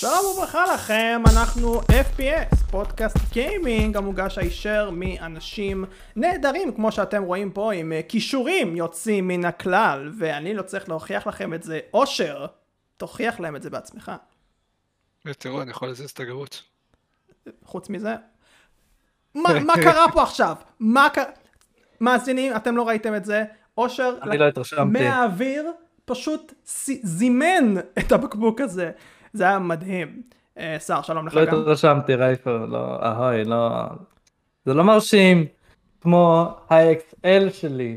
שלום 0.00 0.26
וברכה 0.26 0.74
לכם, 0.74 1.22
אנחנו 1.32 1.80
FPS, 1.80 2.56
פודקאסט 2.70 3.16
גיימינג 3.32 3.96
המוגש 3.96 4.38
הישר 4.38 4.90
מאנשים 4.92 5.84
נהדרים 6.16 6.74
כמו 6.74 6.92
שאתם 6.92 7.22
רואים 7.22 7.50
פה 7.50 7.72
עם 7.72 7.92
אה, 7.92 8.00
כישורים 8.08 8.76
יוצאים 8.76 9.28
מן 9.28 9.44
הכלל 9.44 10.10
ואני 10.18 10.54
לא 10.54 10.62
צריך 10.62 10.88
להוכיח 10.88 11.26
לכם 11.26 11.54
את 11.54 11.62
זה, 11.62 11.80
אושר, 11.94 12.46
תוכיח 12.96 13.40
להם 13.40 13.56
את 13.56 13.62
זה 13.62 13.70
בעצמך. 13.70 14.12
תראו, 15.38 15.62
אני 15.62 15.70
יכול 15.70 15.88
לזיז 15.88 16.10
את 16.10 16.20
הגרות. 16.20 16.62
חוץ 17.64 17.88
מזה, 17.88 18.14
מה, 19.34 19.60
מה 19.60 19.74
קרה 19.84 20.12
פה 20.12 20.22
עכשיו? 20.22 20.56
מה 20.80 21.08
קרה? 21.12 21.24
מאזינים, 22.00 22.56
אתם 22.56 22.76
לא 22.76 22.88
ראיתם 22.88 23.14
את 23.14 23.24
זה, 23.24 23.44
אושר, 23.78 24.14
אני 24.22 24.38
לא 24.38 24.48
התרשמתי. 24.48 24.82
מהאוויר, 24.84 25.70
פשוט 26.04 26.52
זימן 27.02 27.74
את 27.98 28.12
הבקבוק 28.12 28.60
הזה. 28.60 28.90
זה 29.38 29.44
היה 29.44 29.58
מדהים. 29.58 30.22
אה, 30.58 30.76
שר, 30.80 31.02
שלום 31.02 31.26
לך 31.26 31.34
לא 31.34 31.44
גם. 31.44 31.60
התרשמתי 31.60 32.14
רייפר, 32.14 32.66
לא, 32.66 32.98
אהוי, 33.02 33.44
לא, 33.44 33.68
זה 34.64 34.74
לא 34.74 34.84
מרשים 34.84 35.46
כמו 36.00 36.54
ה-XL 36.70 37.50
שלי 37.52 37.96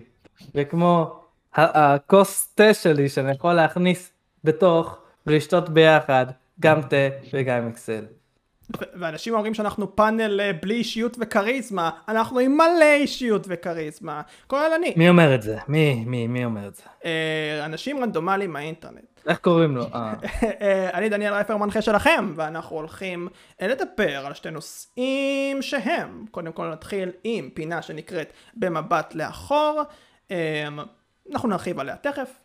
וכמו 0.56 1.20
הכוס 1.54 2.54
תה 2.56 2.74
שלי 2.74 3.10
שאני 3.10 3.32
יכול 3.32 3.54
להכניס 3.54 4.14
בתוך 4.44 4.98
ולשתות 5.28 5.70
ביחד 5.70 6.26
גם 6.60 6.82
תה 6.82 6.96
וגם 7.34 7.68
אקסל. 7.68 8.06
ואנשים 9.00 9.34
אומרים 9.34 9.54
שאנחנו 9.54 9.96
פאנל 9.96 10.42
אה, 10.42 10.52
בלי 10.62 10.74
אישיות 10.74 11.18
וכריזמה, 11.20 11.90
אנחנו 12.08 12.40
עם 12.40 12.52
מלא 12.58 12.94
אישיות 12.96 13.46
וכריזמה, 13.50 14.22
כולל 14.48 14.72
אני. 14.76 14.94
מי 14.96 15.10
אומר 15.10 15.36
את 15.36 15.42
זה? 15.42 15.58
מי, 15.68 16.04
מי, 16.08 16.28
מי 16.28 16.46
אומר 16.46 16.68
את 16.68 16.76
זה? 16.76 16.84
אה, 17.06 17.66
אנשים 17.66 18.04
רנדומליים 18.04 18.54
מהאינטרנט. 18.54 19.11
איך 19.28 19.40
קוראים 19.40 19.76
לו? 19.76 19.84
אה, 19.94 20.14
אה, 20.62 20.90
אני 20.94 21.10
דניאל 21.10 21.34
רייפר 21.34 21.58
מנחה 21.58 21.82
שלכם, 21.82 22.34
ואנחנו 22.36 22.76
הולכים 22.76 23.28
אה, 23.62 23.68
לדבר 23.68 24.26
על 24.26 24.34
שתי 24.34 24.52
נושאים 24.52 25.62
שהם, 25.62 26.26
קודם 26.32 26.52
כל 26.52 26.72
נתחיל 26.72 27.12
עם 27.24 27.50
פינה 27.54 27.82
שנקראת 27.82 28.34
במבט 28.54 29.16
לאחור, 29.16 29.82
אה, 30.32 30.68
אנחנו 31.32 31.50
נרחיב 31.50 31.80
עליה 31.80 31.96
תכף, 31.96 32.40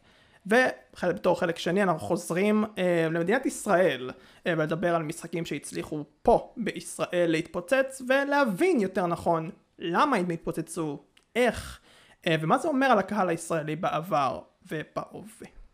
ובתור 0.47 1.41
חלק 1.41 1.59
שני 1.59 1.83
אנחנו 1.83 2.01
חוזרים 2.01 2.65
אה, 2.79 3.09
למדינת 3.11 3.47
ישראל, 3.47 4.11
אה, 4.47 4.55
ולדבר 4.57 4.95
על 4.95 5.03
משחקים 5.03 5.45
שהצליחו 5.45 6.05
פה 6.23 6.53
בישראל 6.57 7.31
להתפוצץ, 7.31 8.03
ולהבין 8.09 8.81
יותר 8.81 9.07
נכון 9.07 9.51
למה 9.79 10.17
הם 10.17 10.31
התפוצצו, 10.31 10.99
איך, 11.37 11.81
אה, 12.27 12.37
ומה 12.41 12.59
זה 12.59 12.69
אומר 12.69 12.87
על 12.87 12.99
הקהל 12.99 13.29
הישראלי 13.29 13.77
בעבר 13.77 14.41
ובהווה. 14.63 15.66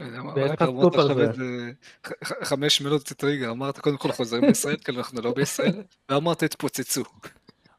סקופ 0.00 0.94
על 0.98 1.08
עכשיו 1.08 1.32
זה. 1.34 1.70
חמש 2.44 2.80
מילות 2.80 3.02
טריגר, 3.02 3.50
אמרת 3.50 3.78
קודם 3.78 3.96
כל 3.96 4.12
חוזרים 4.12 4.44
לישראל, 4.44 4.76
כאילו 4.84 4.98
אנחנו 4.98 5.20
לא 5.22 5.32
בישראל, 5.32 5.82
ואמרת 6.08 6.42
התפוצצו. 6.42 7.02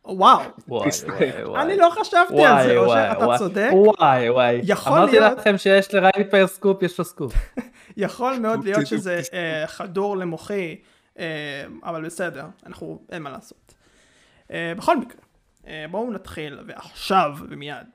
וואו, 0.06 0.40
וואי 0.68 0.90
וואי 1.08 1.44
וואי. 1.46 1.62
אני 1.62 1.78
לא 1.78 1.90
חשבתי 2.00 2.46
על 2.46 2.68
זה, 2.68 2.78
אושר, 2.78 3.12
אתה. 3.12 3.38
צודק. 3.38 3.70
וואי 3.74 4.30
וואי. 4.30 4.62
יכול 4.64 4.94
אמרתי 4.94 5.20
להיות- 5.20 5.38
לכם 5.38 5.58
שיש 5.58 5.94
לרייפר 5.94 6.48
סקופ, 6.48 6.84
יש 6.84 7.00
לו 7.00 7.06
סקופ. 7.06 7.34
יכול 7.98 8.38
מאוד 8.40 8.64
להיות 8.64 8.88
שזה. 8.88 9.22
אה, 9.34 9.68
חדור 9.68 10.18
למוחי, 10.18 10.76
אה, 11.20 11.26
אבל 11.84 12.06
בסדר, 12.06 12.46
אנחנו, 12.66 13.02
אין 13.12 13.22
מה 13.24 13.30
לעשות. 13.30 13.74
אה, 14.52 14.74
בכל 14.78 14.98
מקרה, 14.98 15.22
בואו 15.92 16.12
נתחיל, 16.12 16.59
ועכשיו 16.68 17.31
ומיד. 17.50 17.88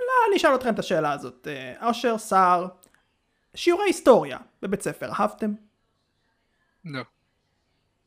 אה, 0.00 0.06
לא, 0.06 0.28
אני 0.28 0.36
אשאל 0.36 0.54
אתכם 0.54 0.74
את 0.74 0.78
השאלה 0.78 1.12
הזאת. 1.12 1.48
אה, 1.50 1.88
אושר, 1.88 2.18
סער, 2.18 2.66
שיעורי 3.54 3.84
היסטוריה 3.84 4.38
בבית 4.62 4.82
ספר, 4.82 5.10
אהבתם? 5.20 5.52
לא. 6.84 7.02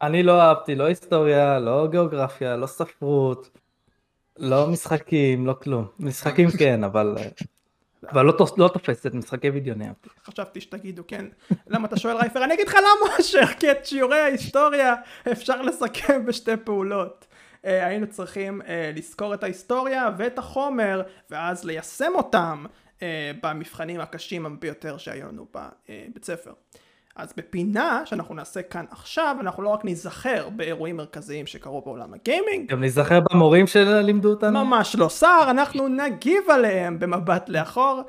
אני 0.01 0.23
לא 0.23 0.41
אהבתי 0.41 0.75
לא 0.75 0.83
היסטוריה, 0.83 1.59
לא 1.59 1.87
גיאוגרפיה, 1.91 2.57
לא 2.57 2.67
ספרות, 2.67 3.49
לא 4.37 4.67
משחקים, 4.67 5.47
לא 5.47 5.53
כלום. 5.53 5.87
משחקים 5.99 6.49
כן, 6.59 6.83
אבל 6.83 7.15
אבל 8.09 8.25
לא 8.25 8.33
לא 8.57 8.67
תופסת, 8.67 9.13
משחקי 9.13 9.49
וידאו 9.49 9.73
אהבתי. 9.87 10.09
חשבתי 10.25 10.61
שתגידו 10.61 11.03
כן. 11.07 11.25
למה 11.67 11.87
אתה 11.87 11.97
שואל 11.97 12.17
רייפר? 12.17 12.43
אני 12.43 12.53
אגיד 12.53 12.67
לך 12.67 12.73
למה 12.75 13.15
אושר, 13.17 13.45
כי 13.59 13.71
את 13.71 13.85
שיעורי 13.85 14.19
ההיסטוריה 14.19 14.95
אפשר 15.31 15.61
לסכם 15.61 16.25
בשתי 16.25 16.57
פעולות. 16.63 17.25
אה, 17.65 17.87
היינו 17.87 18.07
צריכים 18.07 18.61
אה, 18.61 18.91
לזכור 18.95 19.33
את 19.33 19.43
ההיסטוריה 19.43 20.09
ואת 20.17 20.37
החומר, 20.37 21.01
ואז 21.29 21.65
ליישם 21.65 22.11
אותם 22.15 22.65
אה, 23.01 23.31
במבחנים 23.43 24.01
הקשים 24.01 24.57
ביותר 24.59 24.97
שהיו 24.97 25.27
לנו 25.27 25.45
בבית 25.53 26.25
ספר. 26.25 26.53
אז 27.15 27.33
בפינה 27.37 28.01
שאנחנו 28.05 28.35
נעשה 28.35 28.61
כאן 28.61 28.85
עכשיו, 28.91 29.37
אנחנו 29.39 29.63
לא 29.63 29.69
רק 29.69 29.85
ניזכר 29.85 30.49
באירועים 30.49 30.97
מרכזיים 30.97 31.47
שקרו 31.47 31.81
בעולם 31.81 32.13
הגיימינג, 32.13 32.71
גם 32.71 32.81
להיזכר 32.81 33.19
במורים 33.31 33.67
שלימדו 33.67 34.29
אותנו? 34.29 34.65
ממש 34.65 34.95
לא 34.95 35.09
שר, 35.09 35.47
אנחנו 35.49 35.87
נגיב 35.87 36.49
עליהם 36.49 36.99
במבט 36.99 37.49
לאחור, 37.49 38.01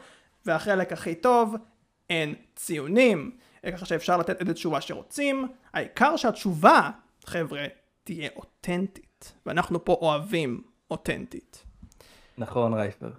והחלק 0.46 0.92
הכי 0.92 1.14
טוב, 1.14 1.56
אין 2.10 2.34
ציונים. 2.56 3.30
ככה 3.72 3.86
שאפשר 3.86 4.16
לתת 4.16 4.40
איזה 4.40 4.54
תשובה 4.54 4.80
שרוצים, 4.80 5.48
העיקר 5.74 6.16
שהתשובה, 6.16 6.90
חבר'ה, 7.26 7.64
תהיה 8.04 8.28
אותנטית. 8.36 9.11
ואנחנו 9.46 9.84
פה 9.84 9.92
אוהבים 9.92 10.62
אותנטית. 10.90 11.64
נכון 12.38 12.74
רייפר. 12.74 13.10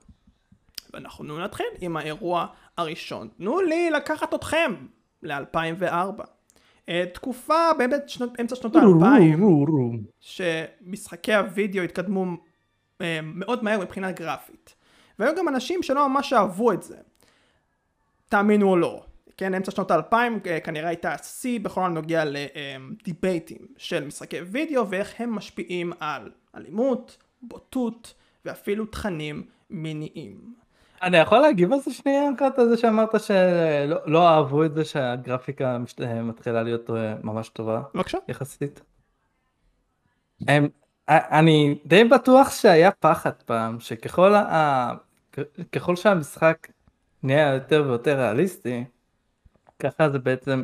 ואנחנו 0.93 1.39
נתחיל 1.39 1.65
עם 1.81 1.97
האירוע 1.97 2.47
הראשון. 2.77 3.27
תנו 3.37 3.61
לי 3.61 3.89
לקחת 3.91 4.33
אתכם 4.33 4.73
ל-2004. 5.23 6.23
תקופה 7.13 7.73
באמת 7.77 8.09
שנות, 8.09 8.39
אמצע 8.39 8.55
שנות 8.55 8.75
ה-2000. 8.75 8.81
שמשחקי 10.19 11.33
הוידאו 11.33 11.83
התקדמו 11.83 12.25
אה, 13.01 13.19
מאוד 13.23 13.63
מהר 13.63 13.79
מבחינה 13.79 14.11
גרפית. 14.11 14.75
והיו 15.19 15.35
גם 15.35 15.47
אנשים 15.47 15.83
שלא 15.83 16.09
ממש 16.09 16.33
אהבו 16.33 16.71
את 16.71 16.83
זה. 16.83 16.97
תאמינו 18.29 18.69
או 18.69 18.77
לא. 18.77 19.03
כן, 19.37 19.53
אמצע 19.53 19.71
שנות 19.71 19.91
האלפיים 19.91 20.39
אה, 20.45 20.59
כנראה 20.59 20.87
הייתה 20.87 21.13
השיא 21.13 21.59
בכל 21.59 21.81
הנוגע 21.85 22.23
לדיבייטים 22.25 23.57
של 23.77 24.05
משחקי 24.05 24.39
וידאו 24.41 24.89
ואיך 24.89 25.13
הם 25.21 25.35
משפיעים 25.35 25.93
על 25.99 26.31
אלימות, 26.55 27.17
בוטות 27.41 28.13
ואפילו 28.45 28.85
תכנים 28.85 29.43
מיניים. 29.69 30.53
אני 31.01 31.17
יכול 31.17 31.37
להגיב 31.39 31.73
על 31.73 31.79
זה 31.79 31.93
שנייה 31.93 32.23
קצת 32.37 32.59
על 32.59 32.69
זה 32.69 32.77
שאמרת 32.77 33.09
שלא 33.21 33.97
לא 34.05 34.27
אהבו 34.27 34.63
את 34.65 34.73
זה 34.73 34.85
שהגרפיקה 34.85 35.77
משת- 35.77 36.01
מתחילה 36.23 36.63
להיות 36.63 36.89
אה, 36.89 37.15
ממש 37.23 37.49
טובה 37.49 37.81
בבקשה. 37.95 38.17
יחסית. 38.27 38.81
הם, 40.47 40.67
אני 41.09 41.77
די 41.85 42.03
בטוח 42.03 42.51
שהיה 42.51 42.91
פחד 42.91 43.31
פעם 43.45 43.79
שככל 43.79 44.35
ה, 44.35 44.91
ככל 45.71 45.95
שהמשחק 45.95 46.67
נהיה 47.23 47.53
יותר 47.53 47.83
ויותר 47.87 48.19
ריאליסטי 48.19 48.83
ככה 49.79 50.09
זה 50.09 50.19
בעצם 50.19 50.63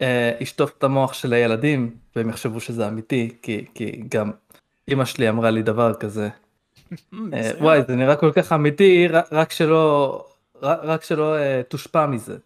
אה, 0.00 0.32
ישטוף 0.40 0.72
את 0.78 0.84
המוח 0.84 1.12
של 1.12 1.32
הילדים 1.32 1.96
והם 2.16 2.28
יחשבו 2.28 2.60
שזה 2.60 2.88
אמיתי 2.88 3.36
כי, 3.42 3.64
כי 3.74 4.02
גם 4.08 4.30
אמא 4.92 5.04
שלי 5.04 5.28
אמרה 5.28 5.50
לי 5.50 5.62
דבר 5.62 5.94
כזה 5.94 6.28
אה, 7.32 7.50
וואי 7.60 7.82
זה 7.88 7.96
נראה 7.96 8.16
כל 8.16 8.32
כך 8.32 8.52
אמיתי 8.52 9.08
רק 9.32 9.52
שלא 9.52 10.24
רק, 10.62 10.78
רק 10.82 11.04
שלא 11.04 11.36
אה, 11.36 11.62
תושפע 11.68 12.06
מזה. 12.06 12.36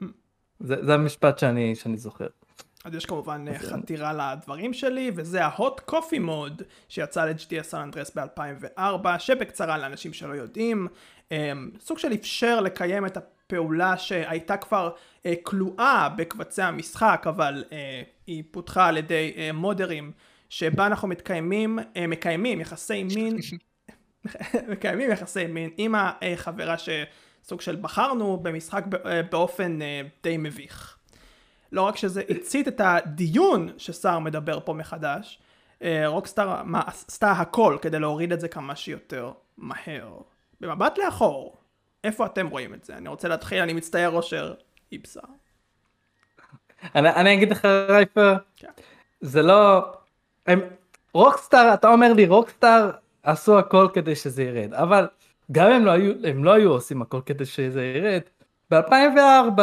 זה, 0.66 0.84
זה 0.84 0.94
המשפט 0.94 1.38
שאני 1.38 1.74
שאני 1.74 1.96
זוכר. 1.96 2.26
אז 2.84 2.94
יש 2.94 3.06
כמובן 3.06 3.44
אה, 3.48 3.58
חתירה 3.58 4.12
לדברים 4.12 4.72
שלי, 4.72 5.10
וזה 5.14 5.44
ההוט 5.44 5.80
קופי 5.80 6.18
מוד 6.18 6.62
שיצא 6.88 7.24
ל-GTA 7.24 7.62
סן 7.62 7.78
אנדרס 7.78 8.16
ב-2004, 8.16 9.18
שבקצרה 9.18 9.78
לאנשים 9.78 10.12
שלא 10.12 10.34
יודעים, 10.34 10.88
אה, 11.32 11.52
סוג 11.80 11.98
של 11.98 12.12
אפשר 12.12 12.60
לקיים 12.60 13.06
את 13.06 13.16
הפעולה 13.46 13.98
שהייתה 13.98 14.56
כבר 14.56 14.90
אה, 15.26 15.34
כלואה 15.42 16.08
בקבצי 16.16 16.62
המשחק, 16.62 17.24
אבל 17.28 17.64
אה, 17.72 18.02
היא 18.26 18.44
פותחה 18.50 18.86
על 18.86 18.96
ידי 18.96 19.32
אה, 19.36 19.52
מודרים, 19.52 20.12
שבה 20.48 20.86
אנחנו 20.86 21.08
מתקיימים, 21.08 21.78
אה, 21.96 22.06
מקיימים 22.06 22.60
יחסי 22.60 23.02
מין, 23.04 23.36
מקיימים 24.72 25.10
יחסי 25.10 25.46
מין 25.46 25.70
עם 25.76 25.94
החברה 25.94 26.74
שסוג 26.78 27.60
של 27.60 27.76
בחרנו 27.76 28.36
במשחק 28.36 28.84
אה, 29.06 29.22
באופן 29.22 29.82
אה, 29.82 30.02
די 30.22 30.36
מביך. 30.36 30.98
לא 31.72 31.82
רק 31.82 31.96
שזה 31.96 32.22
הצית 32.28 32.68
את 32.68 32.80
הדיון 32.84 33.68
שסער 33.78 34.18
מדבר 34.18 34.60
פה 34.64 34.72
מחדש, 34.72 35.40
אה, 35.82 36.06
רוקסטאר 36.06 36.62
עשתה 36.86 37.32
הכל 37.32 37.78
כדי 37.82 37.98
להוריד 37.98 38.32
את 38.32 38.40
זה 38.40 38.48
כמה 38.48 38.76
שיותר 38.76 39.32
מהר. 39.56 40.18
במבט 40.60 40.98
לאחור, 40.98 41.65
איפה 42.06 42.26
אתם 42.26 42.46
רואים 42.46 42.74
את 42.74 42.84
זה? 42.84 42.96
אני 42.96 43.08
רוצה 43.08 43.28
להתחיל, 43.28 43.62
אני 43.62 43.72
מצטער 43.72 44.10
אושר 44.10 44.54
איבסה. 44.92 45.20
אני, 46.94 47.10
אני 47.10 47.34
אגיד 47.34 47.50
לך 47.50 47.64
רייפר, 47.64 48.36
כן. 48.56 48.68
זה 49.20 49.42
לא, 49.42 49.92
הם, 50.46 50.60
רוקסטאר, 51.14 51.74
אתה 51.74 51.88
אומר 51.88 52.12
לי 52.12 52.26
רוקסטאר 52.26 52.90
עשו 53.22 53.58
הכל 53.58 53.88
כדי 53.94 54.14
שזה 54.14 54.42
ירד, 54.42 54.74
אבל 54.74 55.06
גם 55.52 55.70
הם 55.70 55.84
לא 55.84 55.90
היו, 55.90 56.12
הם 56.28 56.44
לא 56.44 56.52
היו 56.52 56.70
עושים 56.70 57.02
הכל 57.02 57.20
כדי 57.26 57.44
שזה 57.44 57.84
ירד. 57.84 58.20
ב-2004 58.70 59.60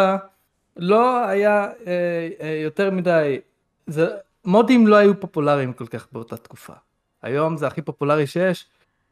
לא 0.78 1.28
היה 1.28 1.72
אה, 1.88 2.30
אה, 2.42 2.60
יותר 2.64 2.92
מדי, 2.92 3.40
זה, 3.88 4.08
מודים 4.46 4.88
לא 4.88 4.96
היו 4.96 5.20
פופולריים 5.20 5.74
כל 5.74 5.88
כך 5.88 6.08
באותה 6.12 6.38
תקופה. 6.38 6.74
היום 7.22 7.58
זה 7.58 7.68
הכי 7.68 7.82
פופולרי 7.82 8.28
שיש, 8.28 8.66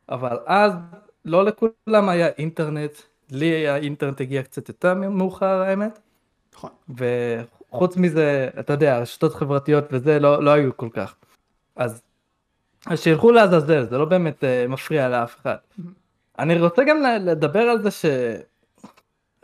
אבל 0.10 0.38
אז 0.46 0.74
לא 1.26 1.46
לכולם 1.46 2.10
היה 2.10 2.28
אינטרנט, 2.28 2.92
לי 3.32 3.68
האינטרנט 3.68 4.22
הגיע 4.22 4.44
קצת 4.44 4.70
יותר 4.70 4.94
מאוחר 4.94 5.62
האמת. 5.62 6.00
נכון. 6.54 6.70
וחוץ 6.90 7.98
מזה, 7.98 8.50
אתה 8.60 8.74
יודע, 8.74 9.00
רשתות 9.00 9.36
חברתיות 9.36 9.84
וזה 9.92 10.20
לא, 10.20 10.44
לא 10.44 10.52
היו 10.52 10.78
כל 10.78 10.90
כך. 10.94 11.16
אז, 11.76 12.02
אז 12.86 13.00
שילכו 13.00 13.32
לעזאזל, 13.32 13.90
זה 13.90 13.98
לא 13.98 14.06
באמת 14.06 14.44
uh, 14.44 14.68
מפריע 14.68 15.10
לאף 15.10 15.36
אחד. 15.42 15.56
אני 16.40 16.60
רוצה 16.60 16.84
גם 16.84 16.98
לדבר 17.22 17.62
על 17.62 17.82
זה 17.84 17.92
ש... 17.92 18.06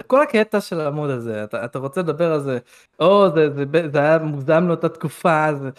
כל 0.08 0.22
הקטע 0.22 0.62
של 0.62 0.82
המוד 0.82 1.10
הזה, 1.10 1.44
אתה, 1.44 1.66
אתה 1.66 1.80
רוצה 1.80 2.02
לדבר 2.02 2.32
על 2.32 2.40
זה, 2.40 2.60
או 3.00 3.30
זה, 3.36 3.50
זה, 3.50 3.64
זה, 3.74 3.90
זה 3.92 4.00
היה 4.00 4.18
מוגזם 4.18 4.68
לאותה 4.68 4.90
תקופה, 4.90 5.54
זה... 5.54 5.70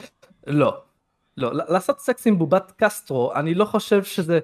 לא. 0.47 0.81
לא, 1.37 1.51
לעשות 1.53 2.01
סקס 2.01 2.27
עם 2.27 2.39
בובת 2.39 2.73
קסטרו, 2.77 3.35
אני 3.35 3.55
לא 3.55 3.65
חושב 3.65 4.05
שזה, 4.05 4.39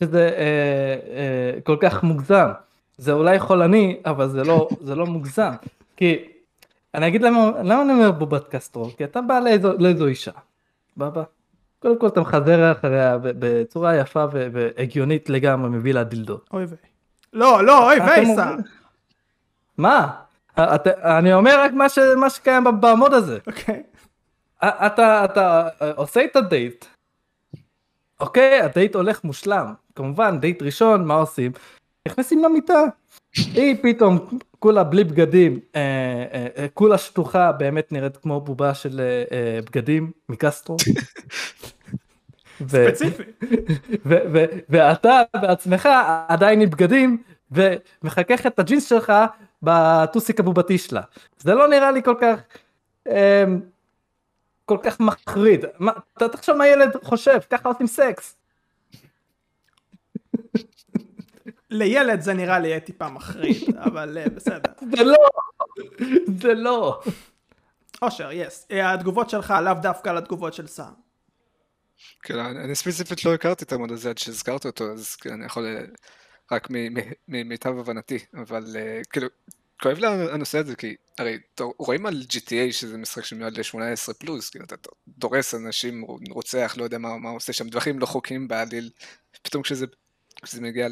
שזה 0.00 0.28
אה, 0.28 0.96
אה, 1.16 1.60
כל 1.60 1.76
כך 1.80 2.02
מוגזם. 2.02 2.48
זה 2.98 3.12
אולי 3.12 3.38
חולני, 3.38 4.00
אבל 4.06 4.28
זה 4.28 4.44
לא, 4.44 4.68
זה 4.80 4.94
לא 4.94 5.06
מוגזם. 5.06 5.52
כי, 5.96 6.24
אני 6.94 7.08
אגיד 7.08 7.22
למה, 7.22 7.50
למה 7.62 7.82
אני 7.82 7.92
אומר 7.92 8.10
בובת 8.10 8.48
קסטרו? 8.48 8.90
כי 8.96 9.04
אתה 9.04 9.20
בא 9.20 9.40
לאיזו, 9.40 9.72
לאיזו 9.78 10.06
אישה. 10.06 10.32
בא 10.96 11.10
בא. 11.10 11.22
קודם 11.78 11.98
כל 11.98 12.06
אתה 12.06 12.20
מחזר 12.20 12.72
אחריה 12.72 13.18
בצורה 13.22 13.96
יפה 13.96 14.24
והגיונית 14.32 15.30
לגמרי 15.30 15.70
מביא 15.70 15.94
לה 15.94 16.04
דילדו. 16.04 16.38
אוי 16.52 16.64
ויי. 16.64 16.78
לא, 17.32 17.64
לא, 17.64 17.86
אוי 17.92 18.00
ויי, 18.00 18.36
סע. 18.36 18.56
מה? 19.78 20.10
את, 20.58 20.86
אני 20.86 21.34
אומר 21.34 21.60
רק 21.60 21.72
מה, 21.72 21.88
ש, 21.88 21.98
מה 21.98 22.30
שקיים 22.30 22.64
במוד 22.80 23.14
הזה. 23.14 23.38
אוקיי. 23.46 23.82
אתה, 24.64 25.24
אתה 25.24 25.68
עושה 25.96 26.24
את 26.24 26.36
הדייט. 26.36 26.84
אוקיי, 28.20 28.60
הדייט 28.60 28.94
הולך 28.94 29.24
מושלם. 29.24 29.74
כמובן, 29.94 30.40
דייט 30.40 30.62
ראשון, 30.62 31.04
מה 31.04 31.14
עושים? 31.14 31.52
נכנסים 32.08 32.44
למיטה. 32.44 32.82
היא 33.36 33.76
פתאום 33.82 34.28
כולה 34.58 34.84
בלי 34.84 35.04
בגדים, 35.04 35.60
אה, 35.76 35.80
אה, 35.80 36.46
אה, 36.56 36.66
כולה 36.74 36.98
שטוחה, 36.98 37.52
באמת 37.52 37.92
נראית 37.92 38.16
כמו 38.16 38.40
בובה 38.40 38.74
של 38.74 39.00
אה, 39.00 39.24
אה, 39.32 39.60
בגדים 39.66 40.10
מקסטרו. 40.28 40.76
ספציפי. 42.68 43.22
ואתה 44.68 45.22
בעצמך 45.40 45.88
עדיין 46.28 46.60
עם 46.60 46.70
בגדים 46.70 47.22
ומחכך 47.50 48.46
את 48.46 48.58
הג'ינס 48.58 48.88
שלך 48.88 49.12
בטוסיק 49.62 50.40
הבובתי 50.40 50.78
שלה. 50.78 51.02
זה 51.38 51.54
לא 51.54 51.68
נראה 51.68 51.90
לי 51.90 52.02
כל 52.02 52.14
כך, 52.20 52.40
אה, 53.08 53.44
כל 54.64 54.78
כך 54.82 55.00
מחריד. 55.00 55.64
מה, 55.78 55.92
אתה 56.16 56.28
תחשוב 56.28 56.56
מה 56.56 56.68
ילד 56.68 56.96
חושב, 57.02 57.38
ככה 57.50 57.68
עושים 57.68 57.86
סקס. 57.86 58.37
לילד 61.70 62.20
זה 62.20 62.34
נראה 62.34 62.58
לי 62.58 62.80
טיפה 62.80 63.08
מחריד, 63.08 63.76
אבל 63.86 64.18
uh, 64.24 64.30
בסדר. 64.30 64.72
זה 64.96 65.04
לא, 65.04 65.16
זה 66.40 66.54
לא. 66.54 67.00
אושר, 68.02 68.32
יס. 68.32 68.66
Yes. 68.70 68.74
התגובות 68.74 69.30
שלך 69.30 69.54
לאו 69.64 69.74
דווקא 69.74 70.08
לתגובות 70.08 70.54
של 70.54 70.66
סאם. 70.66 71.08
כן, 72.22 72.38
אני 72.38 72.74
ספציפית 72.74 73.24
לא 73.24 73.34
הכרתי 73.34 73.64
את 73.64 73.72
המוד 73.72 73.92
הזה 73.92 74.10
עד 74.10 74.18
שהזכרת 74.18 74.66
אותו, 74.66 74.92
אז 74.92 75.16
אני 75.26 75.44
יכול 75.46 75.66
אה, 75.66 75.84
רק 76.52 76.68
ממיטב 77.28 77.78
הבנתי, 77.78 78.18
אבל 78.34 78.76
כאילו, 79.10 79.28
כואב 79.82 79.98
לי 79.98 80.06
הנושא 80.06 80.58
הזה, 80.58 80.76
כי 80.76 80.96
הרי 81.18 81.38
רואים 81.78 82.06
על 82.06 82.22
GTA 82.28 82.72
שזה 82.72 82.98
משחק 82.98 83.24
שמיועד 83.24 83.58
ל-18 83.58 84.14
פלוס, 84.18 84.50
כאילו 84.50 84.64
אתה 84.64 84.76
דורס 85.08 85.54
אנשים, 85.54 86.04
רוצח, 86.30 86.74
לא 86.76 86.84
יודע 86.84 86.98
מה, 86.98 87.16
מה 87.16 87.30
עושה 87.30 87.52
שם, 87.52 87.68
דברים 87.68 87.98
לא 87.98 88.06
חוקיים 88.06 88.48
בעליל, 88.48 88.90
פתאום 89.42 89.62
כשזה 89.62 89.86
כשזה 90.42 90.60
מגיע 90.60 90.88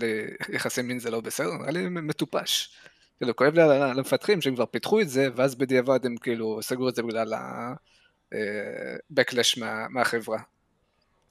ליחסי 0.48 0.82
מין 0.82 0.98
זה 0.98 1.10
לא 1.10 1.20
בסדר, 1.20 1.52
נראה 1.52 1.70
לי 1.70 1.88
מטופש. 1.88 2.76
כאילו, 3.18 3.36
כואב 3.36 3.54
לי 3.54 3.62
על 3.62 3.98
המפתחים 3.98 4.40
שהם 4.40 4.54
כבר 4.54 4.66
פיתחו 4.66 5.00
את 5.00 5.08
זה, 5.08 5.28
ואז 5.36 5.54
בדיעבד 5.54 6.06
הם 6.06 6.16
כאילו 6.16 6.58
סגרו 6.62 6.88
את 6.88 6.94
זה 6.94 7.02
בגלל 7.02 7.34
ה-backlash 7.34 8.34
אה, 9.56 9.60
מה, 9.60 9.88
מהחברה. 9.88 10.38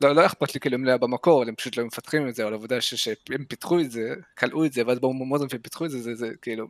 לא, 0.01 0.15
לא 0.15 0.25
אכפת 0.25 0.53
לי 0.53 0.59
כאילו 0.59 0.77
אם 0.77 0.85
לא 0.85 0.89
היה 0.89 0.97
במקור, 0.97 1.43
הם 1.43 1.55
פשוט 1.55 1.77
לא 1.77 1.85
מפתחים 1.85 2.27
את 2.27 2.35
זה, 2.35 2.43
אבל 2.43 2.53
העובדה 2.53 2.81
שהם 2.81 3.45
פיתחו 3.47 3.79
את 3.79 3.91
זה, 3.91 4.13
כלאו 4.37 4.65
את 4.65 4.73
זה, 4.73 4.81
ואז 4.87 4.99
באו 4.99 5.13
מודרים 5.13 5.47
ופיתחו 5.51 5.85
את 5.85 5.91
זה, 5.91 6.01
זה, 6.01 6.15
זה 6.15 6.29
כאילו 6.41 6.67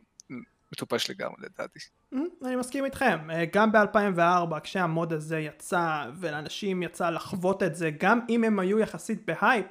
מטופש 0.72 1.10
לגמרי 1.10 1.36
לדעתי. 1.38 1.78
Mm, 2.14 2.18
אני 2.44 2.56
מסכים 2.56 2.84
איתכם, 2.84 3.30
אה, 3.30 3.44
גם 3.52 3.72
ב-2004 3.72 4.60
כשהמוד 4.62 5.12
הזה 5.12 5.38
יצא, 5.38 6.04
ולאנשים 6.20 6.82
יצא 6.82 7.10
לחוות 7.10 7.62
את 7.62 7.74
זה, 7.74 7.90
גם 8.00 8.20
אם 8.28 8.44
הם 8.44 8.58
היו 8.58 8.78
יחסית 8.78 9.26
בהייפ, 9.26 9.66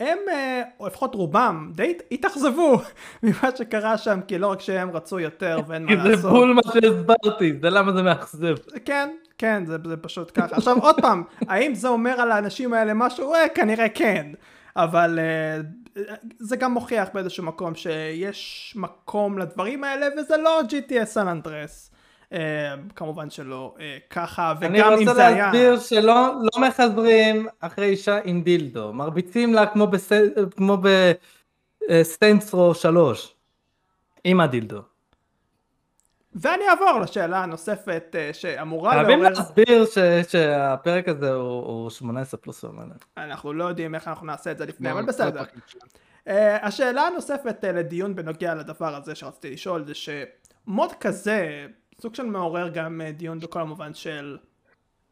הם, 0.00 0.18
אה, 0.28 0.62
או 0.80 0.86
לפחות 0.86 1.14
רובם, 1.14 1.70
די 1.74 1.94
התאכזבו 2.12 2.80
ממה 3.22 3.50
שקרה 3.56 3.98
שם, 3.98 4.20
כי 4.28 4.38
לא 4.38 4.46
רק 4.46 4.60
שהם 4.60 4.90
רצו 4.90 5.20
יותר 5.20 5.60
ואין 5.66 5.84
מה 5.84 5.94
לעשות. 5.94 6.20
זה 6.20 6.28
בול 6.28 6.52
מה 6.52 6.62
שהסברתי, 6.72 7.52
זה 7.62 7.70
למה 7.70 7.92
זה 7.92 8.02
מאכזב. 8.02 8.54
כן, 8.84 9.10
כן, 9.38 9.66
זה, 9.66 9.76
זה 9.84 9.96
פשוט 9.96 10.30
ככה. 10.34 10.56
עכשיו 10.56 10.78
עוד 10.78 11.00
פעם, 11.00 11.22
האם 11.48 11.74
זה 11.74 11.88
אומר 11.88 12.20
על 12.20 12.32
האנשים 12.32 12.74
האלה 12.74 12.94
משהו? 12.94 13.34
אה, 13.34 13.48
כנראה 13.48 13.88
כן. 13.88 14.26
אבל 14.76 15.18
אה, 15.18 15.60
זה 16.38 16.56
גם 16.56 16.72
מוכיח 16.72 17.08
באיזשהו 17.14 17.44
מקום 17.44 17.74
שיש 17.74 18.74
מקום 18.76 19.38
לדברים 19.38 19.84
האלה, 19.84 20.06
וזה 20.18 20.36
לא 20.36 20.60
GTA 20.68 21.04
סן 21.04 21.28
אנדרס. 21.28 21.90
אה, 22.32 22.74
כמובן 22.96 23.30
שלא 23.30 23.74
אה, 23.80 23.98
ככה 24.10 24.54
וגם 24.60 24.74
אם 24.74 24.74
זה 24.74 24.82
היה... 24.82 24.94
אני 24.94 25.08
רוצה 25.08 25.30
להסביר 25.30 25.78
שלא 25.78 26.32
לא 26.42 26.68
מחזרים 26.68 27.46
אחרי 27.60 27.86
אישה 27.86 28.18
עם 28.24 28.42
דילדו 28.42 28.92
מרביצים 28.92 29.54
לה 29.54 29.66
כמו, 29.66 29.86
בס... 29.86 30.12
כמו 30.56 30.78
בסטיינסרו 31.90 32.74
3 32.74 33.34
עם 34.24 34.40
הדילדו. 34.40 34.80
ואני 36.34 36.64
אעבור 36.68 37.00
לשאלה 37.00 37.42
הנוספת 37.42 38.14
אה, 38.14 38.30
שאמורה 38.32 38.94
לעורר... 38.94 39.06
חייבים 39.06 39.22
להסביר 39.24 39.86
ש... 39.86 39.98
שהפרק 40.28 41.08
הזה 41.08 41.32
הוא, 41.32 41.66
הוא 41.66 41.90
18 41.90 42.40
פלוס 42.40 42.64
ומעלה. 42.64 42.94
אנחנו 43.16 43.52
לא 43.52 43.64
יודעים 43.64 43.94
איך 43.94 44.08
אנחנו 44.08 44.26
נעשה 44.26 44.50
את 44.50 44.58
זה 44.58 44.66
לפני, 44.66 44.92
אבל 44.92 45.04
בסדר. 45.04 45.42
השאלה 46.62 47.02
הנוספת 47.02 47.64
לדיון 47.64 48.14
בנוגע 48.14 48.54
לדבר 48.54 48.96
הזה 48.96 49.14
שרציתי 49.14 49.50
לשאול 49.50 49.84
זה 49.84 49.92
שמוד 49.94 50.92
כזה 51.00 51.66
סוג 52.00 52.14
של 52.14 52.26
מעורר 52.26 52.68
גם 52.68 53.00
אה, 53.00 53.12
דיון 53.12 53.38
בכל 53.38 53.60
המובן 53.60 53.94
של 53.94 54.38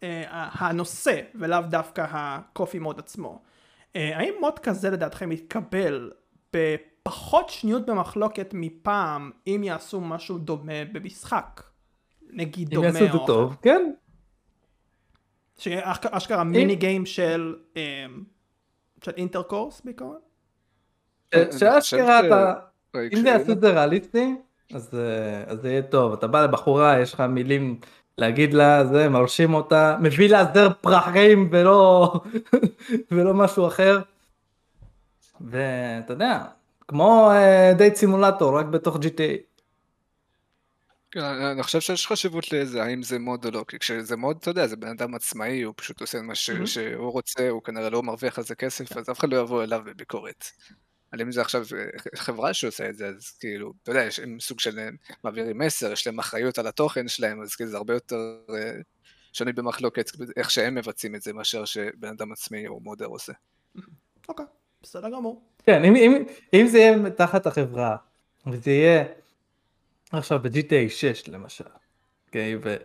אה, 0.03 0.49
הנושא 0.53 1.21
ולאו 1.35 1.61
דווקא 1.63 2.07
הקופי 2.11 2.79
מוד 2.79 2.99
עצמו. 2.99 3.43
אה, 3.97 4.19
האם 4.19 4.35
מוד 4.41 4.59
כזה 4.59 4.91
לדעתכם 4.91 5.33
יתקבל 5.33 6.11
בפחות 6.53 7.49
שניות 7.49 7.87
במחלוקת 7.87 8.51
מפעם 8.53 9.31
אם 9.47 9.61
יעשו 9.65 10.01
משהו 10.01 10.39
דומה 10.39 10.85
במשחק? 10.93 11.63
נגיד 12.31 12.69
דומה 12.69 12.89
או... 12.89 12.91
אם 12.91 12.97
יעשו 12.97 13.07
את 13.07 13.13
זה 13.13 13.27
טוב, 13.27 13.57
כן. 13.63 13.93
שאשכרה 15.59 16.45
מיני 16.45 16.77
גיים 16.77 17.07
של 17.07 17.57
אה, 17.77 18.07
של 19.05 19.13
אינטרקורס 19.17 19.81
בעיקרון? 19.85 20.19
שאשכרה 21.59 22.27
אתה... 22.27 22.55
אם 23.13 23.21
זה 23.23 23.29
יעשו 23.29 23.53
את 23.53 23.61
זה 23.61 23.71
ריאליסטי 23.71 24.35
אז, 24.73 24.95
אה, 24.95 25.45
אז 25.47 25.59
זה 25.63 25.71
יהיה 25.71 25.83
טוב, 25.83 26.13
אתה 26.13 26.27
בא 26.27 26.45
לבחורה, 26.45 27.01
יש 27.01 27.15
לך 27.15 27.21
מילים 27.21 27.81
להגיד 28.19 28.55
לה, 28.55 28.87
זה, 28.87 29.09
מרשים 29.09 29.55
אותה, 29.55 29.97
מביא 30.01 30.29
לה 30.29 30.45
זר 30.55 30.69
פרחים 30.81 31.49
ולא, 31.53 32.13
ולא 33.11 33.35
משהו 33.35 33.67
אחר. 33.67 34.01
ואתה 35.41 36.13
יודע, 36.13 36.45
כמו 36.89 37.31
דייט 37.77 37.95
סימולטור, 37.95 38.59
רק 38.59 38.67
בתוך 38.67 38.97
GTA. 38.97 39.55
כן, 41.11 41.21
אני 41.21 41.63
חושב 41.63 41.81
שיש 41.81 42.07
חשיבות 42.07 42.53
לזה, 42.53 42.83
האם 42.83 43.03
זה 43.03 43.19
מוד 43.19 43.45
או 43.45 43.51
לא, 43.51 43.65
כי 43.69 43.79
כשזה 43.79 44.17
מוד, 44.17 44.37
אתה 44.41 44.51
יודע, 44.51 44.67
זה 44.67 44.77
בן 44.77 44.89
אדם 44.89 45.15
עצמאי, 45.15 45.63
הוא 45.63 45.75
פשוט 45.77 46.01
עושה 46.01 46.23
מה 46.23 46.35
שהוא 46.35 47.13
רוצה, 47.13 47.49
הוא 47.49 47.63
כנראה 47.63 47.91
לא 47.91 48.03
מרוויח 48.03 48.39
על 48.39 48.45
זה 48.45 48.55
כסף, 48.55 48.97
אז 48.97 49.11
אף 49.11 49.19
אחד 49.19 49.29
לא 49.29 49.37
יבוא 49.37 49.63
אליו 49.63 49.83
בביקורת. 49.85 50.45
אבל 51.15 51.23
אם 51.23 51.33
זה 51.33 51.41
עכשיו 51.41 51.63
אה, 51.77 51.85
חברה 52.17 52.55
שעושה 52.55 52.89
את 52.89 52.97
זה, 52.97 53.09
אז 53.09 53.31
כאילו, 53.41 53.73
אתה 53.83 53.91
יודע, 53.91 54.05
יש 54.05 54.21
הם 54.21 54.41
סוג 54.41 54.61
של 54.61 54.79
אה, 54.79 54.89
מעבירים 55.25 55.59
מסר, 55.59 55.93
יש 55.93 56.07
להם 56.07 56.19
אחריות 56.19 56.59
על 56.59 56.67
התוכן 56.67 57.09
שלהם, 57.09 57.43
אז 57.43 57.55
כאילו 57.55 57.71
זה 57.71 57.77
הרבה 57.77 57.95
יותר 57.95 58.17
אה, 58.51 58.73
שונה 59.33 59.53
במחלוקת 59.53 60.11
איך 60.37 60.51
שהם 60.51 60.75
מבצעים 60.75 61.15
את 61.15 61.23
זה, 61.23 61.33
מאשר 61.33 61.65
שבן 61.65 62.09
אדם 62.09 62.33
עצמי 62.33 62.67
או 62.69 62.81
מודר 62.81 63.07
עושה. 63.07 63.33
אוקיי, 64.29 64.47
בסדר 64.83 65.11
גמור. 65.11 65.43
כן, 65.67 65.85
אם, 65.85 65.97
אם, 65.97 66.25
אם 66.55 66.67
זה 66.67 66.79
יהיה 66.79 67.11
תחת 67.11 67.47
החברה, 67.47 67.97
וזה 68.47 68.71
יהיה 68.71 69.05
עכשיו 70.13 70.39
ב-GTA 70.43 70.89
6 70.89 71.29
למשל, 71.29 71.65
אוקיי, 72.27 72.57
ו, 72.57 72.77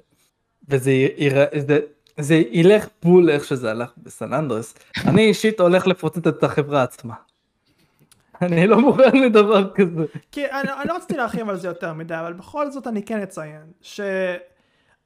וזה 0.68 0.92
ייראה, 0.92 1.46
זה, 1.60 1.80
זה 2.18 2.36
ילך 2.36 2.88
בול 3.04 3.30
איך 3.30 3.46
שזה 3.46 3.72
הלך 3.72 3.92
בסן 3.98 4.34
אנדרס, 4.34 4.74
אני 5.06 5.26
אישית 5.26 5.60
הולך 5.60 5.88
לפוצץ 5.88 6.28
את 6.28 6.44
החברה 6.44 6.84
עצמה. 6.84 7.16
אני 8.42 8.68
לא 8.68 8.80
מוכן 8.80 9.18
לדבר 9.18 9.74
כזה. 9.74 10.06
כי 10.32 10.46
אני, 10.46 10.72
אני 10.72 10.88
לא 10.88 10.96
רציתי 10.96 11.18
להרחיב 11.18 11.50
על 11.50 11.58
זה 11.58 11.68
יותר 11.68 11.94
מדי, 11.94 12.16
אבל 12.16 12.34
בכל 12.34 12.72
זאת 12.72 12.88
אני 12.88 13.04
כן 13.04 13.22
אציין 13.22 13.72
ש... 13.82 14.02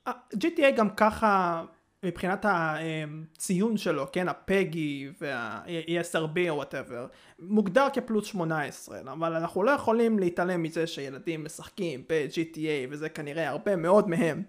GTA 0.09 0.71
גם 0.75 0.89
ככה 0.89 1.63
מבחינת 2.03 2.45
הציון 2.49 3.77
שלו, 3.77 4.05
כן, 4.11 4.29
הפגי 4.29 5.09
וה-ESRB 5.21 6.49
או 6.49 6.55
וואטאבר, 6.55 7.07
מוגדר 7.39 7.87
כפלוס 7.93 8.25
18, 8.25 8.99
אבל 9.11 9.33
אנחנו 9.35 9.63
לא 9.63 9.71
יכולים 9.71 10.19
להתעלם 10.19 10.63
מזה 10.63 10.87
שילדים 10.87 11.43
משחקים 11.43 12.03
ב-GTA 12.09 12.87
וזה 12.89 13.09
כנראה 13.09 13.49
הרבה 13.49 13.75
מאוד 13.75 14.09
מהם 14.09 14.43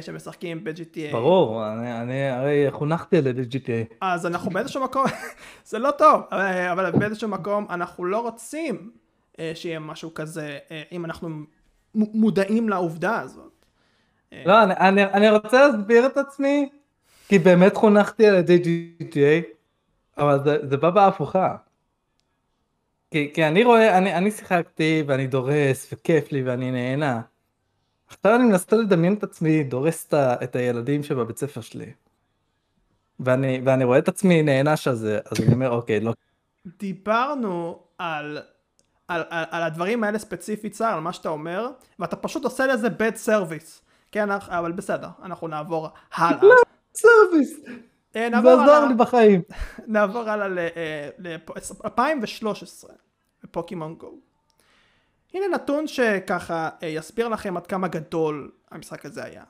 שמשחקים 0.00 0.64
ב-GTA. 0.64 1.12
ברור, 1.12 1.72
אני, 1.72 2.00
אני 2.00 2.28
הרי 2.28 2.66
חונכתי 2.70 3.16
על 3.18 3.26
ידי 3.26 3.58
GTA. 3.58 3.94
אז 4.00 4.26
אנחנו 4.26 4.50
באיזשהו 4.50 4.84
מקום, 4.84 5.04
זה 5.70 5.78
לא 5.78 5.90
טוב, 5.90 6.22
אבל, 6.32 6.68
אבל 6.72 6.90
באיזשהו 6.90 7.28
מקום 7.28 7.66
אנחנו 7.70 8.04
לא 8.04 8.20
רוצים 8.20 8.90
אה, 9.38 9.52
שיהיה 9.54 9.78
משהו 9.78 10.14
כזה, 10.14 10.58
אה, 10.70 10.82
אם 10.92 11.04
אנחנו 11.04 11.28
מודעים 11.94 12.68
לעובדה 12.68 13.20
הזאת. 13.20 13.64
לא, 14.46 14.62
אני, 14.62 14.74
אני, 14.76 15.04
אני 15.04 15.30
רוצה 15.30 15.66
להסביר 15.66 16.06
את 16.06 16.16
עצמי, 16.16 16.68
כי 17.28 17.38
באמת 17.38 17.76
חונכתי 17.76 18.26
על 18.26 18.34
ידי 18.34 18.92
GTA, 19.02 19.44
אבל 20.18 20.44
זה, 20.44 20.56
זה 20.68 20.76
בא 20.76 20.90
בהפוכה. 20.90 21.56
כי, 23.10 23.30
כי 23.34 23.46
אני 23.46 23.64
רואה, 23.64 23.98
אני, 23.98 24.14
אני 24.14 24.30
שיחקתי 24.30 25.04
ואני 25.06 25.26
דורס 25.26 25.92
וכיף 25.92 26.32
לי 26.32 26.42
ואני 26.42 26.70
נהנה. 26.70 27.20
עכשיו 28.10 28.36
אני 28.36 28.44
מנסה 28.44 28.76
לדמיין 28.76 29.14
את 29.14 29.22
עצמי 29.22 29.64
דורס 29.64 30.08
את, 30.14 30.56
הילדים 30.56 31.02
שבבית 31.02 31.38
ספר 31.38 31.60
שלי. 31.60 31.92
ואני, 33.20 33.60
ואני 33.64 33.84
רואה 33.84 33.98
את 33.98 34.08
עצמי 34.08 34.42
נענש 34.42 34.88
על 34.88 34.94
זה, 34.94 35.18
אז 35.30 35.40
אני 35.40 35.54
אומר 35.54 35.70
אוקיי, 35.70 36.00
לא. 36.00 36.12
דיברנו 36.78 37.78
על, 37.98 38.38
על, 39.08 39.22
על, 39.30 39.44
על 39.50 39.62
הדברים 39.62 40.04
האלה 40.04 40.18
ספציפית, 40.18 40.72
סער, 40.72 40.94
על 40.94 41.00
מה 41.00 41.12
שאתה 41.12 41.28
אומר, 41.28 41.68
ואתה 41.98 42.16
פשוט 42.16 42.44
עושה 42.44 42.66
לזה 42.66 42.88
bad 42.88 43.26
service. 43.26 43.80
כן, 44.12 44.30
אבל 44.30 44.72
בסדר, 44.72 45.08
אנחנו 45.22 45.48
נעבור 45.48 45.88
הלאה. 46.14 46.42
לא, 46.42 46.54
service. 46.94 47.60
אה, 48.16 48.28
זה 48.42 48.52
עזר 48.52 48.86
לי 48.86 48.94
בחיים. 48.94 49.42
נעבור 49.86 50.30
הלאה 50.30 50.48
ל-2013, 51.18 52.90
אה, 52.90 52.94
בפוקימון 53.44 53.94
גו. 53.94 54.14
הנה 55.34 55.48
נתון 55.48 55.86
שככה 55.86 56.68
אה, 56.82 56.88
יסביר 56.88 57.28
לכם 57.28 57.56
עד 57.56 57.66
כמה 57.66 57.88
גדול 57.88 58.50
המשחק 58.70 59.06
הזה 59.06 59.24
היה. 59.24 59.42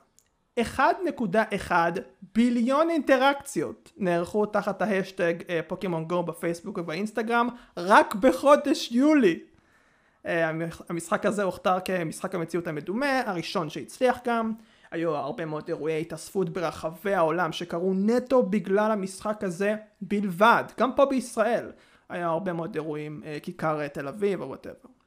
1.1 0.59 1.71
billion 2.35 2.89
אינטראקציות 2.89 3.91
נערכו 3.97 4.45
תחת 4.45 4.81
ההאשטאג 4.81 5.33
פוקימון 5.67 6.05
גו 6.05 6.23
בפייסבוק 6.23 6.77
ובאינסטגרם 6.77 7.49
רק 7.77 8.15
בחודש 8.15 8.91
יולי. 8.91 9.39
המשחק 10.89 11.25
הזה 11.25 11.43
הוכתר 11.43 11.77
כמשחק 11.85 12.35
המציאות 12.35 12.67
המדומה, 12.67 13.21
הראשון 13.25 13.69
שהצליח 13.69 14.19
גם. 14.25 14.53
היו 14.91 15.15
הרבה 15.15 15.45
מאוד 15.45 15.67
אירועי 15.67 16.01
התאספות 16.01 16.49
ברחבי 16.49 17.13
העולם 17.13 17.51
שקרו 17.51 17.93
נטו 17.93 18.43
בגלל 18.43 18.91
המשחק 18.91 19.43
הזה 19.43 19.75
בלבד. 20.01 20.63
גם 20.79 20.95
פה 20.95 21.05
בישראל 21.05 21.71
היה 22.09 22.27
הרבה 22.27 22.53
מאוד 22.53 22.75
אירועים, 22.75 23.23
כיכר 23.43 23.87
תל 23.87 24.07
אביב 24.07 24.41
או 24.41 24.47
whatever. 24.47 25.00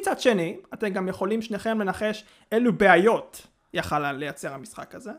מצד 0.00 0.20
שני, 0.20 0.56
אתם 0.74 0.88
גם 0.88 1.08
יכולים 1.08 1.42
שניכם 1.42 1.80
לנחש 1.80 2.24
אילו 2.52 2.72
בעיות 2.72 3.46
יכל 3.74 4.12
לייצר 4.12 4.54
המשחק 4.54 4.94
הזה. 4.94 5.12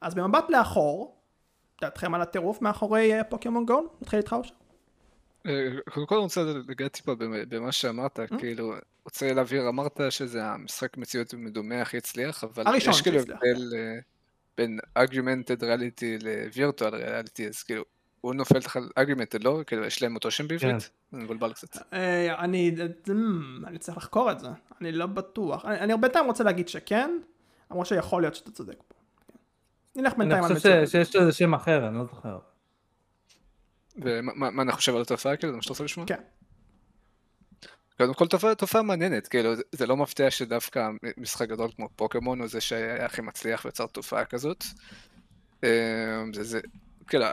אז 0.00 0.14
במבט 0.14 0.44
לאחור, 0.50 1.16
דעתכם 1.80 2.14
על 2.14 2.22
הטירוף 2.22 2.62
מאחורי 2.62 3.12
פוקימון 3.28 3.66
גו? 3.66 3.86
נתחיל 4.00 4.18
איתך 4.18 4.32
אושר. 4.32 4.54
קודם 5.90 6.06
כל 6.06 6.14
אני 6.14 6.22
רוצה 6.22 6.42
לגעת 6.68 6.92
טיפה 6.92 7.14
במה 7.48 7.72
שאמרת, 7.72 8.20
כאילו, 8.38 8.74
רוצה 9.04 9.32
להבהיר, 9.32 9.68
אמרת 9.68 10.00
שזה 10.10 10.44
המשחק 10.44 10.96
מציאות 10.96 11.34
מדומה 11.34 11.82
הכי 11.82 11.96
הצליח, 11.96 12.44
אבל 12.44 12.64
יש 12.76 13.02
כאילו 13.02 13.18
הבדל 13.18 13.72
בין 14.56 14.78
ארגומנטד 14.96 15.64
ריאליטי 15.64 16.18
לווירטואל 16.18 16.94
ריאליטי, 16.94 17.48
אז 17.48 17.62
כאילו, 17.62 17.84
הוא 18.24 18.34
נופל 18.34 18.60
תחת 18.60 18.80
ארגומנטד, 18.98 19.44
לא? 19.44 19.60
כאילו, 19.66 19.84
יש 19.84 20.02
להם 20.02 20.14
אותו 20.14 20.30
שם 20.30 20.48
בעברית? 20.48 20.90
אני 21.12 21.24
מבולבל 21.24 21.52
קצת. 21.52 21.92
אני 23.66 23.78
צריך 23.78 23.96
לחקור 23.96 24.32
את 24.32 24.40
זה, 24.40 24.48
אני 24.80 24.92
לא 24.92 25.06
בטוח. 25.06 25.64
אני 25.64 25.96
בינתיים 26.00 26.26
רוצה 26.26 26.44
להגיד 26.44 26.68
שכן, 26.68 27.10
למרות 27.70 27.86
שיכול 27.86 28.22
להיות 28.22 28.34
שאתה 28.34 28.50
צודק 28.50 28.76
פה. 28.88 28.94
נלך 29.96 30.12
בינתיים 30.16 30.44
על 30.44 30.52
מציאות. 30.52 30.76
אני 30.76 30.86
חושב 30.86 31.04
שיש 31.04 31.16
לזה 31.16 31.32
שם 31.32 31.54
אחר, 31.54 31.88
אני 31.88 31.98
לא 31.98 32.04
זוכר. 32.04 32.38
ומה 33.96 34.62
אני 34.62 34.72
חושב 34.72 34.94
על 34.94 35.02
התופעה 35.02 35.36
כאילו? 35.36 35.52
זה 35.52 35.56
מה 35.56 35.62
שאתה 35.62 35.72
רוצה 35.72 35.84
לשמוע? 35.84 36.06
כן. 36.06 36.20
קודם 37.96 38.14
כל 38.14 38.26
תופעה, 38.26 38.54
תופעה 38.54 38.82
מעניינת, 38.82 39.28
כאילו 39.28 39.52
זה 39.72 39.86
לא 39.86 39.96
מפתיע 39.96 40.30
שדווקא 40.30 40.90
משחק 41.16 41.48
גדול 41.48 41.70
כמו 41.76 41.88
פוקימון 41.96 42.40
הוא 42.40 42.48
זה 42.48 42.60
שהיה 42.60 43.04
הכי 43.04 43.22
מצליח 43.22 43.64
ויצר 43.64 43.86
תופעה 43.86 44.24
כזאת. 44.24 44.64
אמ, 45.62 45.68
זה, 46.34 46.42
זה, 46.44 46.60
כאילו, 47.06 47.26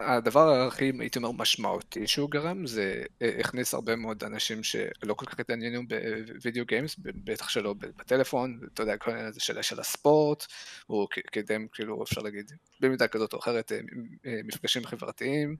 הדבר 0.00 0.50
הכי, 0.50 0.92
הייתי 0.98 1.18
אומר, 1.18 1.32
משמעותי 1.32 2.06
שהוא 2.06 2.30
גרם, 2.30 2.66
זה 2.66 3.04
אה, 3.22 3.36
הכניס 3.40 3.74
הרבה 3.74 3.96
מאוד 3.96 4.24
אנשים 4.24 4.62
שלא 4.62 5.14
כל 5.14 5.26
כך 5.26 5.40
התעניינו 5.40 5.82
בווידאו 5.88 6.64
גיימס, 6.64 6.96
בטח 6.98 7.48
שלא 7.48 7.74
בטלפון, 7.74 8.60
אתה 8.74 8.82
יודע, 8.82 8.96
כל 8.96 9.10
העניין 9.10 9.28
הזה 9.28 9.40
של, 9.40 9.62
של 9.62 9.80
הספורט, 9.80 10.46
הוא 10.86 11.08
קידם, 11.30 11.66
כאילו, 11.72 12.02
אפשר 12.02 12.20
להגיד, 12.20 12.52
במידה 12.80 13.08
כזאת 13.08 13.32
או 13.32 13.38
אחרת, 13.38 13.72
אה, 13.72 13.80
אה, 14.26 14.40
מפגשים 14.44 14.86
חברתיים, 14.86 15.56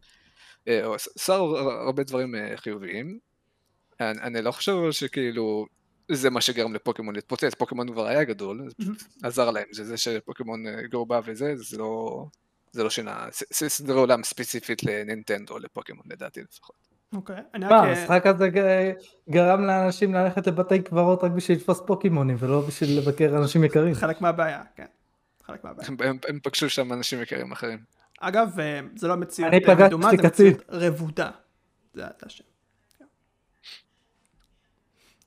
או 0.69 0.95
עשה 0.95 1.35
הרבה 1.35 2.03
דברים 2.03 2.35
חיוביים. 2.57 3.19
אני, 4.01 4.21
אני 4.21 4.43
לא 4.43 4.51
חושב 4.51 4.73
שכאילו 4.91 5.67
זה 6.13 6.31
מה 6.31 6.41
שגרם 6.41 6.75
לפוקימון 6.75 7.15
להתפוצץ, 7.15 7.55
פוקימון 7.55 7.93
כבר 7.93 8.07
היה 8.07 8.25
גדול, 8.25 8.69
פשוט 8.79 9.03
עזר 9.23 9.51
להם, 9.51 9.67
זה 9.73 9.85
זה 9.85 9.97
שפוקימון 9.97 10.65
גו 10.91 11.07
בא 11.07 11.21
וזה, 11.25 11.57
זה 11.57 11.79
לא, 11.79 12.25
זה 12.73 12.85
לא 12.85 12.91
שינה, 12.91 13.27
סדרי 13.53 13.99
עולם 13.99 14.23
ספציפית 14.23 14.85
לנינטנדו 14.85 15.55
או 15.55 15.59
לפוקימון 15.59 16.05
לדעתי 16.07 16.41
לפחות. 16.41 16.89
אוקיי. 17.13 17.37
מה, 17.61 17.83
המשחק 17.83 18.27
הזה 18.27 18.49
גרם 19.31 19.65
לאנשים 19.67 20.15
ללכת 20.15 20.47
לבתי 20.47 20.83
קברות 20.83 21.25
רק 21.25 21.31
בשביל 21.31 21.59
לתפוס 21.59 21.81
פוקימונים 21.87 22.37
ולא 22.39 22.61
בשביל 22.61 22.99
לבקר 22.99 23.37
אנשים 23.37 23.65
יקרים. 23.65 23.95
חלק 23.95 24.21
מהבעיה, 24.21 24.63
כן. 24.77 24.87
חלק 25.43 25.65
מהבעיה. 25.65 25.89
הם 26.29 26.41
פגשו 26.43 26.71
שם 26.71 26.93
אנשים 26.93 27.23
יקרים 27.23 27.53
אחרים. 27.53 27.79
אגב, 28.21 28.57
זה 28.97 29.09
לא 29.09 29.17
מציאות 29.17 29.53
מדומה, 29.79 30.11
זה 30.11 30.29
מציאות 30.29 30.63
רבודה. 30.69 31.31
זה 31.95 32.05
השם. 32.23 32.45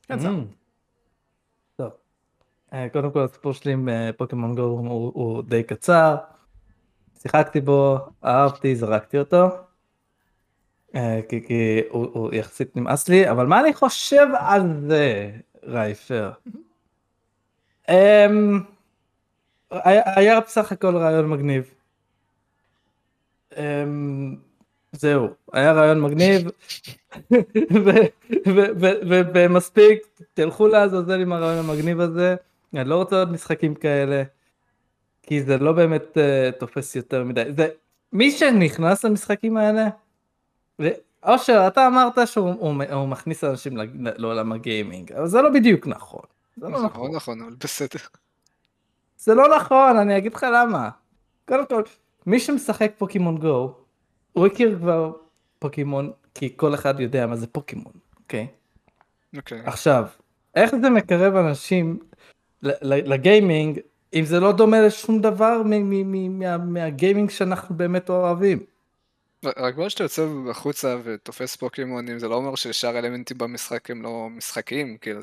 כן, 0.07 0.19
זהו. 0.19 0.37
Mm. 0.37 0.45
טוב. 1.75 1.91
אה, 2.73 2.87
קודם 2.89 3.11
כל 3.11 3.23
הסיפור 3.23 3.53
שלי 3.53 3.73
עם 3.73 3.89
אה, 3.89 4.09
פוקימון 4.17 4.55
גו 4.55 4.61
הוא 4.61 5.43
די 5.43 5.63
קצר. 5.63 6.15
שיחקתי 7.21 7.61
בו, 7.61 7.99
אהבתי, 8.25 8.75
זרקתי 8.75 9.19
אותו. 9.19 9.49
אה, 10.95 11.19
כי, 11.29 11.47
כי 11.47 11.81
הוא, 11.89 12.07
הוא 12.13 12.33
יחסית 12.33 12.75
נמאס 12.75 13.09
לי, 13.09 13.29
אבל 13.29 13.45
מה 13.45 13.59
אני 13.59 13.73
חושב 13.73 14.27
על 14.39 14.61
זה, 14.87 15.31
רייפר? 15.63 16.31
Um, 17.87 17.93
היה, 19.71 20.01
היה 20.15 20.39
בסך 20.39 20.71
הכל 20.71 20.97
רעיון 20.97 21.29
מגניב. 21.29 21.73
Um, 23.51 23.57
זהו, 24.91 25.27
היה 25.53 25.71
רעיון 25.71 26.01
מגניב, 26.01 26.47
ומספיק, 29.33 29.99
תלכו 30.33 30.67
לעזאזל 30.67 31.21
עם 31.21 31.33
הרעיון 31.33 31.65
המגניב 31.65 31.99
הזה, 31.99 32.35
אני 32.73 32.89
לא 32.89 32.95
רוצה 32.95 33.19
עוד 33.19 33.31
משחקים 33.31 33.75
כאלה, 33.75 34.23
כי 35.31 35.43
זה 35.43 35.57
לא 35.57 35.71
באמת 35.71 36.17
uh, 36.17 36.59
תופס 36.59 36.95
יותר 36.95 37.23
מדי. 37.23 37.43
זה, 37.57 37.67
מי 38.13 38.31
שנכנס 38.31 39.05
למשחקים 39.05 39.57
האלה, 39.57 39.87
אושר, 41.23 41.67
אתה 41.67 41.87
אמרת 41.87 42.27
שהוא 42.27 42.49
הוא, 42.59 42.83
הוא 42.91 43.07
מכניס 43.07 43.43
אנשים 43.43 43.77
לעולם 43.95 44.51
הגיימינג, 44.51 45.13
אבל 45.13 45.27
זה 45.27 45.41
לא 45.41 45.49
בדיוק 45.49 45.87
נכון. 45.87 46.21
זה 46.57 46.69
לא 46.69 46.83
נכון. 46.83 47.15
נכון, 47.15 47.41
אבל 47.41 47.55
בסדר. 47.59 47.99
זה 49.17 49.33
לא 49.33 49.55
נכון, 49.55 49.97
אני 49.97 50.17
אגיד 50.17 50.33
לך 50.33 50.45
למה. 50.53 50.89
קודם 51.47 51.65
כל, 51.65 51.83
מי 52.25 52.39
שמשחק 52.39 52.91
פוקימון 52.97 53.37
גו, 53.37 53.75
הוא 54.33 54.45
הכיר 54.45 54.77
כבר 54.79 55.11
פוקימון, 55.59 56.11
כי 56.33 56.53
כל 56.55 56.73
אחד 56.73 56.99
יודע 56.99 57.27
מה 57.27 57.35
זה 57.35 57.47
פוקימון, 57.47 57.93
אוקיי? 58.19 58.47
אוקיי. 59.37 59.61
עכשיו, 59.65 60.05
איך 60.55 60.75
זה 60.75 60.89
מקרב 60.89 61.35
אנשים 61.35 61.99
לגיימינג, 62.81 63.79
אם 64.13 64.25
זה 64.25 64.39
לא 64.39 64.51
דומה 64.51 64.81
לשום 64.81 65.21
דבר 65.21 65.61
מהגיימינג 66.59 67.29
שאנחנו 67.29 67.75
באמת 67.75 68.09
אוהבים? 68.09 68.59
רק 69.45 69.75
בגלל 69.75 69.89
שאתה 69.89 70.03
יוצא 70.03 70.27
החוצה 70.49 70.97
ותופס 71.03 71.55
פוקימונים, 71.55 72.19
זה 72.19 72.27
לא 72.27 72.35
אומר 72.35 72.55
ששאר 72.55 72.95
האלמנטים 72.95 73.37
במשחק 73.37 73.91
הם 73.91 74.01
לא 74.01 74.27
משחקיים, 74.29 74.97
כאילו, 74.97 75.19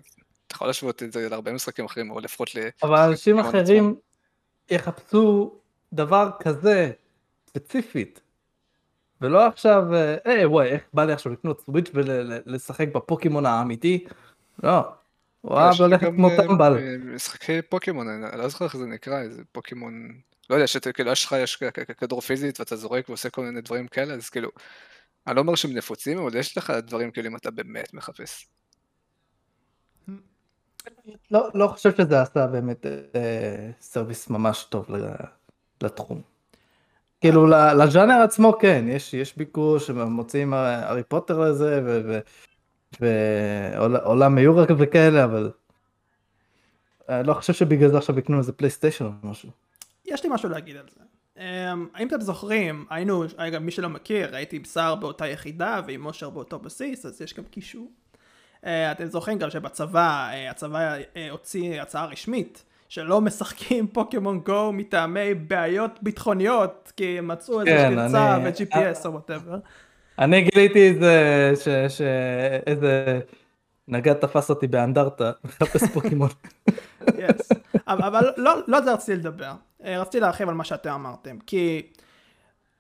אתה 0.47 0.55
יכול 0.55 0.67
להשוות 0.67 1.03
את 1.03 1.13
זה 1.13 1.29
להרבה 1.29 1.53
משחקים 1.53 1.85
אחרים, 1.85 2.11
או 2.11 2.21
לפחות 2.21 2.55
ל... 2.55 2.59
אבל 2.83 2.99
אנשים 2.99 3.39
אחרים 3.39 3.95
יחפשו 4.71 5.55
דבר 5.93 6.31
כזה, 6.41 6.91
ספציפית, 7.49 8.21
ולא 9.21 9.47
עכשיו, 9.47 9.95
אה, 9.95 10.17
היי 10.25 10.47
וואי, 10.47 10.69
איך 10.69 10.83
בא 10.95 11.05
לי 11.05 11.13
עכשיו 11.13 11.33
לקנות 11.33 11.61
סוויץ' 11.61 11.91
ולשחק 11.95 12.89
בפוקימון 12.95 13.47
האמיתי? 13.47 14.05
לא. 14.63 14.98
הוא 15.49 15.59
אהב 15.59 15.83
ללכת 15.83 16.07
כמו 16.15 16.31
אה, 16.31 16.37
טמבל. 16.37 16.77
אה, 16.79 16.97
משחקי 17.15 17.63
פוקימון, 17.63 18.09
אני 18.09 18.39
לא 18.39 18.49
זוכר 18.49 18.65
איך 18.65 18.77
זה 18.77 18.87
נקרא, 18.87 19.21
איזה 19.21 19.43
פוקימון, 19.53 20.09
לא 20.51 20.55
יודע, 20.55 20.67
שאתה 20.67 20.93
כאילו 20.93 21.13
יש 21.13 21.25
לך 21.25 21.35
יש 21.43 21.63
כדור 21.99 22.21
פיזית 22.21 22.61
ואתה 22.61 22.77
זורק 22.77 23.09
ועושה 23.09 23.31
כל 23.31 23.45
מיני 23.45 23.61
דברים 23.61 23.89
כאלה, 23.89 24.15
אז 24.15 24.31
כאילו, 24.31 24.51
אני 25.27 25.37
לא 25.37 25.41
אומר 25.41 25.55
שהם 25.55 25.73
נפוצים, 25.73 26.19
אבל 26.19 26.37
יש 26.37 26.59
לך 26.59 26.71
דברים 26.71 27.11
כאילו 27.11 27.29
אם 27.29 27.37
אתה 27.37 27.51
באמת 27.51 27.95
מחפש. 27.95 28.49
לא, 31.31 31.49
לא 31.55 31.69
חושב 31.69 31.97
שזה 31.97 32.23
עשה 32.23 32.47
באמת 32.47 32.87
אה, 32.87 33.71
service 33.81 34.31
ממש 34.31 34.67
טוב 34.71 34.87
לתחום. 35.83 36.23
כאילו 37.21 37.47
לז'אנר 37.47 38.23
עצמו 38.25 38.59
כן, 38.61 38.85
יש, 38.89 39.15
יש 39.15 39.37
ביקוש, 39.37 39.91
הם 39.91 40.13
מוציאים 40.13 40.55
הרי 40.55 40.75
הארי 40.75 41.03
פוטר 41.03 41.39
לזה, 41.39 41.81
ו- 41.85 42.19
ועולם 43.01 44.35
היורה 44.35 44.69
וכאלה, 44.79 45.25
אבל 45.25 45.51
אני 47.09 47.27
לא 47.27 47.35
חושב 47.35 47.53
שבגלל 47.53 47.89
זה 47.91 47.99
עכשיו 47.99 48.19
יקנו 48.19 48.39
איזה 48.39 48.53
פלייסטיישן 48.53 49.05
או 49.05 49.11
משהו. 49.23 49.49
יש 50.07 50.25
לי 50.25 50.31
משהו 50.33 50.49
להגיד 50.49 50.77
על 50.77 50.85
זה. 50.95 51.01
Um, 51.37 51.41
האם 51.95 52.09
אתם 52.09 52.21
זוכרים, 52.21 52.85
היינו, 52.91 53.25
אגב 53.37 53.63
מי 53.63 53.71
שלא 53.71 53.89
מכיר, 53.89 54.37
הייתי 54.37 54.57
עם 54.57 54.65
סער 54.65 54.95
באותה 54.95 55.27
יחידה 55.27 55.81
ועם 55.87 56.01
אושר 56.03 56.31
באותו 56.31 56.59
בסיס, 56.59 57.07
אז 57.07 57.21
יש 57.21 57.35
גם 57.35 57.45
קישור. 57.45 57.91
Uh, 58.57 58.67
אתם 58.93 59.07
זוכרים 59.07 59.39
גם 59.39 59.51
שבצבא, 59.51 60.31
uh, 60.31 60.51
הצבא 60.51 60.95
הוציא 61.31 61.83
הצעה 61.83 62.07
רשמית, 62.07 62.65
שלא 62.89 63.21
משחקים 63.21 63.87
פוקימון 63.89 64.41
גו 64.41 64.73
מטעמי 64.73 65.35
בעיות 65.35 65.99
ביטחוניות, 66.03 66.93
כי 66.97 67.21
מצאו 67.23 67.61
איזה 67.61 67.71
כן, 67.71 67.95
פרצה 67.97 68.37
אני- 68.37 68.45
ו-GPS 68.49 69.07
או 69.07 69.13
whatever. 69.13 69.59
אני 70.19 70.43
גיליתי 70.43 70.91
את 70.91 71.01
זה, 71.01 71.53
ש- 71.57 71.97
שאיזה 71.97 73.21
נגד 73.89 74.13
תפס 74.13 74.51
אותי 74.51 74.67
באנדרטה, 74.67 75.33
מחפש 75.45 75.85
פוקימון. 75.95 76.29
אבל, 77.89 78.05
אבל 78.05 78.33
לא, 78.37 78.55
לא 78.67 78.81
זה 78.81 78.93
רציתי 78.93 79.17
לדבר, 79.19 79.53
אה, 79.85 80.01
רציתי 80.01 80.21
להרחיב 80.21 80.49
על 80.49 80.55
מה 80.55 80.65
שאתם 80.65 80.91
אמרתם, 80.91 81.39
כי 81.47 81.83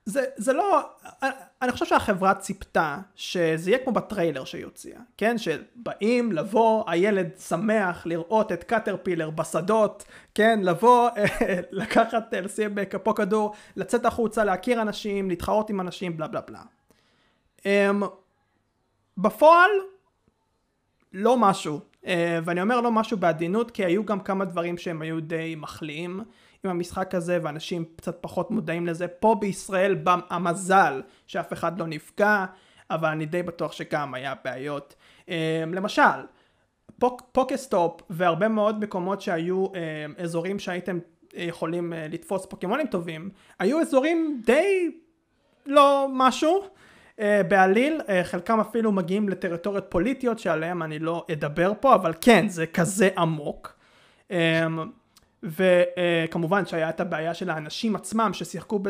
זה, 0.04 0.24
זה 0.36 0.52
לא, 0.52 0.80
אה, 1.22 1.30
אני 1.62 1.72
חושב 1.72 1.84
שהחברה 1.84 2.34
ציפתה 2.34 2.96
שזה 3.14 3.70
יהיה 3.70 3.78
כמו 3.84 3.92
בטריילר 3.92 4.44
שהיא 4.44 4.64
הוציאה, 4.64 5.00
כן? 5.16 5.36
שבאים 5.38 6.32
לבוא, 6.32 6.84
הילד 6.86 7.28
שמח 7.48 8.06
לראות 8.06 8.52
את 8.52 8.64
קטרפילר 8.64 9.30
בשדות, 9.30 10.04
כן? 10.34 10.60
לבוא, 10.62 11.08
אה, 11.16 11.60
לקחת, 11.70 12.34
לשים 12.34 12.84
כפו 12.90 13.14
כדור, 13.14 13.54
לצאת 13.76 14.06
החוצה, 14.06 14.44
להכיר 14.44 14.82
אנשים, 14.82 15.28
להתחרות 15.28 15.70
עם 15.70 15.80
אנשים, 15.80 16.16
בלה 16.16 16.26
בלה 16.26 16.40
בלה. 16.40 16.62
אמ, 17.66 18.02
בפועל, 19.18 19.70
לא 21.12 21.36
משהו. 21.36 21.80
Uh, 22.02 22.08
ואני 22.44 22.62
אומר 22.62 22.80
לא 22.80 22.92
משהו 22.92 23.16
בעדינות, 23.16 23.70
כי 23.70 23.84
היו 23.84 24.04
גם 24.04 24.20
כמה 24.20 24.44
דברים 24.44 24.78
שהם 24.78 25.02
היו 25.02 25.20
די 25.20 25.54
מחליאים 25.58 26.20
עם 26.64 26.70
המשחק 26.70 27.14
הזה, 27.14 27.38
ואנשים 27.42 27.84
קצת 27.96 28.18
פחות 28.20 28.50
מודעים 28.50 28.86
לזה. 28.86 29.08
פה 29.08 29.36
בישראל 29.40 29.96
המזל 30.30 31.02
שאף 31.26 31.52
אחד 31.52 31.78
לא 31.78 31.86
נפגע, 31.86 32.44
אבל 32.90 33.08
אני 33.08 33.26
די 33.26 33.42
בטוח 33.42 33.72
שגם 33.72 34.14
היה 34.14 34.34
בעיות. 34.44 34.94
Uh, 35.26 35.30
למשל, 35.66 36.02
פוק, 36.98 37.22
פוקיסטופ 37.32 38.00
והרבה 38.10 38.48
מאוד 38.48 38.80
מקומות 38.80 39.20
שהיו 39.20 39.66
uh, 39.66 40.22
אזורים 40.22 40.58
שהייתם 40.58 40.98
יכולים 41.34 41.92
uh, 41.92 41.96
לתפוס 42.12 42.46
פוקימונים 42.46 42.86
טובים, 42.86 43.30
היו 43.58 43.80
אזורים 43.80 44.42
די 44.44 44.90
לא 45.66 46.06
משהו. 46.12 46.64
Uh, 47.18 47.20
בעליל, 47.48 48.00
uh, 48.00 48.10
חלקם 48.24 48.60
אפילו 48.60 48.92
מגיעים 48.92 49.28
לטריטוריות 49.28 49.86
פוליטיות 49.88 50.38
שעליהם 50.38 50.82
אני 50.82 50.98
לא 50.98 51.26
אדבר 51.32 51.72
פה, 51.80 51.94
אבל 51.94 52.12
כן, 52.20 52.48
זה 52.48 52.66
כזה 52.66 53.08
עמוק. 53.18 53.78
Um, 54.28 54.32
וכמובן 55.42 56.62
uh, 56.62 56.68
שהיה 56.68 56.88
את 56.88 57.00
הבעיה 57.00 57.34
של 57.34 57.50
האנשים 57.50 57.96
עצמם 57.96 58.30
ששיחקו 58.32 58.80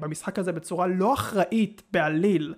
במשחק 0.00 0.38
הזה 0.38 0.52
בצורה 0.52 0.86
לא 0.86 1.14
אחראית 1.14 1.82
בעליל. 1.92 2.54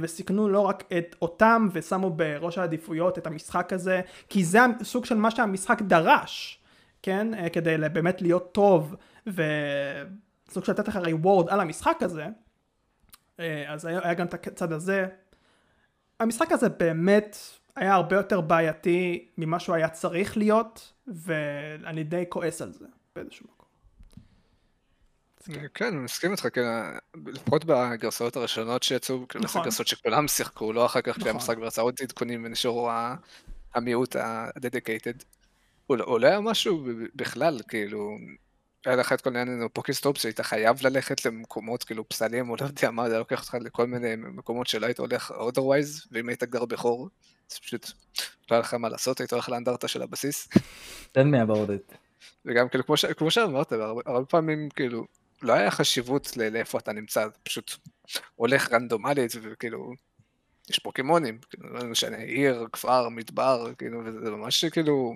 וסיכנו 0.00 0.48
לא 0.48 0.60
רק 0.60 0.84
את 0.98 1.16
אותם 1.22 1.68
ושמו 1.72 2.10
בראש 2.10 2.58
העדיפויות 2.58 3.18
את 3.18 3.26
המשחק 3.26 3.72
הזה, 3.72 4.00
כי 4.28 4.44
זה 4.44 4.58
סוג 4.82 5.04
של 5.04 5.14
מה 5.14 5.30
שהמשחק 5.30 5.82
דרש, 5.82 6.60
כן? 7.02 7.28
כדי 7.52 7.76
באמת 7.92 8.22
להיות 8.22 8.52
טוב 8.52 8.96
וסוג 9.26 10.64
של 10.64 10.72
לתת 10.72 10.88
לך 10.88 10.96
reward 10.96 11.46
על 11.48 11.60
המשחק 11.60 11.96
הזה. 12.00 12.26
אה, 13.40 13.72
אז 13.72 13.84
היה, 13.84 14.00
היה 14.02 14.14
גם 14.14 14.26
את 14.26 14.46
הצד 14.46 14.72
הזה. 14.72 15.06
המשחק 16.20 16.52
הזה 16.52 16.68
באמת 16.68 17.36
היה 17.76 17.94
הרבה 17.94 18.16
יותר 18.16 18.40
בעייתי 18.40 19.28
ממה 19.38 19.60
שהוא 19.60 19.76
היה 19.76 19.88
צריך 19.88 20.36
להיות, 20.36 20.92
ואני 21.06 22.04
די 22.04 22.24
כועס 22.28 22.62
על 22.62 22.72
זה 22.72 22.86
באיזשהו 23.16 23.46
מקום. 23.46 23.62
כן, 25.74 25.84
אני 25.84 25.96
מסכים 25.96 26.30
איתך, 26.32 26.48
כן, 26.52 26.62
לפחות 27.26 27.64
בגרסאות 27.64 28.36
הראשונות 28.36 28.82
שיצאו, 28.82 29.28
כאילו 29.28 29.44
נכון. 29.44 29.62
גרסאות 29.64 29.86
שכולם 29.86 30.28
שיחקו, 30.28 30.72
לא 30.72 30.86
אחר 30.86 31.00
כך 31.00 31.08
נכון. 31.18 31.22
כשהמשחק 31.22 31.56
עוד 31.78 31.94
עדכונים 32.02 32.44
ונשארו 32.44 32.90
המיעוט. 33.74 34.16
הוא 35.86 35.96
לא- 35.96 36.04
הוא 36.04 36.20
לא 36.20 36.26
היה 36.26 36.40
משהו 36.40 36.86
בכלל, 37.14 37.60
כאילו, 37.68 38.16
היה 38.86 38.96
לך 38.96 39.12
את 39.12 39.20
כל 39.20 39.36
העניין 39.36 39.68
פוקיסטופ 39.72 40.18
שהיית 40.18 40.40
חייב 40.40 40.76
ללכת 40.82 41.24
למקומות 41.24 41.84
כאילו 41.84 42.08
פסלים 42.08 42.50
או 42.50 42.56
לא 42.60 42.66
יודע 42.66 42.90
מה, 42.90 43.10
זה 43.10 43.18
לוקח 43.18 43.40
אותך 43.40 43.56
לכל 43.60 43.86
מיני 43.86 44.16
מקומות 44.16 44.66
שלא 44.66 44.86
היית 44.86 44.98
הולך 44.98 45.30
otherwise, 45.30 46.06
ואם 46.12 46.28
היית 46.28 46.44
גר 46.44 46.64
בחור, 46.64 47.08
אז 47.50 47.58
פשוט 47.58 47.90
לא 48.50 48.56
היה 48.56 48.60
לך 48.60 48.74
מה 48.74 48.88
לעשות, 48.88 49.20
היית 49.20 49.32
הולך 49.32 49.48
לאנדרטה 49.48 49.88
של 49.88 50.02
הבסיס. 50.02 50.48
תן 51.12 51.34
it. 51.34 51.94
וגם 52.44 52.68
כאילו 52.68 52.86
כמו, 52.86 52.96
ש... 52.96 53.04
כמו 53.04 53.30
שאמרת, 53.30 53.72
הרבה, 53.72 54.24
פעמים 54.24 54.68
כאילו 54.70 55.04
לא 55.42 55.52
היה 55.52 55.70
חשיבות 55.70 56.36
ל- 56.36 56.48
לאיפה 56.48 56.78
אתה 56.78 56.92
נמצא, 56.92 57.26
פשוט 57.42 57.74
הולך 58.34 58.72
רנדומלית 58.72 59.32
וכאילו 59.42 59.92
יש 60.70 60.78
פוקימונים, 60.78 61.38
כאילו 61.50 61.74
לא 61.74 61.84
משנה, 61.84 62.16
עיר, 62.16 62.66
כפר, 62.72 63.08
מדבר, 63.08 63.72
כאילו, 63.78 64.02
וזה 64.04 64.30
ממש 64.30 64.64
כאילו 64.64 65.14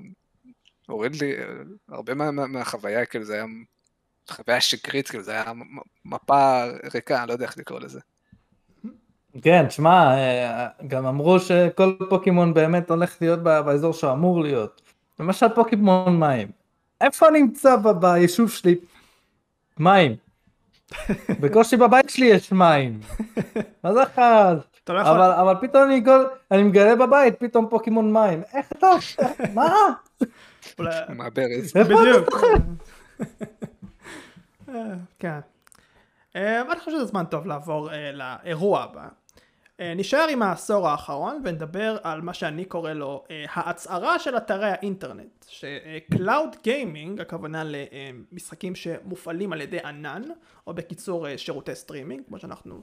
הוריד 0.87 1.22
לי 1.22 1.33
אה, 1.33 1.44
הרבה 1.88 2.14
מה, 2.14 2.31
מה, 2.31 2.46
מהחוויה, 2.46 3.07
כאילו 3.07 3.25
זה 3.25 3.35
היה 3.35 3.44
חוויה 4.31 4.61
שקרית, 4.61 5.09
כאילו 5.09 5.22
זה 5.22 5.33
היה 5.33 5.53
מפה 6.05 6.64
ריקה, 6.94 7.18
אני 7.18 7.29
לא 7.29 7.33
יודע 7.33 7.44
איך 7.44 7.59
לקרוא 7.59 7.81
לזה. 7.81 8.01
כן, 9.42 9.70
שמע, 9.70 10.14
אה, 10.14 10.68
גם 10.87 11.07
אמרו 11.07 11.40
שכל 11.40 11.96
פוקימון 12.09 12.55
באמת 12.55 12.90
הולך 12.90 13.16
להיות 13.20 13.42
באזור 13.42 13.92
שאמור 13.92 14.42
להיות. 14.42 14.83
למשל 15.20 15.49
פוקימון 15.55 16.20
מים. 16.20 16.49
איפה 17.01 17.31
נמצא 17.31 17.77
ב- 17.77 18.01
ביישוב 18.01 18.51
שלי? 18.51 18.75
מים. 19.79 20.16
בקושי 21.40 21.77
בבית 21.77 22.11
שלי 22.11 22.27
יש 22.27 22.53
מים. 22.53 23.01
מה 23.85 23.92
זה 23.92 24.01
חד? 24.14 24.57
לא. 24.88 25.01
אבל, 25.01 25.33
אבל 25.33 25.55
פתאום 25.61 25.83
אני, 25.83 26.01
גול, 26.01 26.29
אני 26.51 26.62
מגלה 26.62 26.96
בבית 26.96 27.35
פתאום 27.38 27.66
פוקימון 27.70 28.12
מים. 28.12 28.42
איך 28.55 28.72
אתה... 28.72 28.87
מה? 29.55 29.72
מהברז. 31.17 31.73
בדיוק. 31.77 32.35
אה, 34.69 34.95
כן. 35.19 35.39
אה, 36.37 36.61
אני 36.61 36.79
חושב 36.79 36.91
שזה 36.91 37.05
זמן 37.05 37.25
טוב 37.25 37.47
לעבור 37.47 37.93
אה, 37.93 38.13
לאירוע 38.13 38.83
הבא. 38.83 39.09
נשאר 39.97 40.27
עם 40.31 40.43
העשור 40.43 40.89
האחרון 40.89 41.43
ונדבר 41.45 41.97
על 42.03 42.21
מה 42.21 42.35
שאני 42.35 42.65
קורא 42.65 42.93
לו 42.93 43.25
ההצהרה 43.53 44.19
של 44.19 44.37
אתרי 44.37 44.71
האינטרנט. 44.71 45.45
ש-Cloud 45.49 46.57
Gaming, 46.65 47.23
הכוונה 47.23 47.63
למשחקים 47.65 48.75
שמופעלים 48.75 49.53
על 49.53 49.61
ידי 49.61 49.79
ענן, 49.85 50.23
או 50.67 50.75
בקיצור 50.75 51.37
שירותי 51.37 51.75
סטרימינג, 51.75 52.23
כמו 52.29 52.39
שאנחנו 52.39 52.83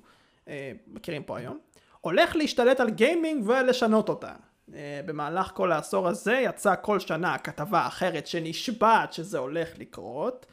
מכירים 0.88 1.24
פה 1.24 1.38
היום, 1.38 1.60
הולך 2.02 2.36
להשתלט 2.36 2.80
על 2.80 2.90
גיימינג 2.90 3.50
ולשנות 3.50 4.10
אותה. 4.10 4.34
אה, 4.76 5.02
במהלך 5.06 5.52
כל 5.54 5.72
העשור 5.72 6.08
הזה 6.08 6.34
יצאה 6.34 6.76
כל 6.76 7.00
שנה 7.00 7.38
כתבה 7.38 7.88
אחרת 7.88 8.28
שנשבעת 8.28 9.14
שזה 9.14 9.38
הולך 9.38 9.70
לקרות, 9.78 10.46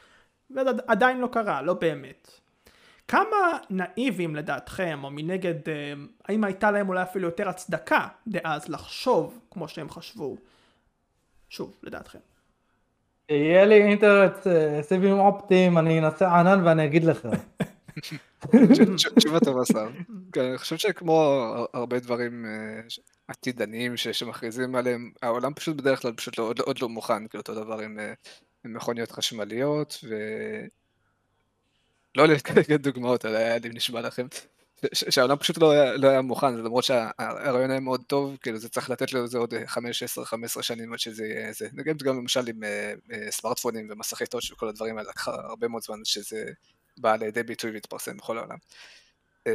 וזה 0.50 0.70
עדיין 0.86 1.20
לא 1.20 1.28
קרה, 1.32 1.62
לא 1.62 1.74
באמת. 1.74 2.30
כמה 3.08 3.58
נאיבים 3.70 4.36
לדעתכם, 4.36 5.00
או 5.04 5.10
מנגד, 5.10 5.68
אה, 5.68 5.92
האם 6.28 6.44
הייתה 6.44 6.70
להם 6.70 6.88
אולי 6.88 7.02
אפילו 7.02 7.28
יותר 7.28 7.48
הצדקה 7.48 8.08
דאז 8.28 8.68
לחשוב 8.68 9.40
כמו 9.50 9.68
שהם 9.68 9.90
חשבו? 9.90 10.36
שוב, 11.48 11.76
לדעתכם. 11.82 12.18
יהיה 13.28 13.64
לי 13.64 13.82
אינטרנט 13.82 14.46
אה, 14.46 14.82
סיבים 14.82 15.18
אופטיים, 15.18 15.78
אני 15.78 15.98
אנסה 15.98 16.38
ענן 16.40 16.66
ואני 16.66 16.84
אגיד 16.84 17.04
לך. 17.04 17.28
תשובה 19.16 19.40
טובה. 19.40 19.62
כן, 20.32 20.40
אני 20.40 20.58
חושב 20.58 20.76
שכמו 20.76 21.44
הרבה 21.72 21.98
דברים 21.98 22.46
עתידניים 23.30 23.96
ש- 23.96 24.08
שמכריזים 24.08 24.74
עליהם, 24.76 25.12
העולם 25.22 25.54
פשוט 25.54 25.76
בדרך 25.76 26.02
כלל 26.02 26.12
פשוט 26.12 26.38
לא- 26.38 26.44
עוד 26.44 26.58
לא- 26.58 26.64
עוד 26.64 26.78
לא 26.82 26.88
מוכן, 26.88 27.28
כאילו 27.28 27.40
אותו 27.40 27.54
דבר 27.54 27.78
עם 27.80 27.98
אה, 27.98 28.12
עם 28.64 28.74
מכוניות 28.74 29.10
חשמליות 29.10 29.98
ו... 30.08 30.14
לא 32.16 32.26
לתת 32.26 32.70
דוגמאות, 32.86 33.24
אלא 33.26 33.38
היה 33.38 33.58
לי 33.58 33.68
נשמע 33.68 34.00
לכם. 34.00 34.26
שהעולם 34.94 35.36
פשוט 35.36 35.58
לא 35.58 35.70
היה, 35.70 35.96
לא 35.96 36.08
היה 36.08 36.22
מוכן, 36.22 36.54
למרות 36.54 36.84
שהרעיון 36.84 37.70
היה 37.70 37.80
מאוד 37.80 38.02
טוב, 38.06 38.36
כאילו 38.42 38.58
זה 38.58 38.68
צריך 38.68 38.90
לתת 38.90 39.12
לזה 39.12 39.38
עוד 39.38 39.54
5, 39.66 40.02
10, 40.02 40.24
15 40.24 40.62
שנים 40.62 40.92
עד 40.92 40.98
שזה 40.98 41.26
יהיה 41.26 41.52
זה. 41.52 41.68
נגיד 41.72 42.02
גם 42.02 42.16
למשל 42.16 42.48
עם 42.48 42.62
uh, 42.62 43.14
סמארטפונים 43.30 43.88
ומסכי 43.90 44.26
טוש 44.26 44.52
וכל 44.52 44.68
הדברים 44.68 44.98
האלה, 44.98 45.10
לקחה 45.10 45.34
הרבה 45.34 45.68
מאוד 45.68 45.82
זמן 45.82 46.04
שזה 46.04 46.44
בא 46.98 47.16
לידי 47.16 47.42
ביטוי 47.42 47.70
והתפרסם 47.70 48.16
בכל 48.16 48.38
העולם. 48.38 48.56
Uh, 49.48 49.52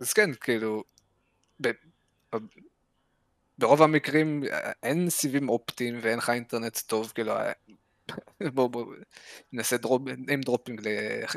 אז 0.00 0.12
כן, 0.12 0.34
כאילו, 0.34 0.84
ברוב 3.58 3.82
המקרים 3.82 4.42
אין 4.82 5.10
סיבים 5.10 5.48
אופטיים 5.48 5.98
ואין 6.02 6.18
לך 6.18 6.30
אינטרנט 6.30 6.78
טוב, 6.86 7.12
כאילו, 7.14 7.34
בואו 8.54 8.68
בוא, 8.68 8.94
נעשה 9.52 9.76
drop, 9.76 10.02
name 10.30 10.40
dropping 10.40 10.80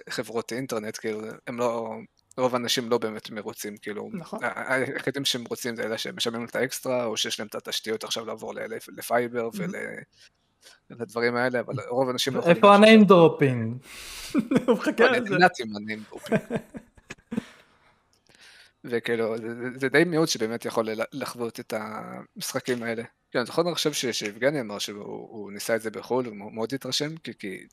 לחברות 0.07 0.53
אינטרנט, 0.53 0.97
כאילו, 0.97 1.21
הם 1.47 1.59
לא, 1.59 1.95
רוב 2.37 2.55
האנשים 2.55 2.89
לא 2.89 2.97
באמת 2.97 3.29
מרוצים, 3.29 3.77
כאילו, 3.77 4.09
נכון. 4.13 4.39
היחידים 4.41 5.25
שהם 5.25 5.43
רוצים 5.45 5.75
זה 5.75 5.83
אלה 5.83 5.97
שהם 5.97 6.15
משלמים 6.15 6.45
את 6.45 6.55
האקסטרה, 6.55 7.05
או 7.05 7.17
שיש 7.17 7.39
להם 7.39 7.47
את 7.47 7.55
התשתיות 7.55 8.03
עכשיו 8.03 8.25
לעבור 8.25 8.53
ל 8.97 9.06
fiber 9.06 9.49
ולדברים 10.89 11.35
האלה, 11.35 11.59
אבל 11.59 11.73
רוב 11.89 12.07
האנשים 12.07 12.33
לא 12.33 12.39
יכולים... 12.39 12.57
איפה 12.57 12.75
ה 12.75 12.81
name 12.81 13.03
dropping? 13.03 13.77
הוא 14.67 14.75
מחכה 14.75 15.11
לזה. 15.11 15.37
נאצים 15.37 15.75
ה 15.75 15.81
name 15.81 16.03
dropping. 16.09 16.41
וכאילו, 18.83 19.37
זה, 19.37 19.69
זה 19.75 19.89
די 19.89 20.03
מיעוט 20.03 20.29
שבאמת 20.29 20.65
יכול 20.65 20.89
לחוות 21.11 21.59
את 21.59 21.73
המשחקים 21.77 22.83
האלה. 22.83 23.03
כן, 23.31 23.39
אני 23.39 23.45
זוכר, 23.45 23.61
אני 23.61 23.75
חושב 23.75 24.11
שיבגני 24.11 24.61
אמר 24.61 24.79
שהוא 24.79 25.51
ניסה 25.51 25.75
את 25.75 25.81
זה 25.81 25.91
בחו"ל, 25.91 26.25
הוא 26.25 26.51
מאוד 26.53 26.73
התרשם, 26.73 27.17
כי, 27.17 27.31
כי 27.39 27.67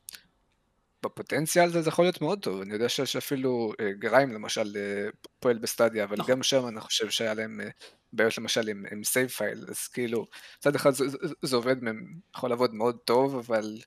בפוטנציאל 1.02 1.68
זה, 1.68 1.82
זה 1.82 1.88
יכול 1.88 2.04
להיות 2.04 2.20
מאוד 2.20 2.42
טוב, 2.42 2.60
אני 2.60 2.72
יודע 2.72 2.88
שאפילו 2.88 3.72
אה, 3.80 3.92
גריים 3.92 4.32
למשל 4.32 4.76
אה, 4.76 5.08
פועל 5.40 5.58
בסטדיה, 5.58 6.04
אבל 6.04 6.16
נכון. 6.18 6.34
גם 6.34 6.42
שם 6.42 6.66
אני 6.68 6.80
חושב 6.80 7.10
שהיה 7.10 7.34
להם 7.34 7.60
אה, 7.60 7.68
בעיות 8.12 8.38
למשל 8.38 8.68
עם, 8.68 8.84
עם 8.92 9.04
save 9.04 9.28
file, 9.28 9.64
אז 9.68 9.88
כאילו, 9.88 10.26
מצד 10.58 10.74
אחד 10.74 10.90
זה, 10.90 11.08
זה, 11.08 11.18
זה 11.42 11.56
עובד, 11.56 11.76
יכול 12.36 12.50
לעבוד 12.50 12.74
מאוד 12.74 12.98
טוב, 13.04 13.36
אבל 13.36 13.78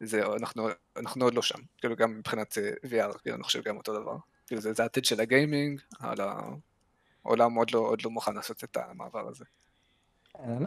זה, 0.00 0.22
אנחנו, 0.40 0.68
אנחנו 0.96 1.24
עוד 1.24 1.34
לא 1.34 1.42
שם, 1.42 1.58
כאילו 1.78 1.96
גם 1.96 2.18
מבחינת 2.18 2.58
VR, 2.86 3.18
כאילו 3.18 3.36
אני 3.36 3.44
חושב 3.44 3.62
גם 3.62 3.76
אותו 3.76 4.00
דבר. 4.00 4.16
כאילו 4.50 4.62
זה, 4.62 4.72
זה 4.72 4.82
העתיד 4.82 5.04
של 5.04 5.20
הגיימינג, 5.20 5.80
אבל 6.02 6.28
העולם 7.24 7.54
עוד 7.54 7.70
לא, 7.70 7.78
עוד 7.78 8.02
לא 8.04 8.10
מוכן 8.10 8.34
לעשות 8.34 8.64
את 8.64 8.76
המעבר 8.76 9.28
הזה. 9.28 9.44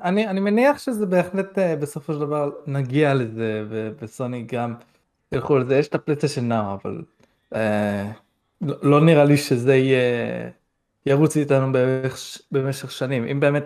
אני, 0.03 0.27
אני 0.27 0.39
מניח 0.39 0.77
שזה 0.77 1.05
בהחלט 1.05 1.57
בסופו 1.79 2.13
של 2.13 2.19
דבר 2.19 2.51
נגיע 2.67 3.13
לזה, 3.13 3.63
וסוני 3.99 4.43
גם 4.43 4.75
ילכו 5.31 5.57
לזה, 5.57 5.77
יש 5.77 5.87
את 5.87 5.95
הפלייסטיישן 5.95 6.47
נאו, 6.47 6.73
אבל 6.73 7.01
אה, 7.55 8.11
לא, 8.61 8.75
לא 8.81 9.01
נראה 9.01 9.23
לי 9.23 9.37
שזה 9.37 9.75
יהיה, 9.75 10.49
ירוץ 11.05 11.37
איתנו 11.37 11.71
במשך, 11.71 12.41
במשך 12.51 12.91
שנים. 12.91 13.27
אם 13.27 13.39
באמת 13.39 13.65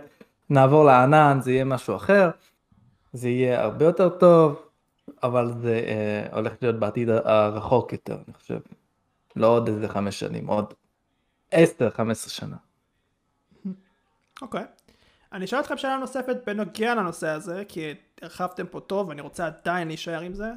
נעבור 0.49 0.85
לענן 0.85 1.39
זה 1.41 1.51
יהיה 1.51 1.65
משהו 1.65 1.95
אחר, 1.95 2.29
זה 3.13 3.29
יהיה 3.29 3.61
הרבה 3.61 3.85
יותר 3.85 4.09
טוב, 4.09 4.61
אבל 5.23 5.51
זה 5.61 5.81
אה, 5.87 6.35
הולך 6.35 6.53
להיות 6.61 6.79
בעתיד 6.79 7.09
הרחוק 7.09 7.93
יותר, 7.93 8.17
אני 8.27 8.33
חושב. 8.33 8.59
לא 9.37 9.47
עוד 9.47 9.67
איזה 9.67 9.87
חמש 9.87 10.19
שנים, 10.19 10.47
עוד 10.47 10.73
עשר, 11.51 11.89
חמש 11.89 12.11
עשרה 12.17 12.29
שנה. 12.29 12.57
אוקיי. 14.41 14.63
Okay. 14.63 14.87
אני 15.33 15.45
אשאל 15.45 15.59
אתכם 15.59 15.77
שאלה 15.77 15.97
נוספת 15.97 16.37
בנוגע 16.45 16.95
לנושא 16.95 17.27
הזה, 17.27 17.63
כי 17.67 17.93
הרחבתם 18.21 18.67
פה 18.67 18.79
טוב 18.79 19.09
ואני 19.09 19.21
רוצה 19.21 19.45
עדיין 19.45 19.87
להישאר 19.87 20.21
עם 20.21 20.33
זה. 20.33 20.51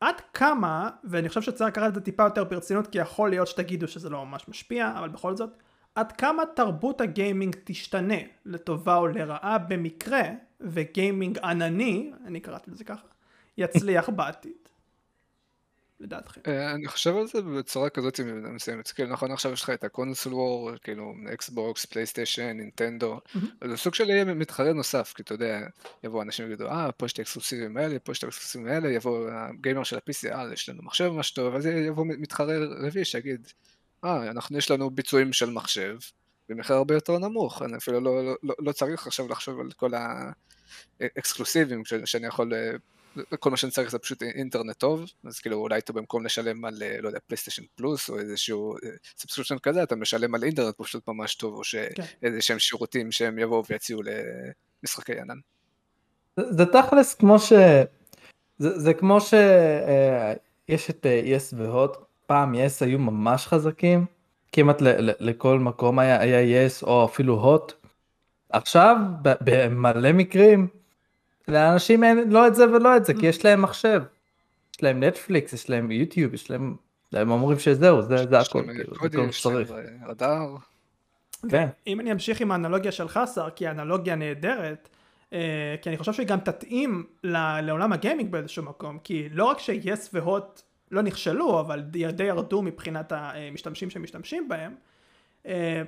עד 0.00 0.14
כמה, 0.34 0.90
ואני 1.04 1.28
חושב 1.28 1.42
שצריך 1.42 1.70
לקחת 1.70 1.88
את 1.88 1.94
זה 1.94 2.00
טיפה 2.00 2.22
יותר 2.22 2.44
ברצינות, 2.44 2.86
כי 2.86 2.98
יכול 2.98 3.30
להיות 3.30 3.48
שתגידו 3.48 3.88
שזה 3.88 4.10
לא 4.10 4.26
ממש 4.26 4.48
משפיע, 4.48 4.92
אבל 4.98 5.08
בכל 5.08 5.36
זאת, 5.36 5.50
עד 5.94 6.12
כמה 6.12 6.42
תרבות 6.56 7.00
הגיימינג 7.00 7.56
תשתנה 7.64 8.18
לטובה 8.44 8.96
או 8.96 9.06
לרעה 9.06 9.58
במקרה, 9.58 10.22
וגיימינג 10.60 11.38
ענני, 11.38 12.12
אני 12.26 12.40
קראתי 12.40 12.70
לזה 12.70 12.84
ככה, 12.84 13.06
יצליח 13.58 14.08
בעתיד. 14.16 14.65
לדעתכם? 16.00 16.40
אה, 16.46 16.72
אני 16.72 16.88
חושב 16.88 17.16
על 17.16 17.26
זה 17.26 17.42
בצורה 17.42 17.90
כזאת 17.90 18.20
מסוימת, 18.52 18.88
כאילו 18.90 19.08
נכון 19.08 19.32
עכשיו 19.32 19.52
יש 19.52 19.62
לך 19.62 19.70
את 19.70 19.84
ה 19.84 19.90
console 19.90 20.34
war, 20.34 20.70
כאילו 20.82 21.14
אקסבוקס, 21.32 21.84
פלייסטיישן, 21.84 22.56
נינטנדו, 22.56 23.20
זה 23.64 23.76
סוג 23.76 23.94
של 23.94 24.34
מתחרה 24.34 24.72
נוסף, 24.72 25.12
כי 25.16 25.22
אתה 25.22 25.34
יודע, 25.34 25.60
יבואו 26.04 26.22
אנשים 26.22 26.44
ויגידו, 26.44 26.68
אה, 26.68 26.92
פה 26.92 27.06
יש 27.06 27.12
את 27.12 27.18
האקסקלוסיבים 27.18 27.76
האלה, 27.76 27.98
פה 27.98 28.12
יש 28.12 28.18
את 28.18 28.24
האקסקלוסיבים 28.24 28.68
האלה, 28.68 28.88
יבוא 28.88 29.30
הגיימר 29.30 29.84
של 29.84 29.96
ה-PC, 29.96 30.34
אה, 30.34 30.52
יש 30.52 30.68
לנו 30.68 30.82
מחשב 30.82 31.08
ממש 31.08 31.30
טוב, 31.30 31.54
אז 31.54 31.66
יבוא 31.66 32.04
מתחרה 32.06 32.54
רביעי 32.86 33.04
שיגיד, 33.04 33.48
אה, 34.04 34.30
אנחנו, 34.30 34.58
יש 34.58 34.70
לנו 34.70 34.90
ביצועים 34.90 35.32
של 35.32 35.50
מחשב, 35.50 35.96
במחיר 36.48 36.76
הרבה 36.76 36.94
יותר 36.94 37.18
נמוך, 37.18 37.62
אני 37.62 37.76
אפילו 37.76 38.00
לא, 38.00 38.24
לא, 38.24 38.36
לא, 38.42 38.54
לא 38.58 38.72
צריך 38.72 39.06
עכשיו 39.06 39.28
לחשוב 39.28 39.60
על 39.60 39.72
כל 39.72 39.90
האקסקלוסיבים 41.00 41.82
שאני 42.04 42.26
יכול 42.26 42.54
אה, 42.54 42.70
כל 43.40 43.50
מה 43.50 43.56
שאני 43.56 43.72
צריך 43.72 43.90
זה 43.90 43.98
פשוט 43.98 44.22
אינטרנט 44.22 44.76
טוב, 44.76 45.04
אז 45.24 45.40
כאילו 45.40 45.56
אולי 45.56 45.78
אתה 45.78 45.92
במקום 45.92 46.24
לשלם 46.24 46.64
על, 46.64 46.82
אה, 46.82 46.96
לא 47.00 47.08
יודע, 47.08 47.18
פלייסטיישן 47.26 47.62
פלוס, 47.74 48.10
או 48.10 48.18
איזשהו 48.18 48.76
subscription 49.18 49.54
אה, 49.54 49.60
כזה, 49.60 49.82
אתה 49.82 49.96
משלם 49.96 50.34
על 50.34 50.44
אינטרנט 50.44 50.74
פשוט 50.78 51.08
ממש 51.08 51.34
טוב, 51.34 51.54
או 51.54 51.60
כן. 51.94 52.02
שאיזה 52.22 52.42
שהם 52.42 52.58
שירותים 52.58 53.12
שהם 53.12 53.38
יבואו 53.38 53.62
ויציעו 53.70 54.00
למשחקי 54.82 55.20
ענן. 55.20 55.38
זה, 56.36 56.66
תכלס 56.66 57.14
כמו 57.14 57.38
ש... 57.38 57.52
זה, 58.58 58.78
זה 58.78 58.94
כמו 58.94 59.20
שיש 59.20 59.30
אה, 60.70 60.90
את 60.90 61.06
יס 61.24 61.54
והוט, 61.56 61.96
פעם 62.26 62.54
יס 62.54 62.82
היו 62.82 62.98
ממש 62.98 63.46
חזקים, 63.46 64.06
כמעט 64.52 64.80
ל, 64.80 64.88
ל, 64.88 65.12
לכל 65.20 65.58
מקום 65.58 65.98
היה 65.98 66.42
יס 66.42 66.82
או 66.82 67.04
אפילו 67.04 67.34
הוט. 67.34 67.72
עכשיו 68.50 68.96
במלא 69.22 70.12
מקרים 70.12 70.68
לאנשים 71.48 72.04
אין 72.04 72.30
לא 72.30 72.46
את 72.46 72.54
זה 72.54 72.70
ולא 72.70 72.96
את 72.96 73.04
זה, 73.04 73.14
כי 73.14 73.26
יש 73.26 73.44
להם 73.44 73.62
מחשב. 73.62 74.02
יש 74.74 74.82
להם 74.82 75.02
נטפליקס, 75.02 75.52
יש 75.52 75.70
להם 75.70 75.90
יוטיוב, 75.90 76.34
יש 76.34 76.50
להם... 76.50 76.76
הם 77.12 77.30
אומרים 77.30 77.58
שזהו, 77.58 78.02
זה, 78.02 78.16
זה 78.16 78.38
הכל, 78.38 78.62
כאילו, 78.74 78.94
זה 79.02 79.08
כל 79.08 79.30
שצריך. 79.30 79.72
רדאר. 80.06 80.56
כן. 81.48 81.68
אם 81.86 82.00
אני 82.00 82.12
אמשיך 82.12 82.40
עם 82.40 82.50
האנלוגיה 82.50 82.92
שלך, 82.92 83.20
שר, 83.34 83.50
כי 83.50 83.66
האנלוגיה 83.66 84.14
נהדרת, 84.14 84.88
אה, 85.32 85.74
כי 85.82 85.88
אני 85.88 85.98
חושב 85.98 86.12
שהיא 86.12 86.26
גם 86.26 86.40
תתאים 86.40 87.06
לעולם 87.62 87.92
הגיימינג 87.92 88.32
באיזשהו 88.32 88.62
מקום, 88.62 88.98
כי 88.98 89.28
לא 89.32 89.44
רק 89.44 89.58
שיס 89.58 90.10
והוט 90.12 90.62
לא 90.90 91.02
נכשלו, 91.02 91.60
אבל 91.60 91.80
די 91.80 92.24
ירדו 92.24 92.62
מבחינת 92.62 93.12
המשתמשים 93.12 93.90
שמשתמשים 93.90 94.48
בהם, 94.48 94.72
אה, 94.72 94.76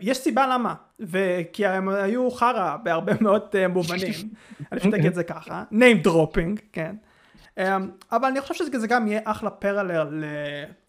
יש 0.00 0.18
סיבה 0.18 0.46
למה, 0.46 0.74
וכי 1.00 1.66
הם 1.66 1.88
היו 1.88 2.30
חרא 2.30 2.76
בהרבה 2.76 3.12
מאוד 3.20 3.42
אה, 3.54 3.68
מובנים, 3.68 4.12
אני 4.72 4.80
פשוט 4.80 4.94
אגיד 4.94 5.06
את 5.06 5.14
זה 5.14 5.24
ככה, 5.24 5.64
name 5.72 6.06
dropping, 6.06 6.60
כן, 6.72 6.96
אה, 7.58 7.76
אבל 8.12 8.28
אני 8.28 8.40
חושב 8.40 8.54
שזה 8.54 8.86
גם 8.86 9.08
יהיה 9.08 9.20
אחלה 9.24 9.50
parallel 9.50 10.10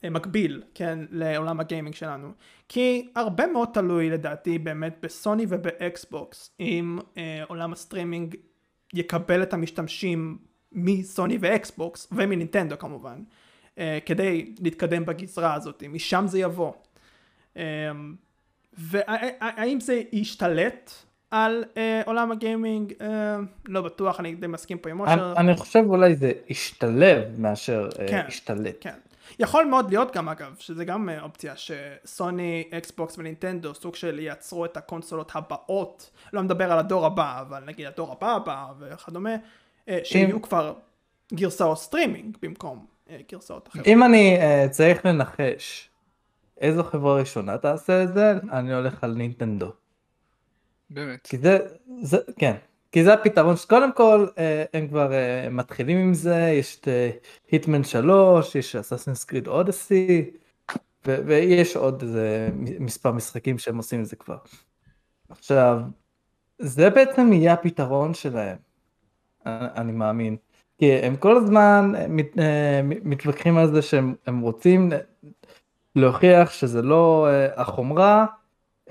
למקביל, 0.04 0.64
כן, 0.74 1.00
לעולם 1.12 1.60
הגיימינג 1.60 1.96
שלנו, 1.96 2.32
כי 2.70 3.10
הרבה 3.16 3.48
מאוד 3.48 3.70
תלוי 3.74 4.10
לדעתי 4.10 4.60
באמת 4.60 4.98
בסוני 5.02 5.46
ובאקסבוקס, 5.50 6.56
אם 6.60 7.00
עולם 7.48 7.74
הסטרימינג 7.74 8.36
יקבל 8.94 9.44
את 9.44 9.54
המשתמשים 9.54 10.38
מסוני 10.72 11.38
ואקסבוקס, 11.42 12.08
ומנינטנדו 12.12 12.78
כמובן, 12.78 13.24
כדי 14.06 14.54
להתקדם 14.60 15.06
בגזרה 15.06 15.54
הזאת, 15.54 15.84
משם 15.90 16.24
זה 16.28 16.40
יבוא. 16.40 16.74
והאם 18.80 19.80
זה 19.80 20.02
ישתלט 20.12 20.92
על 21.32 21.64
אה, 21.78 22.02
עולם 22.06 22.32
הגיימינג? 22.32 22.94
אה, 23.02 23.38
לא 23.66 23.82
בטוח, 23.82 24.20
אני 24.20 24.36
די 24.36 24.48
מסכים 24.48 24.78
פה 24.78 24.90
עם 24.90 25.00
אושר. 25.00 25.34
אני, 25.38 25.50
אני 25.50 25.58
חושב 25.58 25.84
אולי 25.88 26.16
זה 26.16 26.32
ישתלב 26.50 27.24
מאשר 27.38 27.90
אה, 28.00 28.08
כן, 28.08 28.26
ישתלט. 28.28 28.76
כן. 28.82 28.94
יכול 29.40 29.66
מאוד 29.66 29.90
להיות 29.90 30.16
גם 30.16 30.30
אגב, 30.30 30.56
שזה 30.60 30.86
גם 30.86 31.10
אה, 31.10 31.22
אופציה 31.22 31.54
שסוני, 31.56 32.64
אקסבוקס 32.72 33.18
ונינטנדו 33.18 33.76
סוג 33.76 33.96
של 33.96 34.20
ייצרו 34.20 34.66
את 34.66 34.78
הקונסולות 34.78 35.32
הבאות, 35.36 36.10
לא 36.34 36.42
מדבר 36.42 36.72
על 36.72 36.80
הדור 36.80 37.06
הבא, 37.06 37.42
אבל 37.42 37.64
נגיד 37.66 37.86
הדור 37.86 38.12
הבא 38.12 38.36
הבא 38.36 38.66
וכדומה, 38.80 39.36
אה, 39.90 40.00
שיהיו 40.04 40.36
אם... 40.36 40.42
כבר 40.42 40.74
גרסאות 41.34 41.78
סטרימינג 41.78 42.38
במקום 42.42 42.86
אה, 43.10 43.18
גרסאות 43.32 43.68
אחרות. 43.68 43.88
אם 43.88 44.04
אני 44.04 44.38
uh, 44.40 44.70
צריך 44.70 45.06
לנחש, 45.06 45.90
איזו 46.60 46.84
חברה 46.84 47.20
ראשונה 47.20 47.58
תעשה 47.58 48.04
את 48.04 48.14
זה? 48.14 48.34
אני 48.52 48.74
הולך 48.74 49.04
על 49.04 49.14
נינטנדו. 49.14 49.72
באמת. 50.90 51.20
כי 51.24 51.38
זה, 51.38 51.58
זה, 52.02 52.18
כן. 52.38 52.56
כי 52.92 53.04
זה 53.04 53.14
הפתרון 53.14 53.56
שקודם 53.58 53.92
כל 53.94 54.28
אה, 54.38 54.64
הם 54.74 54.88
כבר 54.88 55.14
אה, 55.14 55.50
מתחילים 55.52 55.98
עם 55.98 56.14
זה, 56.14 56.36
יש 56.36 56.80
את 56.80 56.88
היטמן 57.52 57.84
3, 57.84 58.56
יש 58.56 58.76
אסאסינס 58.76 59.24
קריד 59.24 59.48
אודסי, 59.48 60.32
ויש 61.06 61.76
עוד 61.76 62.02
איזה 62.02 62.50
מספר 62.80 63.12
משחקים 63.12 63.58
שהם 63.58 63.78
עושים 63.78 64.02
את 64.02 64.06
זה 64.06 64.16
כבר. 64.16 64.38
עכשיו, 65.30 65.82
זה 66.60 66.90
בעצם 66.90 67.34
יהיה 67.34 67.54
הפתרון 67.54 68.14
שלהם, 68.14 68.58
אני 69.46 69.92
מאמין. 69.92 70.38
כי 70.78 70.94
הם 70.94 71.16
כל 71.16 71.38
הזמן 71.38 71.94
מת, 72.10 72.38
מתווכחים 73.04 73.58
על 73.58 73.74
זה 73.74 73.82
שהם 73.82 74.40
רוצים 74.42 74.90
להוכיח 75.96 76.52
שזה 76.52 76.82
לא 76.82 77.28
uh, 77.28 77.60
החומרה, 77.60 78.26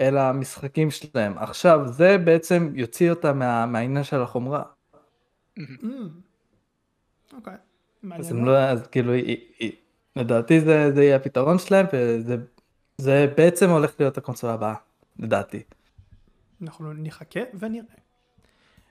אלא 0.00 0.20
המשחקים 0.20 0.90
שלהם. 0.90 1.38
עכשיו, 1.38 1.80
זה 1.86 2.18
בעצם 2.18 2.72
יוציא 2.74 3.10
אותה 3.10 3.32
מה, 3.32 3.66
מהעניין 3.66 4.04
של 4.04 4.20
החומרה. 4.22 4.62
אוקיי. 7.32 7.54
אז 8.12 8.30
הם. 8.30 8.44
לא, 8.44 8.58
אז 8.58 8.86
כאילו, 8.86 9.12
לדעתי 10.16 10.60
זה, 10.60 10.92
זה 10.94 11.04
יהיה 11.04 11.16
הפתרון 11.16 11.58
שלהם, 11.58 11.86
וזה 11.92 12.36
זה 12.98 13.32
בעצם 13.36 13.70
הולך 13.70 13.94
להיות 13.98 14.18
הקונסולה 14.18 14.52
הבאה, 14.52 14.74
לדעתי. 15.18 15.62
אנחנו 16.62 16.92
נחכה 16.92 17.40
ונראה. 17.58 17.84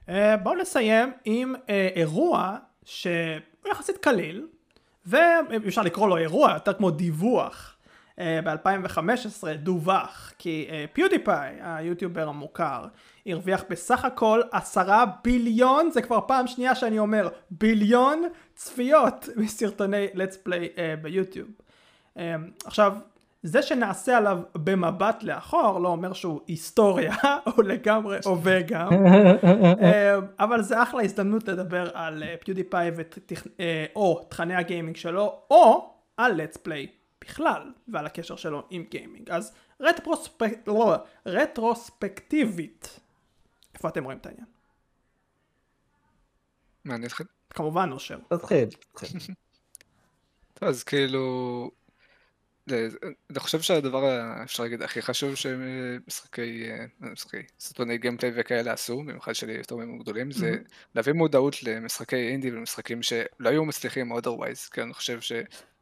Uh, 0.08 0.12
בואו 0.44 0.56
נסיים 0.56 1.12
עם 1.26 1.56
uh, 1.56 1.70
אירוע 1.96 2.58
שהוא 2.84 3.72
יחסית 3.72 3.98
קליל, 3.98 4.48
ואפשר 5.06 5.82
לקרוא 5.82 6.08
לו 6.08 6.18
אירוע, 6.18 6.54
יותר 6.54 6.74
כמו 6.74 6.92
דיווח. 6.92 7.77
Uh, 8.18 8.22
ב-2015 8.44 9.00
דווח 9.56 10.34
כי 10.38 10.68
uh, 10.70 10.94
פיודיפיי, 10.94 11.58
היוטיובר 11.62 12.28
המוכר, 12.28 12.86
הרוויח 13.26 13.64
בסך 13.70 14.06
הכל 14.06 14.42
עשרה 14.52 15.06
ביליון, 15.24 15.92
זה 15.92 16.02
כבר 16.02 16.20
פעם 16.28 16.48
שנייה 16.48 16.76
שאני 16.76 17.00
אומר 17.00 17.28
ביליון 17.52 18.24
צפיות 18.56 19.30
מסרטוני 19.38 20.08
let's 20.14 20.48
play 20.48 20.76
uh, 20.76 21.02
ביוטיוב. 21.02 21.48
עכשיו, 22.66 22.96
זה 23.44 23.62
שנעשה 23.62 24.18
עליו 24.18 24.40
במבט 24.56 25.24
לאחור 25.24 25.80
לא 25.80 25.88
אומר 25.88 26.14
שהוא 26.14 26.42
היסטוריה, 26.48 27.16
הוא 27.56 27.64
לגמרי 27.64 28.18
הווה 28.26 28.62
גם, 28.62 28.90
אה, 29.82 30.16
אבל 30.40 30.62
זה 30.62 30.84
אחלה 30.84 31.04
הזדמנות 31.04 31.48
לדבר 31.48 31.90
על 31.94 32.24
אה, 32.24 32.36
פיודיפיי 32.46 32.92
ותכ- 32.98 33.48
אה, 33.60 33.86
או 33.96 34.26
תכני 34.30 34.56
הגיימינג 34.56 34.96
שלו, 34.96 35.40
או 35.52 35.90
על 36.18 36.42
let's 36.42 36.58
play 36.68 36.88
בכלל, 37.22 37.74
ועל 37.88 38.06
הקשר 38.06 38.36
שלו 38.36 38.68
עם 38.70 38.84
גיימינג. 38.90 39.30
אז 39.32 39.54
רטרוספק... 39.80 40.54
לא, 40.68 40.96
רטרוספקטיבית, 41.26 43.00
איפה 43.76 43.90
אתם 43.90 44.04
רואים 44.04 44.18
את 44.18 44.26
העניין? 44.26 44.46
מה, 46.86 46.96
אני 46.96 47.06
אתחיל? 47.08 47.26
כמובן 47.50 47.90
אושר. 47.92 48.20
תתחיל, 48.30 48.70
אז 50.62 50.84
כאילו... 50.84 51.72
זה- 52.70 52.88
אני 53.30 53.40
חושב 53.40 53.62
שהדבר, 53.62 54.04
אפשר 54.44 54.64
להגיד, 54.64 54.82
הכי 54.82 55.02
חשוב 55.02 55.36
שמשחקי, 55.36 56.70
אה, 56.72 56.86
משחקי, 57.00 57.38
סרטוני 57.60 57.98
גיימפליי 57.98 58.32
וכאלה 58.36 58.74
עשו, 58.74 58.98
במיוחד 59.00 59.34
שלי 59.34 59.54
יותר 59.54 59.76
מהם 59.76 59.98
גדולים, 60.00 60.32
זה 60.32 60.52
מהמם. 60.52 60.64
להביא 60.96 61.14
מודעות 61.14 61.64
למשחקי 61.64 62.16
אינדי 62.30 62.52
ולמשחקים 62.52 63.04
שלא 63.04 63.50
היו 63.50 63.66
מצליחים 63.66 64.14
otherwise, 64.14 64.72
כי 64.72 64.82
אני 64.82 64.94
חושב 64.94 65.20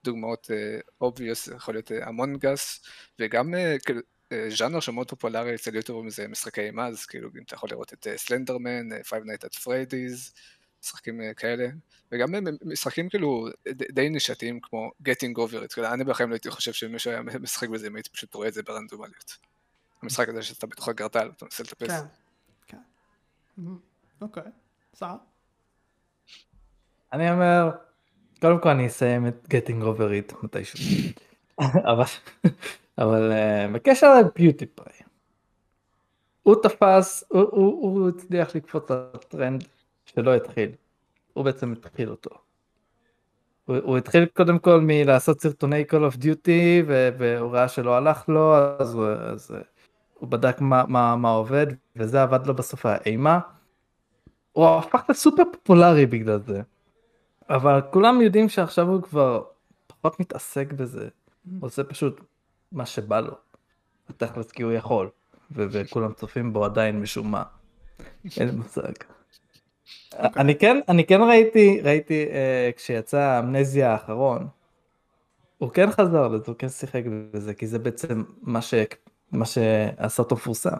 שדוגמאות 0.05 0.49
uh, 0.51 1.05
obvious 1.05 1.55
יכול 1.55 1.73
להיות 1.73 1.91
המון 2.01 2.37
גס, 2.37 2.85
וגם 3.19 3.55
אה, 3.55 3.75
כאילו, 3.85 4.01
אה, 4.31 4.47
ז'אנר 4.49 4.79
שמאוד 4.79 5.09
פופולרי 5.09 5.55
אצל 5.55 5.75
יוטיוברים 5.75 6.09
זה 6.09 6.27
משחקי 6.27 6.61
אימה, 6.61 6.87
אז 6.87 7.05
כאילו 7.05 7.29
אם 7.37 7.43
אתה 7.45 7.55
יכול 7.55 7.69
לראות 7.71 7.93
את 7.93 8.07
סלנדרמן, 8.15 8.91
Five 8.91 9.25
Nights 9.25 9.45
at 9.45 9.57
Freddy's, 9.63 10.31
משחקים 10.83 11.21
אה, 11.21 11.33
כאלה, 11.33 11.67
וגם 12.11 12.35
אה, 12.35 12.39
משחקים 12.61 13.09
כאילו 13.09 13.47
די 13.67 14.09
נישתיים 14.09 14.59
כמו 14.59 14.91
Getting 15.03 15.37
Over 15.37 15.65
It, 15.65 15.73
כאילו, 15.73 15.87
אני 15.87 16.03
בחיים 16.03 16.29
לא 16.29 16.35
הייתי 16.35 16.51
חושב 16.51 16.73
שמישהו 16.73 17.11
היה 17.11 17.21
משחק 17.45 17.69
בזה 17.69 17.87
אם 17.87 17.95
הייתי 17.95 18.09
פשוט 18.09 18.33
רואה 18.33 18.47
את 18.47 18.53
זה 18.53 18.63
ברנדומליות. 18.63 19.37
המשחק 20.01 20.29
הזה 20.29 20.43
שאתה 20.43 20.67
בתוך 20.67 20.87
הגרטל, 20.87 21.31
אתה 21.37 21.45
מנסה 21.45 21.63
לטפס. 21.63 21.87
כן, 22.67 22.77
כן. 23.57 23.61
אוקיי, 24.21 24.43
סער? 24.95 25.15
אני 27.13 27.31
אומר, 27.31 27.71
קודם 28.41 28.59
כל 28.59 28.69
אני 28.69 28.87
אסיים 28.87 29.27
את 29.27 29.47
Getting 29.47 29.81
Over 29.83 30.31
It 30.31 30.35
מתישהו. 30.43 30.79
אבל, 31.91 32.03
אבל 32.97 33.31
אה, 33.31 33.67
בקשר 33.73 34.19
לביוטיפיי, 34.19 34.93
הוא 36.43 36.55
תפס, 36.63 37.23
הוא, 37.27 37.41
הוא, 37.41 37.99
הוא 37.99 38.09
הצליח 38.09 38.55
לקפוץ 38.55 38.91
לטרנד 38.91 39.63
שלא 40.05 40.35
התחיל. 40.35 40.71
הוא 41.33 41.45
בעצם 41.45 41.71
התחיל 41.71 42.09
אותו. 42.09 42.29
הוא, 43.65 43.77
הוא 43.83 43.97
התחיל 43.97 44.25
קודם 44.25 44.59
כל 44.59 44.79
מלעשות 44.81 45.41
סרטוני 45.41 45.85
Call 45.91 46.13
of 46.13 46.17
Duty 46.17 46.85
והוא 46.87 47.51
ראה 47.51 47.67
שלא 47.67 47.95
הלך 47.95 48.29
לו 48.29 48.55
אז 48.79 48.93
הוא, 48.93 49.05
אז 49.07 49.51
אה, 49.51 49.61
הוא 50.13 50.29
בדק 50.29 50.61
מה, 50.61 50.83
מה, 50.87 51.15
מה 51.15 51.29
עובד 51.29 51.67
וזה 51.95 52.21
עבד 52.23 52.47
לו 52.47 52.53
בסוף 52.53 52.85
האימה. 52.85 53.39
הוא 54.51 54.67
הפך 54.67 55.03
לסופר 55.09 55.43
פופולרי 55.51 56.05
בגלל 56.05 56.39
זה. 56.39 56.61
אבל 57.49 57.81
כולם 57.91 58.21
יודעים 58.21 58.49
שעכשיו 58.49 58.87
הוא 58.87 59.01
כבר 59.01 59.43
פחות 59.87 60.19
מתעסק 60.19 60.73
בזה. 60.73 61.07
הוא 61.59 61.67
עושה 61.67 61.83
פשוט 61.83 62.21
מה 62.71 62.85
שבא 62.85 63.19
לו. 63.19 63.33
תכלס 64.17 64.51
כי 64.51 64.63
הוא 64.63 64.71
יכול. 64.71 65.09
וכולם 65.51 66.13
צופים 66.13 66.53
בו 66.53 66.65
עדיין 66.65 67.01
משום 67.01 67.31
מה. 67.31 67.43
אין 68.37 68.47
לי 68.47 68.55
מושג. 68.55 68.93
אני 70.15 70.55
כן 70.55 70.79
אני 70.89 71.05
כן 71.05 71.21
ראיתי 71.21 71.81
ראיתי 71.81 72.25
אה, 72.31 72.69
כשיצא 72.75 73.39
אמנזיה 73.39 73.91
האחרון. 73.91 74.47
הוא 75.57 75.69
כן 75.69 75.91
חזר 75.91 76.27
לזה 76.27 76.43
הוא 76.47 76.55
כן 76.55 76.69
שיחק 76.69 77.01
בזה 77.31 77.53
כי 77.53 77.67
זה 77.67 77.79
בעצם 77.79 78.23
מה 78.41 78.61
ש... 78.61 78.73
מה 79.31 79.45
שעשה 79.45 80.23
אותו 80.23 80.35
מפורסם. 80.35 80.77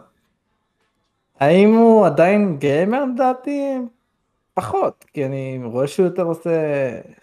האם 1.40 1.74
הוא 1.74 2.06
עדיין 2.06 2.58
גיימר 2.58 3.04
לדעתי? 3.04 3.78
פחות 4.56 5.04
כי 5.12 5.26
אני 5.26 5.60
רואה 5.64 5.86
שהוא 5.86 6.06
יותר 6.06 6.22
עושה 6.22 6.50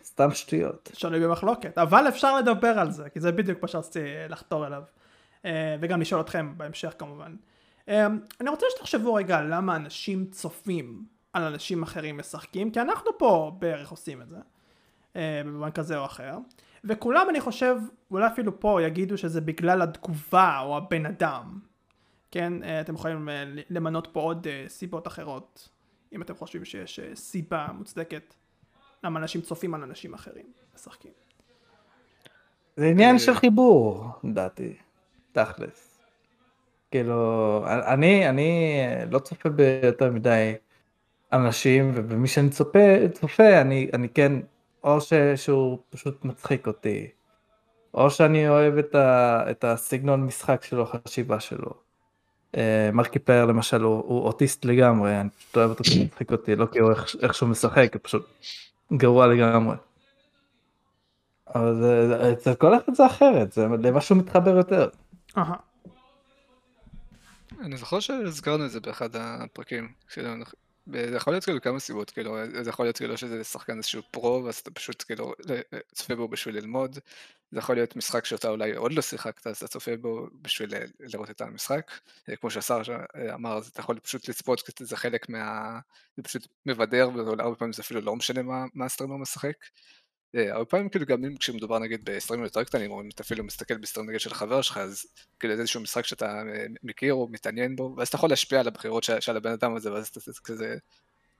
סתם 0.03 0.31
שטויות. 0.31 0.89
שנוי 0.93 1.19
במחלוקת, 1.19 1.77
אבל 1.77 2.07
אפשר 2.07 2.37
לדבר 2.37 2.79
על 2.79 2.91
זה, 2.91 3.09
כי 3.09 3.19
זה 3.19 3.31
בדיוק 3.31 3.61
מה 3.61 3.67
שרציתי 3.67 3.99
לחתור 4.29 4.67
אליו. 4.67 4.83
אה, 5.45 5.75
וגם 5.79 6.01
לשאול 6.01 6.21
אתכם 6.21 6.53
בהמשך 6.57 6.93
כמובן. 6.97 7.35
אה, 7.89 8.07
אני 8.41 8.49
רוצה 8.49 8.65
שתחשבו 8.75 9.13
רגע 9.13 9.41
למה 9.41 9.75
אנשים 9.75 10.25
צופים 10.31 11.05
על 11.33 11.43
אנשים 11.43 11.83
אחרים 11.83 12.17
משחקים, 12.17 12.71
כי 12.71 12.81
אנחנו 12.81 13.17
פה 13.17 13.51
בערך 13.59 13.91
עושים 13.91 14.21
את 14.21 14.29
זה, 14.29 14.37
אה, 15.15 15.41
במובן 15.45 15.71
כזה 15.71 15.97
או 15.97 16.05
אחר. 16.05 16.37
וכולם 16.83 17.27
אני 17.29 17.41
חושב, 17.41 17.75
אולי 18.11 18.27
אפילו 18.27 18.59
פה 18.59 18.81
יגידו 18.81 19.17
שזה 19.17 19.41
בגלל 19.41 19.81
התגובה 19.81 20.59
או 20.59 20.77
הבן 20.77 21.05
אדם. 21.05 21.59
כן, 22.31 22.53
אתם 22.81 22.95
יכולים 22.95 23.29
למנות 23.69 24.07
פה 24.11 24.21
עוד 24.21 24.47
סיבות 24.67 25.07
אחרות, 25.07 25.69
אם 26.13 26.21
אתם 26.21 26.35
חושבים 26.35 26.65
שיש 26.65 26.99
אה, 26.99 27.15
סיבה 27.15 27.67
מוצדקת 27.73 28.33
למה 29.03 29.19
אנשים 29.19 29.41
צופים 29.41 29.73
על 29.73 29.83
אנשים 29.83 30.13
אחרים 30.13 30.45
משחקים. 30.75 31.11
זה 32.75 32.85
עניין 32.85 33.15
אה, 33.15 33.19
של 33.19 33.33
חיבור 33.33 34.07
לדעתי. 34.23 34.73
תכלס. 35.31 35.99
כאילו 36.91 37.65
אני 37.67 38.29
אני 38.29 38.81
לא 39.11 39.19
צופה 39.19 39.49
ביותר 39.49 40.11
מדי 40.11 40.53
אנשים 41.33 41.91
ובמי 41.93 42.27
שאני 42.27 42.49
צופה 42.49 42.79
צופה 43.11 43.61
אני 43.61 43.89
אני 43.93 44.09
כן 44.09 44.33
או 44.83 45.01
ש, 45.01 45.13
שהוא 45.35 45.79
פשוט 45.89 46.25
מצחיק 46.25 46.67
אותי 46.67 47.07
או 47.93 48.09
שאני 48.09 48.49
אוהב 48.49 48.77
את, 48.77 48.95
ה, 48.95 49.43
את 49.51 49.63
הסגנון 49.63 50.25
משחק 50.25 50.63
שלו 50.63 50.83
החשיבה 50.83 51.39
שלו. 51.39 51.73
אה, 52.57 52.89
Markiplier 52.93 53.45
למשל 53.45 53.81
הוא, 53.81 53.95
הוא 54.07 54.21
אוטיסט 54.21 54.65
לגמרי 54.65 55.21
אני 55.21 55.29
פשוט 55.29 55.57
אוהב 55.57 55.69
אותו 55.69 55.83
כי 55.83 55.97
הוא 55.97 56.05
מצחיק 56.05 56.31
אותי 56.31 56.55
לא 56.55 56.65
כי 56.65 56.79
הוא 56.79 56.91
איך, 56.91 57.15
איך 57.21 57.33
שהוא 57.33 57.49
משחק 57.49 57.89
הוא 57.93 57.99
פשוט 58.03 58.25
גרוע 58.93 59.27
לגמרי. 59.27 59.75
אבל 61.55 61.75
זה- 61.75 62.07
זה- 62.07 62.33
אצל 62.33 62.53
כל 62.55 62.75
אחד 62.77 62.93
זה 62.95 63.05
אחרת 63.05 63.51
זה 63.53 63.65
למשהו 63.67 64.15
מתחבר 64.15 64.57
יותר. 64.57 64.89
אהה. 65.37 65.55
אני 67.61 67.77
זוכר 67.77 67.99
שהזכרנו 67.99 68.65
את 68.65 68.71
זה 68.71 68.79
באחד 68.79 69.09
הפרקים, 69.15 69.91
זה 70.85 71.15
יכול 71.15 71.33
להיות 71.33 71.43
כאילו 71.43 71.61
כמה 71.61 71.79
סיבות, 71.79 72.09
כאילו, 72.11 72.37
זה 72.63 72.69
יכול 72.69 72.85
להיות 72.85 72.97
כאילו 72.97 73.17
שזה 73.17 73.43
שחקן 73.43 73.77
איזשהו 73.77 74.01
pro, 74.11 74.43
ואז 74.45 74.57
אתה 74.57 74.71
פשוט 74.71 75.03
כאילו 75.07 75.33
צופה 75.93 76.15
בו 76.15 76.27
בשביל 76.27 76.55
ללמוד, 76.57 76.99
זה 77.51 77.59
יכול 77.59 77.75
להיות 77.75 77.95
משחק 77.95 78.25
שאתה 78.25 78.49
אולי 78.49 78.75
עוד 78.75 78.93
לא 78.93 79.01
שיחקת, 79.01 79.47
אז 79.47 79.57
אתה 79.57 79.67
צופה 79.67 79.97
בו 79.97 80.27
בשביל 80.41 80.75
ל- 80.75 80.85
לראות 80.99 81.29
את 81.29 81.41
המשחק, 81.41 81.91
אה, 82.29 82.35
כמו 82.35 82.51
שהשר 82.51 82.81
אמר, 83.33 83.57
אז 83.57 83.67
אתה 83.67 83.79
יכול 83.79 83.99
פשוט 83.99 84.29
לצפות, 84.29 84.61
כי 84.61 84.85
זה 84.85 84.97
חלק 84.97 85.29
מה... 85.29 85.79
זה 86.17 86.23
פשוט 86.23 86.47
מבדר, 86.65 87.09
ואולי 87.15 87.43
הרבה 87.43 87.55
פעמים 87.55 87.73
זה 87.73 87.81
אפילו 87.81 88.01
לא 88.01 88.15
משנה 88.15 88.41
מה, 88.41 88.65
מה 88.73 88.87
משחק. 89.17 89.55
אה, 90.35 90.53
הרבה 90.53 90.65
פעמים 90.65 90.89
כאילו 90.89 91.05
גם 91.05 91.25
אם 91.25 91.37
כשמדובר 91.37 91.79
נגיד 91.79 92.01
בסטרימים 92.03 92.43
יותר 92.43 92.63
קטנים, 92.63 92.91
או 92.91 93.01
אם 93.01 93.09
אתה 93.09 93.23
אפילו 93.23 93.43
מסתכל 93.43 93.77
בסטרים 93.77 94.07
נגיד 94.07 94.19
של 94.19 94.33
חבר 94.33 94.61
שלך, 94.61 94.77
אז 94.77 95.05
כאילו 95.39 95.55
זה 95.55 95.61
איזשהו 95.61 95.81
משחק 95.81 96.05
שאתה 96.05 96.43
מכיר 96.83 97.13
או 97.13 97.27
מתעניין 97.31 97.75
בו, 97.75 97.93
ואז 97.97 98.07
אתה 98.07 98.15
יכול 98.15 98.29
להשפיע 98.29 98.59
על 98.59 98.67
הבחירות 98.67 99.03
של, 99.03 99.37
הבן 99.37 99.51
אדם 99.51 99.75
הזה, 99.75 99.93
ואז 99.93 100.07
אתה 100.07 100.19
כזה 100.43 100.77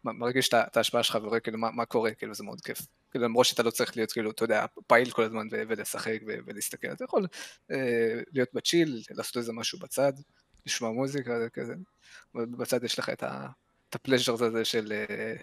מרגיש 0.04 0.50
את 0.54 0.78
ההשפעה 0.78 1.04
שלך 1.04 1.18
ורואה 1.22 1.40
כאילו 1.40 1.58
מה, 1.58 1.72
מה 1.72 1.86
קורה, 1.86 2.14
כאילו 2.14 2.34
זה 2.34 2.44
מאוד 2.44 2.62
כיף. 2.62 2.82
כאילו 3.12 3.26
למרות 3.26 3.46
שאתה 3.46 3.64
לא 3.64 3.72
צריך 3.72 3.98
להיות 3.98 4.12
כאילו, 4.12 4.32
אתה 4.32 4.44
יודע, 4.44 4.66
פעיל 4.88 5.12
כל 5.12 5.24
הזמן 5.24 5.48
ולשחק 5.52 6.20
ולהסתכל, 6.26 6.88
אתה 6.92 7.04
יכול 7.04 7.28
אה, 7.72 8.22
להיות 8.34 8.50
בצ'יל, 8.54 9.02
לעשות 9.12 9.38
איזה 9.38 9.54
משהו 9.54 9.80
בצד, 9.80 10.14
לשמוע 10.66 10.92
מוזיקה, 10.92 11.40
זה 11.40 11.50
כזה, 11.50 11.74
ובצד 12.36 12.84
יש 12.84 13.00
לך. 13.00 13.10
את 13.10 13.96
הפלז'ר 13.96 14.46
הזה 14.46 14.66
של 14.66 14.92
אה, 14.92 15.36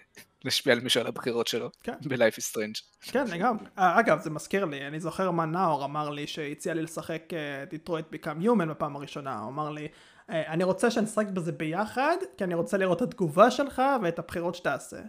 להשפיע 0.45 0.73
על 0.73 0.79
מישהו 0.79 1.01
על 1.01 1.07
הבחירות 1.07 1.47
שלו, 1.47 1.69
כן. 1.83 1.93
ב-Life 2.01 2.37
is 2.37 2.55
Strange. 2.55 3.11
כן, 3.11 3.27
לגמרי. 3.27 3.65
אה, 3.77 3.99
אגב, 3.99 4.19
זה 4.21 4.29
מזכיר 4.29 4.65
לי, 4.65 4.87
אני 4.87 4.99
זוכר 4.99 5.31
מה 5.31 5.45
נאור 5.45 5.85
אמר 5.85 6.09
לי 6.09 6.27
שהציע 6.27 6.73
לי 6.73 6.81
לשחק 6.81 7.23
דיטרויט 7.69 8.05
ביקאם 8.09 8.41
יומן 8.41 8.69
בפעם 8.69 8.95
הראשונה. 8.95 9.39
הוא 9.39 9.49
אמר 9.49 9.69
לי, 9.69 9.87
אה, 10.29 10.53
אני 10.53 10.63
רוצה 10.63 10.91
שנשחק 10.91 11.27
בזה 11.27 11.51
ביחד, 11.51 12.17
כי 12.37 12.43
אני 12.43 12.53
רוצה 12.53 12.77
לראות 12.77 12.97
את 12.97 13.07
התגובה 13.07 13.51
שלך 13.51 13.81
ואת 14.01 14.19
הבחירות 14.19 14.55
שתעשה. 14.55 14.99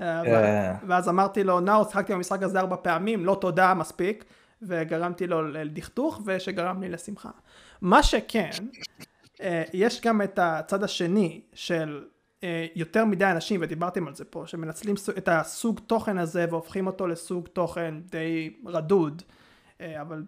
אה. 0.00 0.74
ואז 0.88 1.08
אמרתי 1.08 1.44
לו, 1.44 1.60
נאור, 1.60 1.84
שיחקתי 1.84 2.12
במשחק 2.12 2.42
הזה 2.42 2.60
ארבע 2.60 2.76
פעמים, 2.82 3.24
לא 3.24 3.38
תודה, 3.40 3.74
מספיק. 3.74 4.24
וגרמתי 4.62 5.26
לו 5.26 5.48
לדכדוך 5.48 6.20
ושגרם 6.24 6.82
לי 6.82 6.88
לשמחה. 6.88 7.30
מה 7.80 8.02
שכן, 8.02 8.50
יש 9.72 10.00
גם 10.00 10.22
את 10.22 10.38
הצד 10.42 10.84
השני 10.84 11.40
של 11.54 12.04
יותר 12.74 13.04
מדי 13.04 13.24
אנשים, 13.24 13.60
ודיברתם 13.62 14.08
על 14.08 14.14
זה 14.14 14.24
פה, 14.24 14.42
שמנצלים 14.46 14.94
את 15.18 15.28
הסוג 15.28 15.80
תוכן 15.86 16.18
הזה 16.18 16.46
והופכים 16.50 16.86
אותו 16.86 17.06
לסוג 17.06 17.46
תוכן 17.46 17.94
די 18.00 18.56
רדוד, 18.66 19.22
אה, 19.80 20.00
אבל 20.00 20.24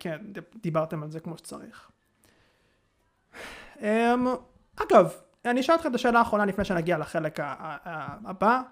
כן, 0.00 0.18
דיברתם 0.62 1.02
על 1.02 1.10
זה 1.10 1.20
כמו 1.20 1.38
שצריך. 1.38 1.90
אמ, 3.80 4.26
אגב, 4.76 5.12
אני 5.44 5.60
אשאל 5.60 5.74
אתכם 5.74 5.90
את 5.90 5.94
השאלה 5.94 6.18
האחרונה 6.18 6.44
לפני 6.44 6.64
שנגיע 6.64 6.98
לחלק 6.98 7.38
הבא. 8.24 8.62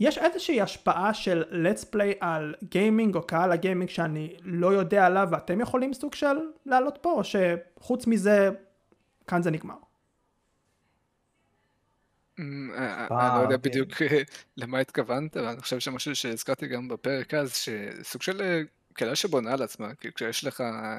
יש 0.00 0.18
איזושהי 0.18 0.60
השפעה 0.60 1.14
של 1.14 1.44
let's 1.50 1.84
play 1.94 2.16
על 2.20 2.54
גיימינג 2.62 3.14
או 3.16 3.22
קהל 3.22 3.52
הגיימינג 3.52 3.90
שאני 3.90 4.36
לא 4.42 4.72
יודע 4.72 5.06
עליו 5.06 5.28
ואתם 5.30 5.60
יכולים 5.60 5.92
סוג 5.92 6.14
של 6.14 6.36
לעלות 6.66 6.98
פה 7.00 7.12
או 7.12 7.22
שחוץ 7.24 8.06
מזה 8.06 8.50
כאן 9.26 9.42
זה 9.42 9.50
נגמר. 9.50 9.87
Mm, 12.38 12.42
אה, 12.74 13.06
אה, 13.10 13.28
אני 13.28 13.38
לא 13.38 13.42
יודע 13.42 13.54
אוקיי. 13.54 13.70
בדיוק 13.70 13.90
למה 14.56 14.78
התכוונת, 14.78 15.36
אבל 15.36 15.46
אני 15.46 15.60
חושב 15.60 15.78
שמשהו 15.78 16.16
שהזכרתי 16.16 16.66
גם 16.66 16.88
בפרק 16.88 17.34
אז, 17.34 17.54
שסוג 17.54 18.22
של 18.22 18.64
קהילה 18.92 19.16
שבונה 19.16 19.52
על 19.52 19.62
עצמה, 19.62 19.94
כי 19.94 20.08
כשיש 20.12 20.44
לך 20.44 20.60
אה, 20.60 20.98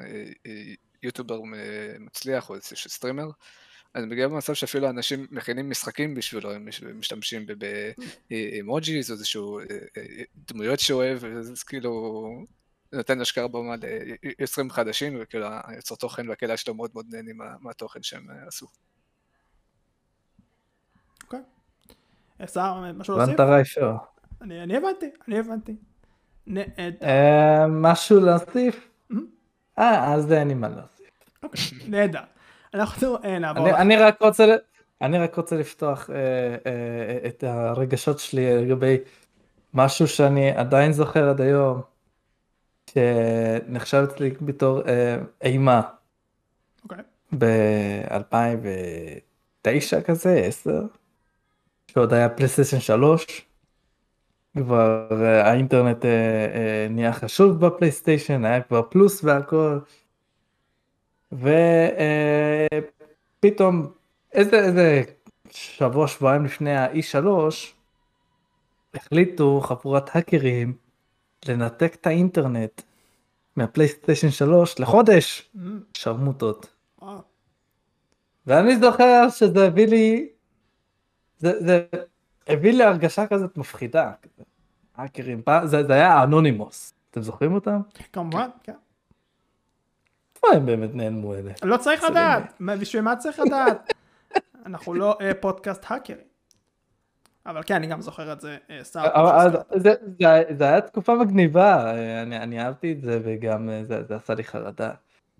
יוטיובר 1.02 1.40
מצליח 1.98 2.50
או 2.50 2.54
איזה 2.54 2.66
סטרימר, 2.76 3.30
אז 3.94 4.04
מגיע 4.04 4.28
במצב 4.28 4.54
שאפילו 4.54 4.90
אנשים 4.90 5.26
מכינים 5.30 5.70
משחקים 5.70 6.14
בשבילו, 6.14 6.52
הם 6.52 6.68
משתמשים 6.94 7.46
באמוג'יז 8.30 9.10
או 9.10 9.14
איזשהו 9.14 9.60
דמויות 10.34 10.80
שאוהב, 10.80 11.24
אז 11.24 11.62
כאילו 11.62 12.44
נותן 12.92 13.20
השקעה 13.20 13.48
במה 13.48 13.74
ליוצרים 14.22 14.70
חדשים, 14.70 15.18
וכאילו 15.20 15.46
היוצר 15.64 15.94
תוכן 15.94 16.28
והקהילה 16.28 16.56
שלו 16.56 16.74
מאוד 16.74 16.90
מאוד 16.94 17.06
נהנים 17.08 17.38
מהתוכן 17.60 18.02
שהם 18.02 18.26
עשו. 18.46 18.66
אוקיי. 21.32 21.40
אפשר 22.44 22.74
משהו 22.94 23.16
להוסיף? 23.16 23.40
הבנת 23.40 23.50
ריישו. 23.50 23.90
אני 24.42 24.76
הבנתי, 24.76 25.10
אני 25.28 25.38
הבנתי. 25.38 25.76
משהו 27.68 28.20
להוסיף? 28.20 28.88
אה, 29.78 30.14
אז 30.14 30.32
אין 30.32 30.48
לי 30.48 30.54
מה 30.54 30.68
להוסיף. 30.68 31.10
נהדר. 31.88 32.20
אנחנו 32.74 33.18
נעבור. 33.40 33.70
אני, 33.70 33.96
רק 33.96 34.22
רוצה, 34.22 34.56
אני 35.02 35.18
רק 35.18 35.34
רוצה 35.34 35.56
לפתוח 35.56 36.10
אה, 36.10 36.16
אה, 36.66 37.18
את 37.28 37.44
הרגשות 37.44 38.18
שלי 38.18 38.64
לגבי 38.64 38.96
משהו 39.74 40.08
שאני 40.08 40.50
עדיין 40.50 40.92
זוכר 40.92 41.28
עד 41.28 41.40
היום, 41.40 41.80
שנחשב 42.90 44.06
אצלי 44.10 44.30
בתור 44.40 44.88
אה, 44.88 45.16
אימה. 45.42 45.82
אוקיי. 46.84 46.98
ב-2009 47.38 50.00
כזה, 50.04 50.34
10, 50.34 50.82
שעוד 51.92 52.12
היה 52.12 52.28
פלייסטיישן 52.28 52.80
3. 52.80 53.46
כבר 54.56 55.08
אה, 55.12 55.50
האינטרנט 55.50 56.04
אה, 56.04 56.10
אה, 56.10 56.86
נהיה 56.90 57.12
חשוב 57.12 57.66
בפלייסטיישן, 57.66 58.44
היה 58.44 58.60
כבר 58.60 58.82
פלוס 58.82 59.24
והכל. 59.24 59.78
ופתאום 63.38 63.92
איזה 64.32 64.58
איזה 64.58 65.02
שבוע 65.50 66.08
שבועיים 66.08 66.44
לפני 66.44 66.76
ה-E3 66.76 67.26
החליטו 68.94 69.60
חבורת 69.60 70.16
האקרים 70.16 70.74
לנתק 71.48 71.94
את 71.94 72.06
האינטרנט 72.06 72.82
מהפלייסטיישן 73.56 74.30
3 74.30 74.80
לחודש 74.80 75.50
mm. 75.56 75.58
שרמוטות. 75.94 76.66
ואני 78.46 78.76
זוכר 78.78 79.28
שזה 79.30 79.66
הביא 79.66 79.86
לי 79.86 80.28
זה, 81.40 81.52
זה 81.66 81.84
הביא 82.46 82.72
לי 82.72 82.84
הרגשה 82.84 83.26
כזאת 83.26 83.56
מפחידה. 83.56 84.12
האקרים, 84.96 85.42
זה, 85.64 85.84
זה 85.84 85.92
היה 85.92 86.22
אנונימוס, 86.22 86.94
אתם 87.10 87.22
זוכרים 87.22 87.54
אותם? 87.54 87.80
כמובן, 88.12 88.48
כן. 88.62 88.74
איפה 90.36 90.56
הם 90.56 90.66
באמת 90.66 90.94
נעלמו 90.94 91.34
אלה? 91.34 91.52
לא 91.62 91.76
צריך 91.76 92.04
לדעת, 92.04 92.54
בשביל 92.60 93.02
מה 93.02 93.16
צריך 93.16 93.40
לדעת? 93.40 93.92
אנחנו 94.66 94.94
לא 94.94 95.18
אה, 95.20 95.34
פודקאסט 95.34 95.84
האקרים. 95.88 96.18
אבל 97.46 97.62
כן, 97.66 97.74
אני 97.74 97.86
גם 97.86 98.00
זוכר 98.00 98.32
את 98.32 98.40
זה, 98.40 98.56
אה, 98.70 98.78
סתם. 98.82 99.02
זה 100.58 100.64
היה 100.64 100.80
תקופה 100.80 101.14
מגניבה, 101.14 101.94
אה, 101.94 102.22
אני 102.22 102.60
אהבתי 102.60 102.92
את 102.92 103.00
זה 103.00 103.20
וגם 103.24 103.68
זה 103.82 104.16
עשה 104.16 104.34
לי 104.34 104.44
חרדה. 104.44 104.90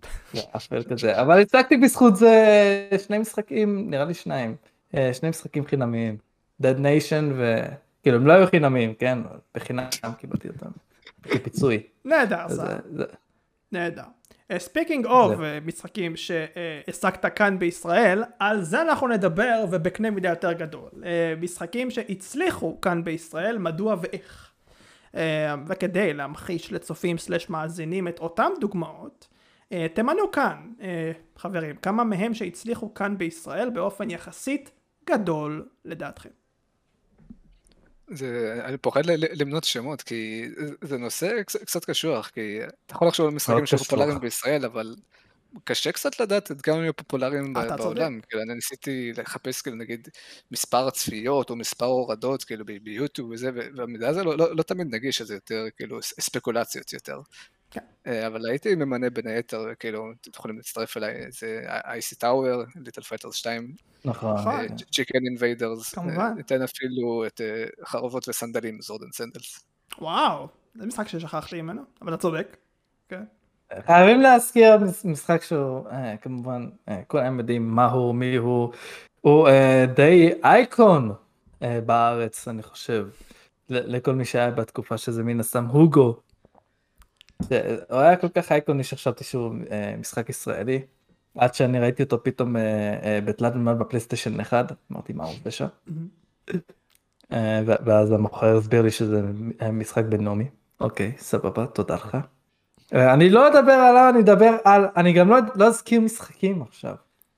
אפל 0.55 0.83
כזה, 0.83 1.21
אבל 1.21 1.41
הצגתי 1.41 1.77
בזכות 1.77 2.15
זה 2.15 2.89
שני 3.05 3.17
משחקים, 3.17 3.89
נראה 3.89 4.05
לי 4.05 4.13
שניים, 4.13 4.55
שני 5.13 5.29
משחקים 5.29 5.65
חינמיים, 5.65 6.17
Dead 6.61 6.77
Nation 6.77 7.33
וכאילו 7.33 8.17
הם 8.17 8.27
לא 8.27 8.33
היו 8.33 8.47
חינמיים, 8.47 8.93
כן? 8.93 9.19
בחינם 9.55 9.87
קיבלתי 10.17 10.47
אותם, 10.47 10.69
כפיצוי. 11.23 11.83
נהדר, 12.05 12.45
נהדר. 13.71 14.03
speaking 14.57 15.05
אה, 15.05 15.11
of 15.11 15.39
אה, 15.39 15.59
משחקים 15.65 16.15
שהעסקת 16.15 17.35
כאן 17.35 17.59
בישראל, 17.59 18.23
על 18.39 18.61
זה 18.61 18.81
אנחנו 18.81 19.07
נדבר 19.07 19.65
ובקנה 19.71 20.09
מידה 20.09 20.29
יותר 20.29 20.51
גדול. 20.53 20.89
אה, 21.05 21.33
משחקים 21.41 21.91
שהצליחו 21.91 22.81
כאן 22.81 23.03
בישראל, 23.03 23.57
מדוע 23.57 23.95
ואיך. 24.01 24.47
וכדי 25.67 26.13
להמחיש 26.13 26.73
לצופים 26.73 27.17
slash 27.17 27.49
מאזינים 27.49 28.07
את 28.07 28.19
אותם 28.19 28.51
דוגמאות, 28.59 29.27
תמנו 29.93 30.31
כאן, 30.31 30.55
חברים, 31.37 31.75
כמה 31.75 32.03
מהם 32.03 32.33
שהצליחו 32.33 32.93
כאן 32.93 33.17
בישראל 33.17 33.69
באופן 33.69 34.09
יחסית 34.09 34.71
גדול 35.09 35.69
לדעתכם. 35.85 36.29
זה, 38.07 38.61
אני 38.65 38.77
פוחד 38.77 39.05
למנות 39.05 39.63
שמות, 39.63 40.01
כי 40.01 40.45
זה 40.81 40.97
נושא 40.97 41.41
קצת 41.43 41.85
קשוח, 41.85 42.29
כי 42.29 42.59
אתה 42.85 42.95
יכול 42.95 43.07
לחשוב 43.07 43.27
על 43.27 43.33
משחקים 43.33 43.65
שפופולריים 43.65 44.19
בישראל, 44.19 44.65
אבל 44.65 44.95
קשה 45.63 45.91
קצת 45.91 46.19
לדעת 46.19 46.51
עד 46.51 46.61
כמה 46.61 46.75
הם 46.75 46.81
יהיו 46.81 46.95
פופולריים 46.95 47.53
בעולם. 47.53 48.19
כאילו, 48.29 48.43
אני 48.43 48.53
ניסיתי 48.53 49.11
לחפש, 49.17 49.61
כאילו, 49.61 49.77
נגיד, 49.77 50.07
מספר 50.51 50.89
צפיות 50.89 51.49
או 51.49 51.55
מספר 51.55 51.85
הורדות, 51.85 52.43
כאילו, 52.43 52.65
ביוטיוב 52.65 53.31
וזה, 53.31 53.51
והמידע 53.75 54.09
הזה 54.09 54.23
לא, 54.23 54.37
לא, 54.37 54.55
לא 54.55 54.63
תמיד 54.63 54.87
נגיש, 54.95 55.21
אז 55.21 55.27
זה 55.27 55.33
יותר, 55.33 55.65
כאילו, 55.77 56.01
ספקולציות 56.01 56.93
יותר. 56.93 57.19
כן. 57.71 57.81
אה, 58.07 58.27
אבל 58.27 58.45
הייתי 58.45 58.75
ממנה 58.75 59.09
בין 59.09 59.27
היתר, 59.27 59.65
כאילו, 59.79 60.11
אתם 60.21 60.31
יכולים 60.35 60.57
להצטרף 60.57 60.97
אליי, 60.97 61.31
זה 61.31 61.61
Icy 61.85 62.15
Tower, 62.15 62.63
Little 62.85 63.01
Fighters 63.01 63.35
2. 63.35 63.75
נכון. 64.05 64.37
Chicken 64.91 65.19
Invaders. 65.25 65.93
כמובן. 65.93 66.33
ניתן 66.37 66.61
אפילו 66.61 67.25
את 67.27 67.41
אה, 67.41 67.65
חרבות 67.85 68.29
וסנדלים, 68.29 68.81
Swords 68.81 69.01
and 69.01 69.11
Sandals. 69.11 69.65
וואו, 69.99 70.47
זה 70.75 70.85
משחק 70.85 71.07
ששכחתי 71.07 71.61
ממנו, 71.61 71.81
אבל 72.01 72.13
אתה 72.13 72.21
צודק. 72.21 72.57
כן. 73.09 73.23
חייבים 73.85 74.21
להזכיר 74.21 74.77
משחק 75.05 75.43
שהוא 75.43 75.87
אה, 75.89 76.17
כמובן 76.17 76.69
כולם 77.07 77.39
יודעים 77.39 77.75
מה 77.75 77.85
הוא 77.85 78.15
מי 78.15 78.35
הוא 78.35 78.71
הוא 79.21 79.49
די 79.95 80.29
אייקון 80.43 81.13
בארץ 81.61 82.47
אני 82.47 82.63
חושב 82.63 83.07
לכל 83.69 84.15
מי 84.15 84.25
שהיה 84.25 84.51
בתקופה 84.51 84.97
שזה 84.97 85.23
מן 85.23 85.39
הסתם 85.39 85.65
הוגו 85.65 86.19
הוא 87.89 87.99
היה 87.99 88.15
כל 88.15 88.29
כך 88.29 88.51
אייקוני 88.51 88.83
שחשבתי 88.83 89.23
שהוא 89.23 89.55
אה, 89.71 89.95
משחק 89.99 90.29
ישראלי. 90.29 90.81
עד 91.37 91.53
שאני 91.53 91.79
ראיתי 91.79 92.03
אותו 92.03 92.23
פתאום 92.23 92.57
אה, 92.57 92.61
אה, 93.03 93.19
בתלת 93.25 93.55
מימד 93.55 93.79
בפלייסטיישן 93.79 94.39
1, 94.39 94.71
אמרתי 94.91 95.13
מה 95.13 95.23
הוא 95.23 95.33
עושה 95.33 95.51
שם. 95.51 95.67
ואז 97.65 98.11
המוכר 98.11 98.57
הסביר 98.57 98.81
לי 98.81 98.91
שזה 98.91 99.21
משחק 99.73 100.03
בינלאומי. 100.03 100.45
אוקיי, 100.79 101.11
סבבה, 101.17 101.65
תודה 101.65 101.95
לך. 101.95 102.17
אני 102.93 103.29
לא 103.29 103.47
אדבר 103.47 103.71
עליו, 103.71 104.09
אני 104.09 104.19
אדבר 104.19 104.55
על, 104.63 104.85
אני 104.97 105.13
גם 105.13 105.29
לא, 105.29 105.37
לא 105.55 105.67
אזכיר 105.67 106.01
משחקים 106.01 106.61
עכשיו. 106.61 106.95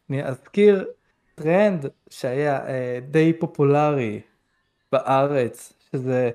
אני 0.10 0.24
אזכיר 0.24 0.86
טרנד 1.36 1.86
שהיה 2.10 2.60
די 3.12 3.34
פופולרי 3.34 4.22
בארץ, 4.91 5.74
שזה 5.91 6.32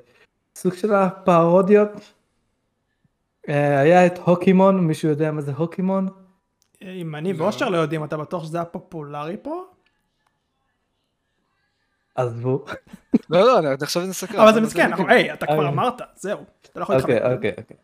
סוג 0.58 0.74
של 0.74 0.94
הפרודיות 0.94 1.88
אה, 1.94 2.00
היה 3.54 4.06
את 4.06 4.18
הוקימון, 4.18 4.86
מישהו 4.86 5.08
יודע 5.08 5.32
מה 5.32 5.40
זה 5.40 5.52
הוקימון? 5.52 6.08
אם 6.82 7.14
אני 7.14 7.32
ואושר 7.32 7.68
לא 7.68 7.76
יודעים, 7.76 8.04
אתה 8.04 8.16
בטוח 8.16 8.44
שזה 8.44 8.58
היה 8.58 8.64
פופולרי 8.64 9.36
פה? 9.42 9.64
עזבו. 12.14 12.64
לא, 13.30 13.40
לא, 13.40 13.58
אני 13.58 13.68
עכשיו 13.82 14.06
נסקר. 14.06 14.42
אבל 14.42 14.54
זה 14.54 14.60
מסכן, 14.60 14.90
היי, 15.08 15.32
אתה 15.32 15.46
כבר 15.46 15.56
אוקיי. 15.56 15.68
אמרת, 15.68 16.02
זהו. 16.14 16.40
אתה 16.62 16.78
לא 16.80 16.82
יכול 16.82 16.96
אוקיי, 16.96 17.14
להתחמק. 17.14 17.36
אוקיי, 17.36 17.52
אוקיי. 17.58 17.76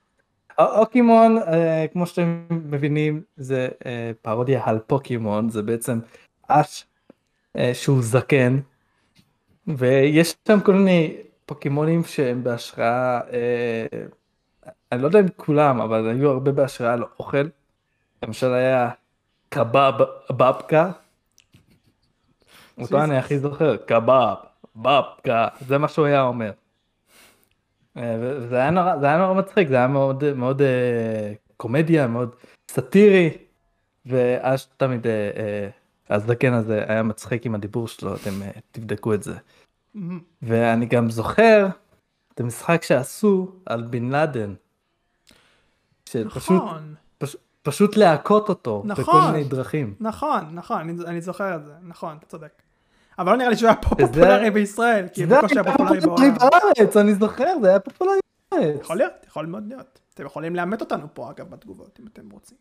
אוקימון, 0.59 1.39
אה, 1.39 1.87
כמו 1.93 2.07
שאתם 2.07 2.47
מבינים, 2.51 3.23
זה 3.37 3.69
אה, 3.87 4.11
פרודיה 4.23 4.63
על 4.65 4.79
פוקימון, 4.87 5.49
זה 5.49 5.63
בעצם 5.63 5.99
אש 6.49 6.85
אה, 7.57 7.75
שהוא 7.75 8.03
זקן, 8.03 8.59
ויש 9.67 10.35
שם 10.49 10.61
כל 10.61 10.73
מיני 10.75 11.17
פוקימונים 11.47 12.05
שהם 12.05 12.45
בהשראה, 12.45 13.21
אה, 13.33 13.87
אני 14.95 15.03
לא 15.03 15.07
יודע 15.07 15.21
אם 15.21 15.29
כולם, 15.37 15.81
אבל 15.81 16.09
היו 16.09 16.31
הרבה 16.31 16.53
בהשראה 16.53 16.97
לאוכל. 16.97 17.47
למשל 18.23 18.53
היה 18.53 18.91
קבב 19.49 19.93
בבקה. 20.31 20.91
אותו 22.81 23.05
אני 23.05 23.17
הכי 23.17 23.39
זוכר, 23.39 23.77
קבב, 23.77 24.35
בבקה, 24.77 25.49
זה 25.61 25.79
מה 25.79 25.89
שהוא 25.89 26.07
היה 26.07 26.23
אומר. 26.23 26.51
אה, 27.97 28.17
וזה 28.21 28.57
היה 28.57 28.71
נורא, 28.71 28.99
זה 28.99 29.07
היה 29.07 29.19
נורא 29.19 29.35
מצחיק, 29.35 29.69
זה 29.69 29.77
היה 29.77 29.87
מאוד, 29.87 30.33
מאוד 30.33 30.63
אה, 30.63 31.33
קומדיה, 31.57 32.07
מאוד 32.07 32.35
סאטירי, 32.71 33.31
ואז 34.07 34.67
תמיד 34.77 35.07
אה, 35.07 35.69
הזקן 36.11 36.53
הזה 36.53 36.85
היה 36.89 37.03
מצחיק 37.03 37.47
עם 37.47 37.55
הדיבור 37.55 37.89
שלו, 37.89 38.15
אתם 38.15 38.31
תבדקו 38.73 39.15
את 39.15 39.23
זה. 39.23 39.35
מהמם. 39.95 40.21
ואני 40.43 40.87
גם 40.87 41.11
זוכר 41.11 41.67
את 42.35 42.41
המשחק 42.41 42.83
שעשו 42.83 43.53
על 43.67 43.83
בן 43.83 44.11
לאדן. 44.11 44.55
שפשוט 46.09 46.63
נכון, 46.63 46.95
פש, 47.19 47.37
פשוט 47.63 47.97
להכות 47.97 48.49
אותו 48.49 48.83
בכל 48.87 49.03
נכון. 49.03 49.33
מיני 49.33 49.45
דרכים. 49.45 49.95
נכון, 50.01 50.45
נכון, 50.53 50.81
אני- 50.81 51.05
אני 51.07 51.21
זוכר 51.21 51.57
את 51.57 51.65
זה, 51.65 51.73
נכון, 51.83 52.17
אתה 52.19 52.27
צודק. 52.27 52.53
אבל 53.19 53.31
לא 53.33 53.37
נראה 53.39 53.49
לי 53.51 53.57
שהוא 53.57 53.67
היה 53.69 53.77
פה 53.77 53.89
פופולרי 53.97 54.51
בישראל, 54.51 55.07
כי 55.13 55.27
זה 55.27 55.37
בקושי 55.39 55.55
היה 55.55 55.65
פופולרי 55.73 56.01
בעולם. 56.01 56.35
בארץ, 56.79 56.97
אני 56.97 57.15
זוכר, 57.15 57.55
זה 57.63 57.69
היה 57.69 57.81
פופולרי 57.81 58.19
בארץ. 58.53 58.81
יכול 58.81 58.97
להיות, 58.97 59.13
יכול 59.29 59.47
מאוד 59.47 59.65
להיות. 59.69 59.99
אתם 60.15 60.27
יכולים 60.27 60.57
לאמת 60.57 60.81
אותנו 60.81 61.07
פה 61.15 61.31
אגב 61.31 61.51
בתגובות, 61.51 61.99
אם 62.03 62.07
אתם 62.13 62.31
רוצים. 62.31 62.59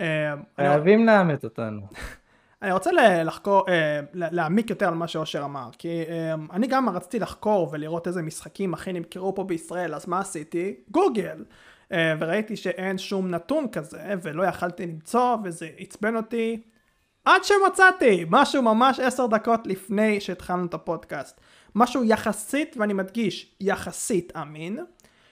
אה, 0.00 0.34
חייבים 0.56 1.06
לאמת 1.06 1.44
אותנו. 1.44 1.80
אני 2.62 2.72
רוצה 2.72 2.92
ל- 2.92 3.22
לחקור, 3.26 3.64
אה, 3.68 4.00
להעמיק 4.14 4.70
יותר 4.70 4.88
על 4.88 4.94
מה 4.94 5.08
שאושר 5.08 5.44
אמר, 5.44 5.68
כי 5.78 6.02
אה, 6.08 6.34
אני 6.52 6.66
גם 6.66 6.88
רציתי 6.88 7.18
לחקור 7.18 7.68
ולראות 7.72 8.06
איזה 8.06 8.22
משחקים 8.22 8.74
הכי 8.74 8.92
נמכרו 8.92 9.34
פה 9.34 9.44
בישראל, 9.44 9.94
אז 9.94 10.06
מה 10.08 10.18
עשיתי? 10.20 10.74
גוגל. 10.90 11.44
אה, 11.94 12.14
וראיתי 12.18 12.56
שאין 12.56 12.98
שום 12.98 13.30
נתון 13.30 13.68
כזה, 13.72 14.14
ולא 14.22 14.42
יכלתי 14.42 14.86
למצוא, 14.86 15.36
וזה 15.44 15.68
עצבן 15.78 16.16
אותי. 16.16 16.62
עד 17.24 17.44
שמצאתי, 17.44 18.24
משהו 18.30 18.62
ממש 18.62 19.00
עשר 19.00 19.26
דקות 19.26 19.66
לפני 19.66 20.20
שהתחלנו 20.20 20.66
את 20.66 20.74
הפודקאסט. 20.74 21.40
משהו 21.74 22.04
יחסית, 22.04 22.76
ואני 22.78 22.92
מדגיש, 22.92 23.56
יחסית 23.60 24.32
אמין, 24.36 24.78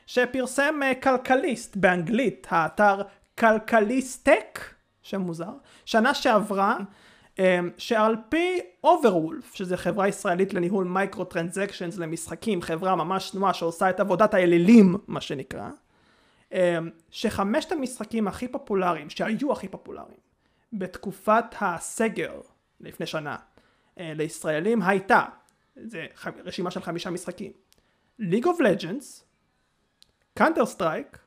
שפרסם 0.07 0.81
אה, 0.83 0.95
כלכליסט 0.95 1.77
באנגלית, 1.77 2.47
האתר 2.51 3.03
כלכליסטק, 3.39 4.61
שם 5.03 5.21
מוזר, 5.21 5.53
שנה 5.85 6.15
שעברה, 6.15 6.77
אה, 7.39 7.61
שעל 7.79 8.17
פי 8.29 8.61
Overwolf, 8.85 9.55
שזה 9.55 9.77
חברה 9.77 10.09
ישראלית 10.09 10.55
לניהול 10.55 10.85
microtransactions 10.85 11.99
למשחקים, 11.99 12.63
חברה 12.63 12.97
ממש 12.97 13.31
צנועה 13.31 13.55
שעושה 13.55 13.91
את 13.91 14.01
עבודת 14.01 14.35
האלילים, 14.35 14.97
מה 15.07 15.21
שנקרא, 15.21 15.69
שחמשת 17.11 17.73
המשחקים 17.73 18.29
הכי 18.29 18.49
פופולריים, 18.49 19.11
שהיו 19.11 19.53
הכי 19.53 19.69
פופולריים, 19.69 20.21
בתקופת 20.73 21.45
הסגר 21.61 22.41
לפני 22.81 23.07
שנה 23.07 23.37
אה, 23.99 24.13
לישראלים 24.15 24.83
הייתה, 24.83 25.25
זה 25.77 26.07
רשימה 26.45 26.71
של 26.71 26.83
חמישה 26.83 27.11
משחקים, 27.11 27.53
League 28.21 28.45
of 28.45 28.61
Legends, 28.61 29.23
Counter 30.35 30.67
Strike, 30.67 31.19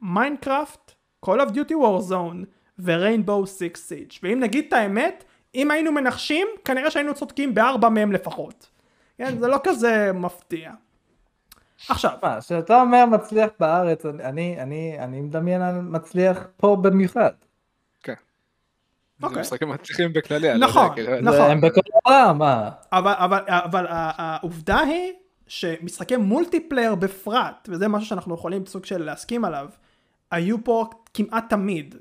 Minecraft, 0.00 0.92
Call 1.26 1.38
of 1.38 1.50
Duty 1.50 1.72
Warzone 1.72 2.44
ו-Rainbow 2.78 3.46
Six 3.46 3.76
Siege. 3.76 4.18
ואם 4.22 4.40
נגיד 4.40 4.64
את 4.68 4.72
האמת, 4.72 5.24
אם 5.54 5.70
היינו 5.70 5.92
מנחשים, 5.92 6.46
כנראה 6.64 6.90
שהיינו 6.90 7.14
צודקים 7.14 7.54
בארבע 7.54 7.88
מהם 7.88 8.12
לפחות. 8.12 8.70
כן, 9.18 9.38
זה 9.38 9.48
לא 9.48 9.60
כזה 9.64 10.12
מפתיע. 10.12 10.72
עכשיו, 11.88 12.18
מה, 12.22 12.40
כשאתה 12.40 12.80
אומר 12.80 13.06
מצליח 13.06 13.50
בארץ, 13.60 14.06
אני, 14.06 14.60
אני, 14.60 14.96
אני 14.98 15.20
מדמיין 15.20 15.62
על 15.62 15.80
מצליח 15.80 16.46
פה 16.56 16.76
במיוחד. 16.82 17.30
כן. 18.02 18.14
אוקיי. 19.22 19.34
זה 19.34 19.40
משחקים 19.40 19.68
מצליחים 19.68 20.12
בכללי, 20.12 20.48
לא 20.48 20.66
נכון, 20.66 20.94
כאילו, 20.94 21.20
נכון. 21.20 21.50
הם 21.50 21.60
בכל 21.60 21.80
העולם, 22.04 22.38
מה? 22.38 22.70
אבל, 22.92 23.12
אבל, 23.16 23.40
אבל 23.48 23.86
ה- 23.86 24.12
העובדה 24.16 24.78
היא 24.78 25.12
שמשחקי 25.46 26.16
multiplayer 26.16 26.94
בפרט, 26.94 27.68
וזה 27.72 27.88
משהו 27.88 28.08
שאנחנו 28.08 28.34
יכולים 28.34 28.66
סוג 28.66 28.84
של 28.84 29.02
להסכים 29.04 29.44
עליו, 29.44 29.68
היו 30.30 30.64
פה 30.64 30.90
כמעט 31.14 31.44
תמיד 31.48 31.94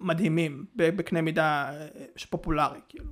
מדהימים 0.00 0.64
בקנה 0.76 1.20
מידה 1.20 1.70
אה, 1.72 1.86
פופולרי 2.30 2.80
כאילו. 2.88 3.10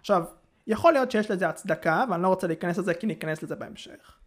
עכשיו, 0.00 0.24
יכול 0.66 0.92
להיות 0.92 1.10
שיש 1.10 1.30
לזה 1.30 1.48
הצדקה, 1.48 2.04
ואני 2.10 2.22
לא 2.22 2.28
רוצה 2.28 2.46
להיכנס 2.46 2.78
לזה 2.78 2.94
כי 2.94 3.06
ניכנס 3.06 3.42
לזה 3.42 3.56
בהמשך. 3.56 4.18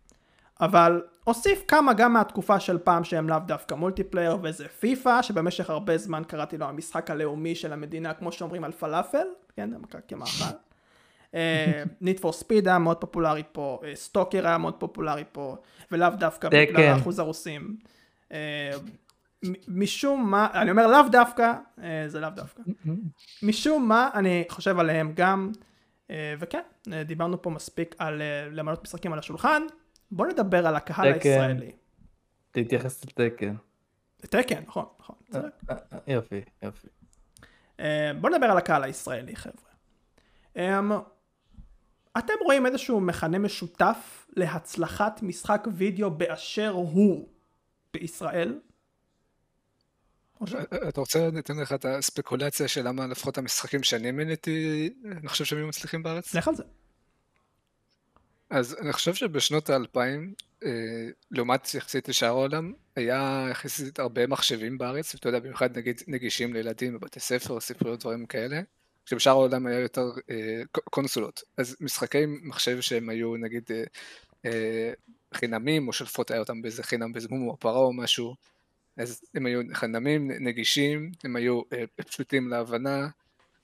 אבל 0.62 1.02
אוסיף 1.28 1.64
כמה 1.68 1.94
גם 1.94 2.14
מהתקופה 2.14 2.60
של 2.60 2.78
פעם 2.78 3.04
שהם 3.04 3.30
לאו 3.30 3.40
דווקא 3.40 3.76
multiplayer 3.76 4.38
וזה 4.44 4.68
פיפא 4.68 5.22
שבמשך 5.22 5.70
הרבה 5.70 5.98
זמן 5.98 6.24
קראתי 6.28 6.58
לו 6.58 6.66
המשחק 6.66 7.12
הלאומי 7.12 7.56
של 7.56 7.74
המדינה 7.74 8.14
כמו 8.14 8.32
שאומרים 8.32 8.64
על 8.64 8.72
פלאפל, 8.72 9.28
כן, 9.56 9.70
כמאכל. 10.08 10.56
ניט 12.02 12.20
פור 12.20 12.34
ספיד 12.34 12.68
היה 12.68 12.80
מאוד 12.80 12.98
פופולרי 12.98 13.44
פה, 13.52 13.80
סטוקר 13.94 14.48
היה 14.48 14.58
מאוד 14.58 14.74
פופולרי 14.74 15.24
פה, 15.32 15.56
ולאו 15.92 16.10
דווקא 16.10 16.48
בגלל 16.48 16.66
תקן. 16.66 17.00
אחוז 17.00 17.20
הרוסים. 17.20 17.78
אה, 18.32 18.72
משום 19.68 20.32
מה, 20.32 20.48
אני 20.54 20.72
אומר 20.72 20.88
לאו 20.88 21.10
דווקא, 21.12 21.54
אה, 21.84 22.04
זה 22.08 22.20
לאו 22.20 22.30
דווקא. 22.30 22.64
משום 23.44 23.88
מה 23.88 24.10
אני 24.14 24.44
חושב 24.50 24.80
עליהם 24.80 25.12
גם, 25.16 25.52
אה, 26.12 26.34
וכן, 26.40 26.62
אה, 26.94 27.04
דיברנו 27.04 27.42
פה 27.42 27.50
מספיק 27.50 27.96
על 27.98 28.22
אה, 28.22 28.50
למנות 28.52 28.84
משחקים 28.84 29.14
על 29.14 29.20
השולחן, 29.20 29.62
בוא 30.12 30.28
נדבר 30.28 30.68
על 30.68 30.76
הקהל 30.76 31.14
תקן. 31.14 31.30
הישראלי. 31.30 31.72
תתייחס 32.52 33.06
לתקן. 33.06 33.56
תקן, 34.22 34.64
נכון, 34.68 34.86
נכון. 35.00 35.16
צודק. 35.32 35.50
אה, 35.70 35.76
אה, 35.94 36.00
יופי, 36.08 36.42
יופי. 36.64 36.88
אה, 37.80 38.12
בוא 38.22 38.30
נדבר 38.30 38.46
על 38.46 38.58
הקהל 38.58 38.84
הישראלי 38.84 39.36
חבר'ה. 39.36 39.70
אמ, 40.56 40.92
אתם 42.18 42.34
רואים 42.46 42.66
איזשהו 42.66 43.00
מכנה 43.00 43.40
משותף 43.40 44.28
להצלחת 44.36 45.22
משחק 45.22 45.68
וידאו 45.74 46.12
באשר 46.12 46.70
הוא 46.70 47.28
בישראל? 47.94 48.60
אתה 50.90 51.00
רוצה, 51.00 51.30
אתן 51.40 51.58
לך 51.58 51.74
את 51.74 51.86
הספקולציה 51.86 52.68
של 52.68 52.88
למה 52.88 53.08
לפחות 53.08 53.38
המשחקים 53.38 53.84
שאני 53.84 54.12
מיניתי, 54.12 54.90
אני 55.12 55.28
חושב 55.28 55.46
שהם 55.46 55.60
היו 55.60 55.68
מצליחים 55.68 56.04
בארץ? 56.04 56.36
לך 56.36 56.48
על 56.48 56.56
זה. 56.56 56.64
אז 58.50 58.76
אני 58.82 58.94
חושב 58.94 59.14
שבשנות 59.14 59.70
האלפיים, 59.70 60.34
אה, 60.66 60.70
לעומת 61.32 61.74
יחסית 61.74 62.10
לשאר 62.10 62.28
העולם, 62.28 62.74
היה 62.96 63.48
יחסית 63.52 64.00
הרבה 64.00 64.28
מחשבים 64.28 64.78
בארץ, 64.78 65.16
ואתה 65.16 65.30
יודע, 65.30 65.40
במיוחד 65.40 65.78
נגיד 65.78 66.02
נגישים 66.08 66.54
לילדים 66.54 66.94
בבתי 66.94 67.20
ספר, 67.20 67.60
ספריות, 67.60 68.00
דברים 68.00 68.26
כאלה, 68.26 68.62
כשבשאר 69.06 69.32
העולם 69.32 69.66
היה 69.66 69.80
יותר 69.80 70.12
אה, 70.30 70.62
קונסולות. 70.72 71.44
אז 71.58 71.78
משחקי 71.82 72.26
מחשב 72.26 72.82
שהם 72.82 73.10
היו 73.10 73.38
נגיד 73.38 73.64
אה, 74.46 74.92
חינמים, 75.34 75.88
או 75.88 75.94
שלפות 75.94 76.32
היה 76.32 76.40
אותם 76.40 76.62
באיזה 76.62 76.84
חינם 76.84 77.12
מומו 77.30 77.52
או 77.52 77.58
פרה 77.58 77.80
או 77.80 77.94
משהו, 77.94 78.36
אז 78.98 79.22
הם 79.36 79.46
היו 79.46 79.62
חינמים, 79.74 80.32
נגישים, 80.32 81.12
הם 81.24 81.36
היו 81.36 81.62
פשוטים 81.96 82.48
להבנה, 82.48 83.08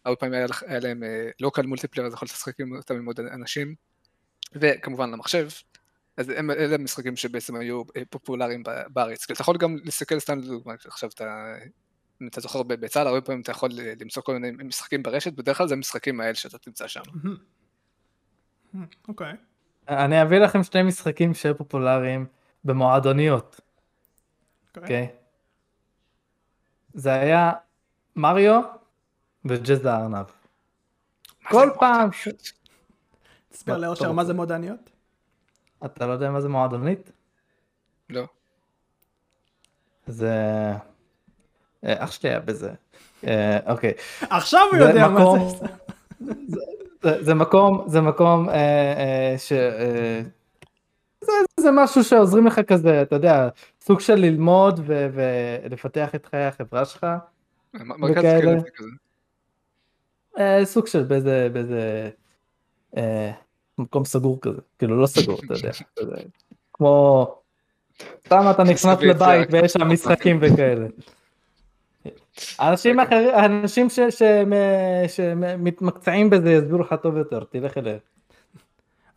הרבה 0.05 0.15
פעמים 0.15 0.33
היה, 0.33 0.79
להם 0.79 1.03
לוקל 1.39 1.61
מולטיפלייר, 1.61 2.07
אז 2.07 2.13
יכולת 2.13 2.31
לשחק 2.31 2.59
עם 2.59 2.75
אותם 2.75 2.95
עם 2.95 3.05
עוד 3.05 3.19
אנשים. 3.19 3.75
וכמובן 4.55 5.11
למחשב, 5.11 5.47
אז 6.17 6.29
הם, 6.29 6.51
אלה 6.51 6.75
המשחקים 6.75 7.15
שבעצם 7.15 7.55
היו 7.55 7.83
אה, 7.97 8.01
פופולריים 8.09 8.63
בארץ. 8.89 9.23
אתה 9.23 9.41
יכול 9.41 9.57
גם 9.57 9.77
להסתכל 9.83 10.19
סתם 10.19 10.39
לדוגמה, 10.39 10.73
עכשיו 10.85 11.09
אתה, 11.09 11.55
אם 12.21 12.27
אתה 12.27 12.41
זוכר 12.41 12.63
בצה"ל, 12.63 13.07
הרבה 13.07 13.21
פעמים 13.21 13.41
אתה 13.41 13.51
יכול 13.51 13.69
אה, 13.79 13.93
למצוא 13.99 14.23
כל 14.23 14.33
מיני 14.37 14.63
משחקים 14.63 15.03
ברשת, 15.03 15.33
בדרך 15.33 15.57
כלל 15.57 15.67
זה 15.67 15.73
המשחקים 15.73 16.21
האלה 16.21 16.35
שאתה 16.35 16.57
תמצא 16.57 16.87
שם. 16.87 17.01
אוקיי. 19.07 19.33
אני 19.89 20.21
אביא 20.21 20.37
לכם 20.39 20.63
שני 20.63 20.83
משחקים 20.83 21.33
שהיו 21.33 21.57
פופולריים 21.57 22.25
במועדוניות, 22.63 23.61
אוקיי. 24.67 24.83
אוקיי? 24.83 25.07
זה 26.93 27.13
היה 27.13 27.51
מריו 28.15 28.61
וג'אז 29.45 29.85
הארנב. 29.85 30.25
כל 31.43 31.69
פעם 31.79 32.09
מועדוניות? 32.09 32.64
תסביר 33.55 33.77
לאושר 33.77 34.11
מה 34.11 34.25
זה 34.25 34.33
מודעניות? 34.33 34.89
אתה 35.85 36.07
לא 36.07 36.11
יודע 36.11 36.31
מה 36.31 36.41
זה 36.41 36.49
מועדונית? 36.49 37.11
לא. 38.09 38.23
זה... 40.07 40.33
אה, 41.85 42.03
אח 42.03 42.11
שלי 42.11 42.29
היה 42.29 42.39
בזה. 42.39 42.71
אה, 43.27 43.59
אוקיי. 43.65 43.93
עכשיו 44.29 44.61
הוא 44.71 44.79
זה 44.79 44.89
יודע 44.89 45.07
מה 45.07 45.25
זה. 45.49 45.65
זה, 47.01 47.23
זה 47.23 47.33
מקום, 47.33 47.83
זה 47.87 48.01
מקום 48.01 48.49
אה, 48.49 49.35
ש... 49.37 49.53
זה, 51.21 51.31
זה 51.59 51.69
משהו 51.71 52.03
שעוזרים 52.03 52.47
לך 52.47 52.59
כזה, 52.59 53.01
אתה 53.01 53.15
יודע, 53.15 53.49
סוג 53.81 53.99
של 53.99 54.15
ללמוד 54.15 54.79
ו, 54.85 55.07
ולפתח 55.13 56.15
את 56.15 56.25
חיי 56.25 56.45
החברה 56.45 56.85
שלך. 56.85 57.07
מרכז 57.73 58.23
כזה. 58.23 58.57
אה, 60.39 60.65
סוג 60.65 60.87
של 60.87 61.03
באיזה, 61.03 61.49
באיזה 61.53 62.09
אה, 62.97 63.31
מקום 63.78 64.05
סגור 64.05 64.38
כזה, 64.41 64.61
כאילו 64.80 65.01
לא 65.01 65.05
סגור, 65.07 65.39
אתה 65.45 65.53
יודע, 65.53 65.71
כמו, 66.73 67.28
סתם 68.26 68.45
אתה 68.51 68.63
נכנס 68.63 68.86
לבית 69.01 69.47
ויש 69.51 69.71
שם 69.71 69.88
משחקים 69.91 70.39
וכאלה. 70.41 70.86
אנשים 72.61 72.99
אחרים, 72.99 73.30
אנשים 73.36 73.89
ש- 73.89 73.99
שהם, 74.09 74.53
אה, 74.53 75.03
שמתמקצעים 75.07 76.30
בזה 76.30 76.51
יסבירו 76.51 76.80
לך 76.82 76.95
טוב 77.03 77.17
יותר, 77.17 77.43
תלך 77.49 77.78
אליהם. 77.78 77.97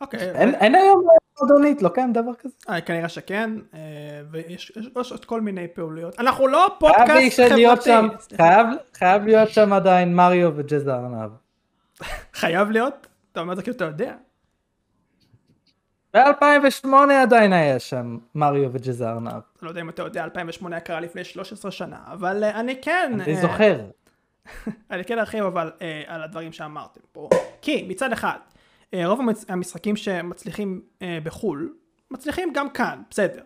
אוקיי, 0.00 0.20
אין 0.20 0.54
אין 0.54 0.74
היום 0.74 1.04
מועדונית, 1.40 1.82
לא 1.82 1.88
קיים 1.88 2.12
דבר 2.12 2.34
כזה. 2.38 2.54
אה, 2.68 2.80
כנראה 2.80 3.08
שכן, 3.08 3.50
אה, 3.74 3.78
ויש 4.30 4.72
יש- 4.76 4.88
יש 5.00 5.12
עוד 5.12 5.24
כל 5.24 5.40
מיני 5.40 5.68
פעילויות. 5.74 6.20
אנחנו 6.20 6.46
לא 6.48 6.76
פודקאסט 6.80 7.40
חברתי. 7.40 7.90
חייב- 8.94 9.24
להיות 9.26 9.48
שם 9.48 9.72
עדיין 9.72 10.14
מריו 10.14 10.52
וג'זה 10.56 10.94
ארנב. 10.94 11.30
חייב 12.34 12.70
להיות? 12.70 13.06
אתה 13.32 13.40
אומר 13.40 13.52
את 13.52 13.56
זה 13.56 13.62
כאילו 13.62 13.76
אתה 13.76 13.84
יודע. 13.84 14.14
ב-2008 16.16 16.88
עדיין 17.22 17.52
היה 17.52 17.78
שם 17.78 18.18
מריו 18.34 18.70
וג'זה 18.72 19.08
ארנב. 19.08 19.32
לא 19.62 19.68
יודע 19.68 19.80
אם 19.80 19.88
אתה 19.88 20.02
יודע, 20.02 20.24
2008 20.24 20.76
היה 20.76 20.80
קרה 20.80 21.00
לפני 21.00 21.24
13 21.24 21.70
שנה, 21.70 21.98
אבל 22.06 22.44
אה, 22.44 22.60
אני 22.60 22.82
כן... 22.82 23.18
אני 23.20 23.36
אה, 23.36 23.40
זוכר. 23.40 23.80
אני 24.90 25.04
כן 25.04 25.18
ארחיב 25.18 25.44
אבל 25.44 25.72
אה, 25.82 26.02
על 26.06 26.22
הדברים 26.22 26.52
שאמרתם 26.52 27.00
פה. 27.12 27.28
כי 27.62 27.86
מצד 27.88 28.12
אחד, 28.12 28.38
אה, 28.94 29.06
רוב 29.06 29.20
המצ- 29.20 29.44
המשחקים 29.48 29.96
שמצליחים 29.96 30.80
אה, 31.02 31.18
בחו"ל, 31.24 31.74
מצליחים 32.10 32.52
גם 32.54 32.70
כאן, 32.70 33.02
בסדר. 33.10 33.42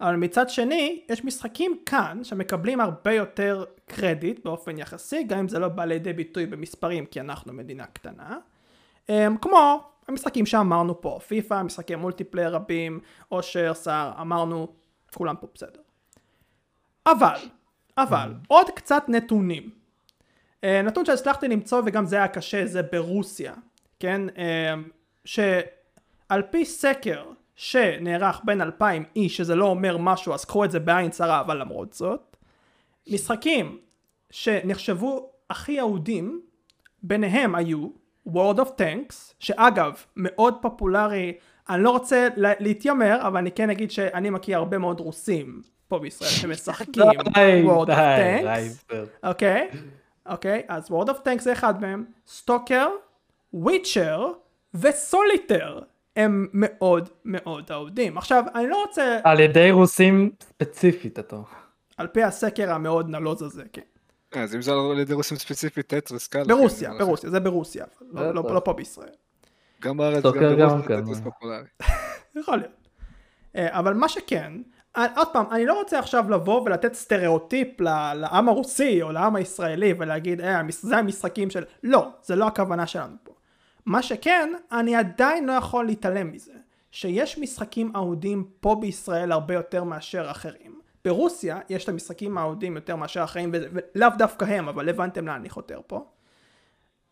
אבל 0.00 0.16
מצד 0.16 0.50
שני, 0.50 1.02
יש 1.08 1.24
משחקים 1.24 1.76
כאן 1.86 2.24
שמקבלים 2.24 2.80
הרבה 2.80 3.12
יותר 3.12 3.64
קרדיט 3.86 4.44
באופן 4.44 4.78
יחסי, 4.78 5.22
גם 5.24 5.38
אם 5.38 5.48
זה 5.48 5.58
לא 5.58 5.68
בא 5.68 5.84
לידי 5.84 6.12
ביטוי 6.12 6.46
במספרים, 6.46 7.06
כי 7.06 7.20
אנחנו 7.20 7.52
מדינה 7.52 7.84
קטנה. 7.86 8.36
אה, 9.10 9.26
כמו 9.40 9.84
המשחקים 10.08 10.46
שאמרנו 10.46 11.00
פה, 11.00 11.18
פיפא, 11.26 11.62
משחקי 11.62 11.94
מולטיפלייר 11.94 12.54
רבים, 12.54 13.00
אושר, 13.32 13.74
סער, 13.74 14.12
אמרנו, 14.20 14.68
כולם 15.14 15.36
פה 15.40 15.46
בסדר. 15.54 15.80
אבל, 17.06 17.38
אבל, 17.98 18.34
עוד 18.48 18.70
קצת 18.70 19.04
נתונים. 19.08 19.70
אה, 20.64 20.82
נתון 20.82 21.04
שהצלחתי 21.04 21.48
למצוא 21.48 21.82
וגם 21.86 22.06
זה 22.06 22.16
היה 22.16 22.28
קשה 22.28 22.66
זה 22.66 22.82
ברוסיה, 22.82 23.54
כן? 24.00 24.20
אה, 24.38 24.74
שעל 25.24 26.42
פי 26.50 26.64
סקר 26.64 27.24
שנערך 27.56 28.40
בין 28.44 28.60
2,000 28.60 29.04
איש, 29.16 29.36
שזה 29.36 29.54
לא 29.54 29.64
אומר 29.64 29.96
משהו 29.96 30.34
אז 30.34 30.44
קחו 30.44 30.64
את 30.64 30.70
זה 30.70 30.80
בעין 30.80 31.10
צרה, 31.10 31.40
אבל 31.40 31.60
למרות 31.60 31.92
זאת, 31.92 32.36
משחקים 33.12 33.78
שנחשבו 34.30 35.30
הכי 35.50 35.80
אהודים, 35.80 36.40
ביניהם 37.02 37.54
היו 37.54 37.88
World 38.28 38.58
of 38.58 38.68
Tanks, 38.78 39.14
שאגב 39.38 39.92
מאוד 40.16 40.54
פופולרי, 40.62 41.32
אני 41.70 41.82
לא 41.82 41.90
רוצה 41.90 42.28
לה- 42.36 42.52
להתיימר, 42.60 43.18
אבל 43.26 43.36
אני 43.36 43.50
כן 43.52 43.70
אגיד 43.70 43.90
שאני 43.90 44.30
מכיר 44.30 44.58
הרבה 44.58 44.78
מאוד 44.78 45.00
רוסים 45.00 45.62
פה 45.88 45.98
בישראל 45.98 46.30
שמשחקים 46.30 47.02
World 47.68 47.86
of 47.88 47.90
Tanks. 47.90 48.44
אוקיי, 49.24 49.68
אוקיי, 50.26 50.62
אז 50.68 50.88
World 50.90 51.08
of 51.08 51.16
Tanks 51.26 51.40
זה 51.42 51.52
אחד 51.52 51.80
מהם, 51.80 52.04
סטוקר, 52.28 52.88
וויצ'ר 53.52 54.32
וסוליטר 54.74 55.78
הם 56.16 56.46
מאוד 56.52 57.08
מאוד 57.24 57.64
אהודים. 57.70 58.18
עכשיו, 58.18 58.44
אני 58.54 58.66
לא 58.68 58.82
רוצה, 58.86 59.18
על 59.24 59.40
ידי 59.40 59.70
רוסים 59.70 60.30
ספציפית 60.42 61.18
אתה. 61.18 61.36
על 61.96 62.06
פי 62.06 62.22
הסקר 62.22 62.72
המאוד 62.72 63.08
נלוז 63.08 63.42
הזה, 63.42 63.62
כן. 63.72 63.82
אז 64.42 64.54
אם 64.54 64.62
זה 64.62 64.72
על 64.92 64.98
ידי 64.98 65.12
רוסים 65.14 65.36
ספציפית, 65.36 65.86
טטריס 65.86 66.26
קל. 66.28 66.44
ברוסיה, 66.44 66.90
ברוסיה, 66.98 67.30
זה 67.30 67.40
ברוסיה, 67.40 67.84
לא, 68.12 68.34
לא, 68.34 68.42
בטח. 68.42 68.54
לא 68.54 68.60
פה 68.60 68.72
בישראל. 68.72 69.08
גם 69.82 69.96
בארץ, 69.96 70.24
גם 70.24 70.32
ברוסיה, 70.32 70.88
כן. 70.88 71.00
טטריס 71.00 71.20
פופולרי. 71.20 71.66
יכול 72.40 72.56
להיות. 72.56 72.88
אה, 73.56 73.78
אבל 73.78 73.94
מה 73.94 74.08
שכן, 74.08 74.52
אה, 74.96 75.06
עוד 75.16 75.28
פעם, 75.32 75.44
אני 75.50 75.66
לא 75.66 75.78
רוצה 75.78 75.98
עכשיו 75.98 76.30
לבוא 76.30 76.60
ולתת 76.60 76.94
סטריאוטיפ 76.94 77.80
ל- 77.80 78.14
לעם 78.14 78.48
הרוסי 78.48 79.02
או 79.02 79.12
לעם 79.12 79.36
הישראלי 79.36 79.94
ולהגיד, 79.98 80.40
אה, 80.40 80.60
זה 80.70 80.96
המשחקים 80.96 81.50
של... 81.50 81.64
לא, 81.82 82.08
זה 82.22 82.36
לא 82.36 82.46
הכוונה 82.46 82.86
שלנו 82.86 83.16
פה. 83.22 83.32
מה 83.86 84.02
שכן, 84.02 84.52
אני 84.72 84.96
עדיין 84.96 85.46
לא 85.46 85.52
יכול 85.52 85.86
להתעלם 85.86 86.32
מזה, 86.32 86.52
שיש 86.90 87.38
משחקים 87.38 87.92
אהודים 87.96 88.44
פה 88.60 88.76
בישראל 88.80 89.32
הרבה 89.32 89.54
יותר 89.54 89.84
מאשר 89.84 90.30
אחרים. 90.30 90.74
ברוסיה 91.04 91.60
יש 91.68 91.84
את 91.84 91.88
המשחקים 91.88 92.38
האהודים 92.38 92.74
יותר 92.76 92.96
מאשר 92.96 93.24
אחרים, 93.24 93.50
וזה- 93.52 93.68
ולאו 93.94 94.08
דווקא 94.18 94.44
הם, 94.44 94.68
אבל 94.68 94.88
הבנתם 94.88 95.26
לאן 95.26 95.34
אני 95.36 95.48
חותר 95.50 95.80
פה. 95.86 96.10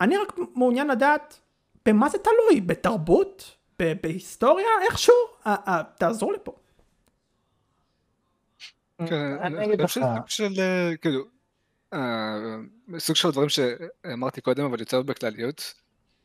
אני 0.01 0.17
רק 0.17 0.33
מעוניין 0.55 0.89
לדעת 0.91 1.41
במה 1.87 2.09
זה 2.09 2.19
תלוי, 2.19 2.61
בתרבות? 2.61 3.57
ב- 3.83 3.93
בהיסטוריה? 4.03 4.67
איכשהו? 4.91 5.15
תעזרו 5.99 6.33
לי 6.33 6.39
פה. 6.45 6.55
אני 9.01 9.65
אגיד 9.65 9.83
חושב 9.83 10.01
לך, 10.01 10.07
שזה 10.27 10.91
סוג 10.93 11.13
של, 12.93 12.99
סוג 12.99 13.17
של 13.17 13.31
דברים 13.31 13.49
שאמרתי 13.49 14.41
קודם, 14.41 14.65
אבל 14.65 14.81
יותר 14.81 15.03
בכלליות. 15.03 15.82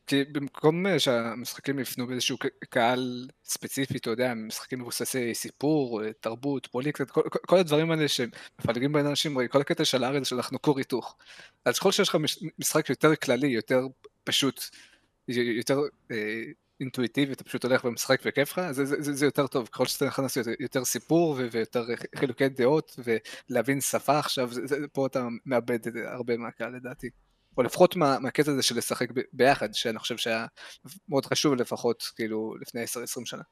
כי 0.08 0.24
במקום 0.24 0.86
אה, 0.86 0.98
שהמשחקים 0.98 1.78
יפנו 1.78 2.06
באיזשהו 2.06 2.36
קהל 2.70 3.28
ספציפי, 3.44 3.98
אתה 3.98 4.10
יודע, 4.10 4.34
משחקים 4.34 4.80
מבוססי 4.80 5.34
סיפור, 5.34 6.04
אה, 6.04 6.12
תרבות, 6.20 6.66
פוליטיקה, 6.66 7.04
כל, 7.04 7.22
כל- 7.46 7.56
הדברים 7.58 7.90
האלה 7.90 8.08
שמפלגים 8.08 8.92
בין 8.92 9.06
אנשים, 9.06 9.48
כל 9.48 9.60
הקטע 9.60 9.84
של 9.84 10.04
הארץ 10.04 10.26
שאנחנו 10.28 10.62
כור 10.62 10.78
היתוך. 10.78 11.16
אז 11.64 11.78
ככל 11.78 11.92
שיש 11.92 12.08
לך 12.08 12.14
מש- 12.14 12.44
משחק 12.58 12.90
יותר 12.90 13.16
כללי, 13.16 13.46
יותר 13.46 13.86
פשוט, 14.24 14.64
יותר 15.28 15.80
אה, 16.10 16.42
אינטואיטיבי, 16.80 17.32
אתה 17.32 17.44
פשוט 17.44 17.64
הולך 17.64 17.84
ומשחק 17.84 18.20
וכיף 18.24 18.58
לך, 18.58 18.70
זה, 18.70 18.84
זה, 18.84 19.12
זה, 19.12 19.26
יותר 19.26 19.46
טוב. 19.46 19.68
ככל 19.68 19.86
שאתה 19.86 20.06
נכנס 20.06 20.36
יותר, 20.36 20.50
יותר 20.60 20.84
סיפור 20.84 21.36
ויותר 21.50 21.84
חילוקי 22.16 22.48
דעות 22.48 22.96
ולהבין 23.50 23.80
שפה 23.80 24.18
עכשיו, 24.18 24.52
זה, 24.52 24.66
זה, 24.66 24.76
פה 24.92 25.06
אתה 25.06 25.28
מאבד 25.46 25.86
את 25.86 25.92
זה 25.92 26.10
הרבה 26.10 26.36
מהקהל 26.36 26.76
לדעתי. 26.76 27.10
או 27.58 27.62
לפחות 27.62 27.96
מה, 27.96 28.18
מהקטע 28.18 28.50
הזה 28.52 28.62
של 28.62 28.76
לשחק 28.78 29.10
ב- 29.10 29.20
ביחד, 29.32 29.74
שאני 29.74 29.98
חושב 29.98 30.16
שהיה 30.16 30.46
מאוד 31.08 31.26
חשוב 31.26 31.54
לפחות, 31.54 32.02
כאילו, 32.16 32.54
לפני 32.60 32.84
10-20 32.84 32.86
שנה. 33.24 33.42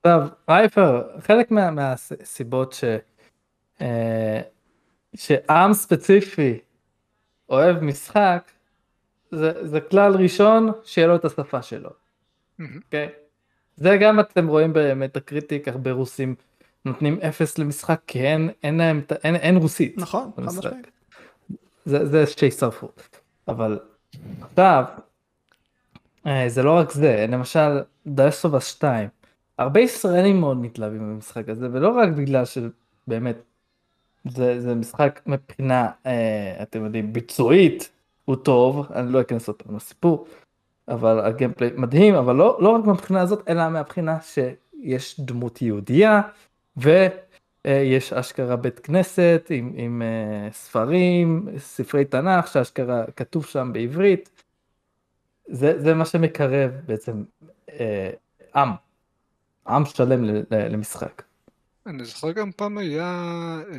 עכשיו, 0.00 0.28
רייפר, 0.48 1.20
חלק 1.20 1.50
מה- 1.50 1.70
מהסיבות 1.70 2.72
ש... 2.72 2.84
אה, 3.80 4.40
שעם 5.16 5.72
ספציפי 5.72 6.58
אוהב 7.48 7.80
משחק, 7.82 8.50
זה, 9.30 9.66
זה 9.66 9.80
כלל 9.80 10.16
ראשון, 10.16 10.72
שיהיה 10.84 11.08
לו 11.08 11.16
את 11.16 11.24
השפה 11.24 11.62
שלו. 11.62 11.90
אוקיי? 12.84 13.08
זה 13.76 13.96
גם 14.00 14.20
אתם 14.20 14.46
רואים 14.46 14.72
באמת 14.72 15.16
הקריטיק, 15.16 15.68
הרבה 15.68 15.92
רוסים 15.92 16.34
נותנים 16.84 17.18
אפס 17.20 17.58
למשחק, 17.58 18.00
כי 18.06 18.20
אין, 18.20 18.50
אין 18.62 18.76
להם, 18.76 19.02
אין, 19.24 19.36
אין 19.36 19.56
רוסית. 19.56 19.98
נכון, 19.98 20.30
חד. 20.36 20.42
משמעית. 20.42 20.99
זה, 21.84 22.06
זה 22.06 22.26
שישרפו. 22.26 22.88
אבל 23.48 23.78
עכשיו, 24.40 24.84
אה, 26.26 26.48
זה 26.48 26.62
לא 26.62 26.78
רק 26.78 26.90
זה, 26.92 27.26
למשל 27.28 27.80
דייסובה 28.06 28.60
2, 28.60 29.08
הרבה 29.58 29.80
ישראלים 29.80 30.40
מאוד 30.40 30.56
מתלהבים 30.56 31.00
במשחק 31.00 31.48
הזה, 31.48 31.68
ולא 31.72 31.88
רק 31.88 32.08
בגלל 32.08 32.44
שבאמת 32.44 33.36
זה, 34.24 34.60
זה 34.60 34.74
משחק 34.74 35.20
מבחינה, 35.26 35.90
אה, 36.06 36.62
אתם 36.62 36.84
יודעים, 36.84 37.12
ביצועית 37.12 37.90
הוא 38.24 38.36
טוב, 38.36 38.86
אני 38.94 39.12
לא 39.12 39.20
אכנס 39.20 39.48
עוד 39.48 39.62
פעם 39.62 39.76
לסיפור, 39.76 40.26
אבל 40.88 41.20
הגיימפליי 41.20 41.70
מדהים, 41.76 42.14
אבל 42.14 42.36
לא, 42.36 42.58
לא 42.60 42.68
רק 42.68 42.84
מהבחינה 42.84 43.20
הזאת, 43.20 43.48
אלא 43.48 43.68
מהבחינה 43.68 44.18
שיש 44.20 45.20
דמות 45.20 45.62
יהודייה, 45.62 46.20
ויש 47.66 48.12
אשכרה 48.12 48.56
בית 48.56 48.78
כנסת 48.78 49.46
עם, 49.50 49.72
עם 49.76 50.02
אה, 50.02 50.52
ספרים, 50.52 51.48
ספרי 51.58 52.04
תנ"ך, 52.04 52.46
שאשכרה 52.48 53.04
כתוב 53.16 53.46
שם 53.46 53.70
בעברית. 53.72 54.42
זה, 55.46 55.80
זה 55.80 55.94
מה 55.94 56.04
שמקרב 56.04 56.70
בעצם 56.86 57.24
אה, 57.70 58.10
עם, 58.56 58.68
עם 59.68 59.84
שלם 59.84 60.24
ל- 60.24 60.38
ל- 60.50 60.72
למשחק. 60.72 61.22
אני 61.86 62.04
זוכר 62.04 62.32
גם 62.32 62.50
פעם 62.52 62.78
היה 62.78 63.04
אה, 63.72 63.76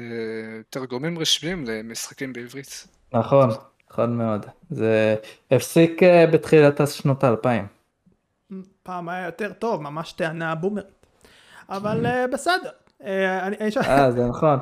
תרגומים 0.70 1.20
רשמיים 1.20 1.66
למשחקים 1.66 2.34
בעברית. 2.34 2.88
נכון, 3.14 3.50
נכון 3.92 4.18
מאוד. 4.18 4.46
זה 4.70 5.16
הפסיק 5.52 6.04
אה, 6.04 6.28
בתחילת 6.28 6.88
שנות 6.88 7.24
האלפיים. 7.24 7.68
פעם 8.84 9.10
היה 9.10 9.26
יותר 9.26 9.54
טוב, 9.54 9.82
ממש 9.82 10.12
טענה 10.14 10.56
בומרית. 10.56 10.86
אבל 11.70 12.06
אה, 12.06 12.28
בסדר. 12.28 12.70
אה, 13.06 13.49
אה, 13.88 14.12
זה 14.12 14.26
נכון. 14.26 14.60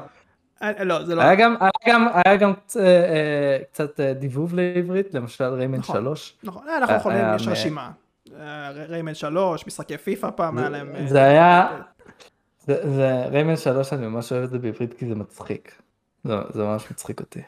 אה, 0.61 0.83
לא, 0.83 1.05
זה 1.05 1.15
לא... 1.15 1.21
היה 1.21 1.35
גם, 1.35 1.55
היה 1.59 1.71
גם, 1.87 2.07
היה 2.25 2.37
גם 2.37 2.53
אה, 2.79 3.57
קצת 3.71 3.99
דיבוב 3.99 4.53
לעברית, 4.53 5.13
למשל 5.13 5.43
ריימן 5.43 5.77
נכון. 5.77 5.95
3. 5.95 6.37
נכון, 6.43 6.67
אנחנו 6.77 6.93
אה, 6.93 6.99
יכולים, 6.99 7.25
יש 7.35 7.47
רשימה. 7.47 7.91
ריימן 8.89 9.13
3, 9.13 9.67
משחקי 9.67 9.97
פיפא 9.97 10.29
פעם 10.35 10.57
היה 10.57 10.69
להם... 10.69 11.07
זה 11.07 11.23
היה, 11.23 11.81
זה, 12.65 13.25
ריימן 13.31 13.57
3 13.57 13.93
אני 13.93 14.07
ממש 14.07 14.31
אוהב 14.31 14.43
את 14.43 14.49
זה 14.49 14.59
בעברית 14.59 14.93
כי 14.93 15.07
זה 15.07 15.15
מצחיק. 15.15 15.81
זה, 16.23 16.33
זה 16.49 16.63
ממש 16.63 16.91
מצחיק 16.91 17.19
אותי. 17.19 17.41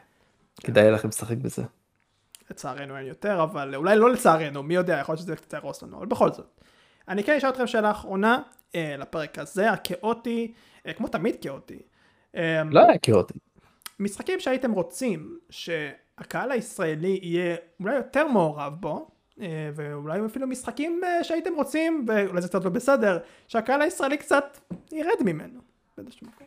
כדאי 0.60 0.90
לכם 0.90 1.08
לשחק 1.08 1.36
בזה. 1.36 1.62
לצערנו 2.50 2.96
אין 2.96 3.06
יותר, 3.06 3.42
אבל 3.42 3.74
אולי 3.74 3.96
לא 3.96 4.10
לצערנו, 4.10 4.62
מי 4.62 4.74
יודע, 4.74 4.98
יכול 4.98 5.12
להיות 5.12 5.22
שזה 5.22 5.36
קצת 5.36 5.52
יהרוס 5.52 5.82
לנו, 5.82 5.98
אבל 5.98 6.06
בכל 6.06 6.32
זאת. 6.32 6.60
אני 7.12 7.24
כן 7.24 7.36
אשאל 7.36 7.48
אתכם 7.50 7.66
שאלה 7.66 7.90
אחרונה 7.90 8.42
אה, 8.74 8.96
לפרק 8.98 9.38
הזה, 9.38 9.70
הכאוטי, 9.70 10.52
אה, 10.86 10.92
כמו 10.92 11.08
תמיד 11.08 11.36
כאוטי. 11.40 11.78
אה, 12.36 12.62
לא 12.70 12.80
היה 12.80 12.98
כאוטי. 12.98 13.34
משחקים 14.00 14.40
שהייתם 14.40 14.72
רוצים 14.72 15.38
שהקהל 15.50 16.50
הישראלי 16.50 17.20
יהיה 17.22 17.56
אולי 17.80 17.94
יותר 17.94 18.28
מעורב 18.28 18.74
בו, 18.80 19.10
אה, 19.40 19.70
ואולי 19.74 20.20
אפילו 20.26 20.46
משחקים 20.46 21.00
אה, 21.04 21.24
שהייתם 21.24 21.54
רוצים, 21.54 22.04
ואולי 22.08 22.42
זה 22.42 22.48
קצת 22.48 22.64
לא 22.64 22.70
בסדר, 22.70 23.18
שהקהל 23.48 23.82
הישראלי 23.82 24.16
קצת 24.16 24.58
ירד 24.92 25.22
ממנו. 25.24 25.60
באיזשהו 25.96 26.26
מקום. 26.26 26.46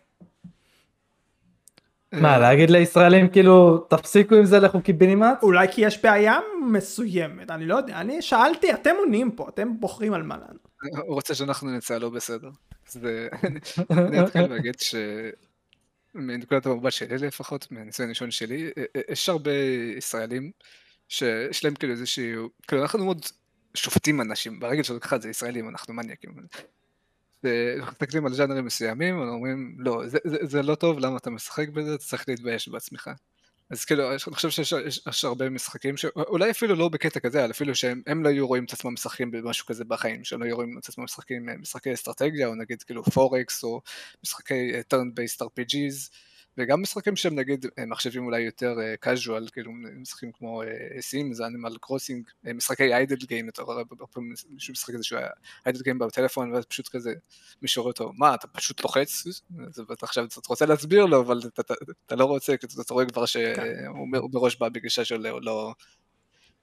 מה 2.22 2.38
להגיד 2.38 2.70
לישראלים 2.70 3.30
כאילו 3.30 3.78
תפסיקו 3.78 4.36
עם 4.36 4.46
זה 4.46 4.60
לכו 4.60 4.82
קיבינימט? 4.82 5.44
אולי 5.44 5.68
כי 5.72 5.82
יש 5.82 6.04
בעיה 6.04 6.40
מסוימת, 6.68 7.52
אני 7.52 7.66
לא 7.66 7.76
יודע, 7.76 8.02
אני 8.02 8.22
שאלתי, 8.22 8.74
אתם 8.74 8.96
עונים 9.00 9.32
פה, 9.32 9.50
אתם 9.50 9.80
בוחרים 9.80 10.14
על 10.14 10.24
מה 10.24 10.38
לענות. 10.38 10.68
הוא 11.08 11.16
רוצה 11.16 11.36
שאנחנו 11.36 11.72
נצא 11.72 11.98
לא 11.98 12.10
בסדר. 12.10 12.50
אני 13.92 14.24
אתחיל 14.24 14.48
להגיד 14.48 14.80
ש... 14.80 14.96
מנקודת 16.16 16.66
המבט 16.66 16.92
שלי 16.92 17.18
לפחות, 17.18 17.72
מהניסיון 17.72 18.10
הראשון 18.10 18.32
שלי, 18.32 18.72
אה, 18.78 18.84
אה, 18.96 19.02
יש 19.10 19.30
הרבה 19.30 19.52
ישראלים 19.98 20.52
שיש 21.08 21.64
להם 21.64 21.76
כאילו 21.76 21.94
איזשהו, 21.94 22.50
כאילו 22.68 22.82
אנחנו 22.82 23.06
מאוד 23.06 23.26
שופטים 23.74 24.22
אנשים, 24.22 24.60
ברגע 24.60 24.84
שאתה 24.84 24.94
לוקח 24.94 25.14
את 25.14 25.22
זה 25.22 25.30
ישראלים, 25.30 25.70
אנחנו 25.70 25.94
מניאקים. 25.94 26.32
אנחנו 27.78 27.92
מסתכלים 27.92 28.26
על 28.26 28.34
ז'אנרים 28.34 28.66
מסוימים, 28.66 29.20
ואומרים, 29.20 29.76
לא, 29.80 30.08
זה, 30.08 30.18
זה, 30.26 30.38
זה 30.42 30.62
לא 30.62 30.76
טוב, 30.76 31.00
למה 31.00 31.18
אתה 31.18 31.30
משחק 31.30 31.70
בזה, 31.70 31.96
אתה 31.96 32.04
צריך 32.04 32.30
להתבייש 32.30 32.70
בעצמך. 32.70 33.10
אז 33.70 33.86
כאילו, 33.86 34.12
אני 34.12 34.20
חושב 34.20 34.50
שיש 34.50 34.72
יש, 34.72 35.02
יש 35.08 35.26
הרבה 35.26 35.50
משחקים, 35.50 35.98
שאולי 35.98 36.52
אפילו 36.52 36.76
לא 36.76 36.90
בקטע 36.90 37.20
כזה, 37.20 37.44
אבל 37.44 37.52
אפילו 37.52 37.76
שהם 37.76 38.02
הם 38.08 38.24
לא 38.24 38.30
היו 38.30 38.48
רואים 38.48 38.66
את 38.66 38.74
עצמם 38.74 38.94
משחקים 38.94 39.32
במשהו 39.32 39.66
כזה 39.66 39.86
בחיים, 39.86 40.24
שהם 40.24 40.40
לא 40.40 40.46
היו 40.46 40.56
רואים 40.56 40.78
את 40.78 40.90
עצמם 40.90 41.04
משחקים 41.04 41.50
אה, 41.50 41.58
משחקי 41.58 41.94
אסטרטגיה, 41.94 42.48
או 42.48 42.56
נגיד 42.56 42.84
כאילו 42.84 43.04
פורקס, 43.04 43.64
או 43.64 43.82
משחקי 44.24 44.72
אה, 44.74 44.82
turn-based 44.94 45.46
RPGs, 45.46 46.10
וגם 46.58 46.82
משחקים 46.82 47.16
שהם 47.16 47.36
נגיד 47.36 47.66
אה, 47.80 47.86
מחשבים 47.86 48.26
אולי 48.26 48.42
יותר 48.42 48.76
uh, 48.78 49.06
casual, 49.06 49.52
כאילו 49.52 49.72
משחקים 49.72 50.32
כמו 50.32 50.62
סימס, 51.00 51.42
אנימל 51.42 51.78
קרוסינג, 51.82 52.30
משחקי 52.44 52.94
איידל 52.94 53.16
גיים, 53.16 53.50
אתה 53.50 53.64
רואה 53.64 53.78
הרבה 53.78 54.08
פעמים 54.08 54.34
מישהו 54.50 54.72
משחק 54.72 54.94
איזשהו 54.94 55.18
איידל 55.66 55.82
גיים 55.82 56.00
בטלפון, 56.00 56.54
ואז 56.54 56.66
פשוט 56.66 56.88
כזה 56.88 57.14
מישהו 57.62 57.84
רואה 57.84 57.92
אותו, 57.92 58.12
מה, 58.14 58.36
אתה 58.36 58.48
פשוט 58.48 58.82
לוחץ? 58.82 59.24
אז 59.68 59.80
אתה 59.80 60.06
עכשיו 60.06 60.26
אתה 60.26 60.40
רוצה 60.50 60.66
להסביר 60.66 61.06
לו, 61.06 61.22
אבל 61.22 61.42
אתה, 61.48 61.62
אתה, 61.62 61.74
אתה 62.06 62.16
לא 62.16 62.26
רוצה, 62.26 62.58
כי 62.58 62.68
אתה 62.82 62.94
רואה 62.94 63.06
כבר 63.06 63.26
שהוא 63.26 63.56
כן. 63.56 63.86
מראש 64.34 64.56
בא 64.56 64.70
בגישה 64.70 65.06
של 65.06 65.18
לא, 65.18 65.42
לא, 65.42 65.74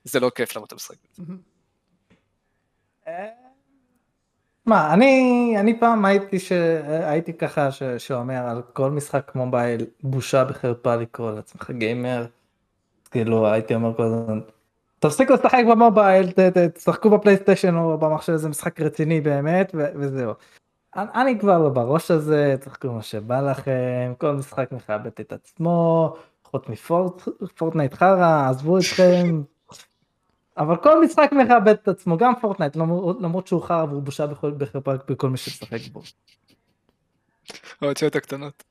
זה 0.05 0.20
לא 0.20 0.30
כיף 0.34 0.57
למה 0.57 0.66
אתה 0.66 0.74
משחק. 0.74 0.97
מה, 4.67 4.95
אני, 4.95 5.55
אני 5.61 5.81
פעם 5.81 6.05
הייתי, 6.05 6.39
ש... 6.39 6.53
הייתי 6.87 7.33
ככה 7.33 7.71
ש... 7.71 7.83
שאומר 7.83 8.49
על 8.49 8.63
כל 8.73 8.91
משחק 8.91 9.33
מובייל 9.35 9.87
בושה 10.03 10.45
בחרפה 10.45 10.97
לקרוא 10.97 11.31
לעצמך 11.31 11.71
גיימר. 11.71 12.27
כאילו 13.11 13.47
הייתי 13.47 13.75
אומר 13.75 13.97
כל 13.97 14.03
הזמן, 14.03 14.41
תפסיקו 14.99 15.35
לשחק 15.35 15.63
במובייל, 15.71 16.31
ת... 16.31 16.39
תשחקו 16.75 17.11
בפלייסטיישן 17.11 17.77
או 17.77 17.99
במחשב, 17.99 18.37
זה 18.37 18.49
משחק 18.49 18.81
רציני 18.81 19.21
באמת 19.21 19.73
ו... 19.75 19.85
וזהו. 19.95 20.33
אני, 20.97 21.07
אני 21.15 21.39
כבר 21.39 21.59
לא 21.59 21.69
בראש 21.69 22.11
הזה, 22.11 22.57
תשחקו 22.61 22.93
מה 22.93 23.03
שבא 23.03 23.41
לכם, 23.41 24.13
כל 24.19 24.33
משחק 24.33 24.73
מכבד 24.73 25.11
את 25.21 25.33
עצמו, 25.33 26.15
חוץ 26.45 26.65
מפורטנייט 27.41 27.95
חרא, 27.95 28.49
עזבו 28.49 28.79
אתכם. 28.79 29.43
אבל 30.57 30.77
כל 30.77 31.05
משחק 31.05 31.31
מכבד 31.33 31.69
את 31.83 31.89
עצמו, 31.89 32.17
גם 32.17 32.33
פורטנייט, 32.41 32.77
למרות 33.21 33.47
שהוא 33.47 33.63
חרא 33.63 33.85
והוא 33.85 34.03
בושה 34.03 34.27
בכל, 34.27 34.51
בחרפה 34.51 34.93
בכל 35.09 35.31
מי 35.31 35.37
שמשחק 35.37 35.81
בו. 35.93 36.03
האותיות 37.81 38.17
הקטנות. 38.17 38.65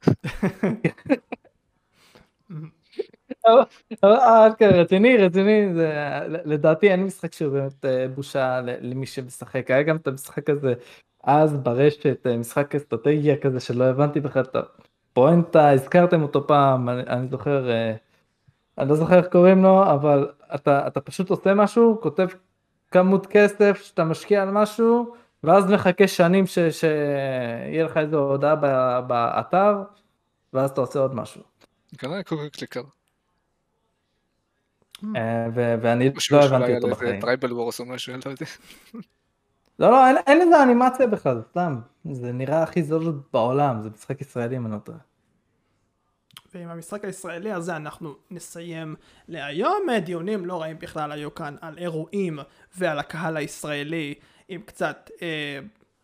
כן, 4.58 4.70
רציני, 4.70 5.18
רציני, 5.18 5.74
לדעתי 6.46 6.92
אין 6.92 7.04
משחק 7.04 7.34
שהוא 7.34 7.54
באמת 7.54 7.86
אה, 7.86 8.08
בושה 8.16 8.62
למי 8.62 9.06
שמשחק, 9.06 9.72
היה 9.72 9.84
גם 9.84 9.96
את 9.96 10.08
המשחק 10.08 10.50
הזה 10.50 10.74
אז 11.24 11.54
ברשת, 11.54 12.28
אה, 12.28 12.38
משחק 12.38 12.76
אסטרטגיה 12.76 13.38
כזה 13.38 13.60
שלא 13.60 13.84
הבנתי 13.84 14.20
בכלל 14.20 14.44
את 14.44 14.56
הפואנטה, 14.56 15.70
הזכרתם 15.70 16.22
אותו 16.22 16.48
פעם, 16.48 16.90
אני 16.90 17.28
זוכר, 17.28 17.70
אה, 17.70 17.96
אני 18.78 18.90
לא 18.90 18.96
זוכר 18.96 19.18
איך 19.18 19.28
קוראים 19.28 19.64
לו, 19.64 19.84
אבל 19.92 20.32
אתה, 20.56 20.88
אתה 20.88 21.02
פשוט 21.02 21.30
עושה 21.30 21.54
משהו, 21.54 22.00
כותב 22.02 22.28
כמות 22.92 23.28
כסף 23.28 23.82
שאתה 23.84 24.04
משקיע 24.04 24.42
על 24.42 24.52
משהו, 24.52 25.16
ואז 25.44 25.66
מחכה 25.66 26.08
שנים 26.08 26.48
ש, 26.48 26.60
שיהיה 26.60 27.84
לך 27.84 27.98
איזו 27.98 28.20
הודעה 28.20 28.56
באתר, 29.02 29.84
ואז 30.54 30.70
אתה 30.70 30.82
עושה 30.82 31.00
עוד 31.00 31.16
משהו. 31.16 31.42
כנראה 31.98 32.24
קוקו 32.24 32.44
קליקר. 32.52 32.82
ואני 35.54 36.12
לא 36.32 36.44
הבנתי 36.44 36.76
אותו 36.76 36.88
בחיים. 36.88 37.22
Tribal 37.22 37.54
Wars 37.54 37.80
או 37.80 37.86
משהו, 37.86 38.14
אני 38.14 38.22
לא 38.26 38.32
יודע. 38.32 38.46
לא, 39.80 39.92
לא, 39.92 40.08
אין, 40.08 40.16
אין 40.28 40.48
לזה 40.48 40.64
אנימציה 40.64 41.08
בכלל, 41.08 41.42
סתם. 41.50 41.80
זה 42.12 42.32
נראה 42.32 42.64
הכי 42.64 42.84
זול 42.84 43.20
בעולם, 43.34 43.82
זה 43.82 43.90
משחק 43.90 44.22
ישראלי 44.22 44.58
אם 44.58 44.66
אני 44.66 44.74
לא 44.74 44.80
טועה. 44.80 44.98
ועם 46.54 46.70
המשחק 46.70 47.06
הישראלי 47.06 47.52
הזה 47.52 47.76
אנחנו 47.76 48.16
נסיים 48.32 48.96
להיום. 49.28 49.88
דיונים 50.06 50.46
לא 50.46 50.62
רעים 50.62 50.80
בכלל 50.80 51.12
היו 51.12 51.36
כאן 51.36 51.56
על 51.62 51.78
אירועים 51.78 52.40
ועל 52.78 53.00
הקהל 53.00 53.38
הישראלי 53.38 54.14
עם 54.48 54.62
קצת 54.62 55.10
אה, 55.22 55.60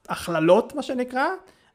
הכללות 0.10 0.76
מה 0.76 0.84
שנקרא. 0.84 1.26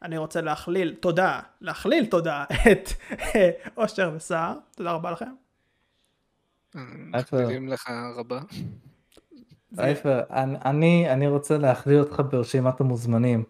אני 0.02 0.18
רוצה 0.18 0.40
להכליל, 0.40 0.94
תודה, 1.00 1.40
להכליל 1.60 2.06
תודה 2.06 2.44
את 2.72 2.88
אה, 3.10 3.50
אושר 3.76 4.12
וסער. 4.16 4.58
תודה 4.76 4.92
רבה 4.92 5.10
לכם. 5.10 5.32
מכלילים 6.74 7.68
לך 7.68 7.90
רבה. 8.16 8.40
רייפר, 9.78 10.20
אני, 10.64 11.12
אני 11.12 11.26
רוצה 11.26 11.58
להכליל 11.58 12.00
אותך 12.00 12.22
ברשימת 12.30 12.80
המוזמנים. 12.80 13.44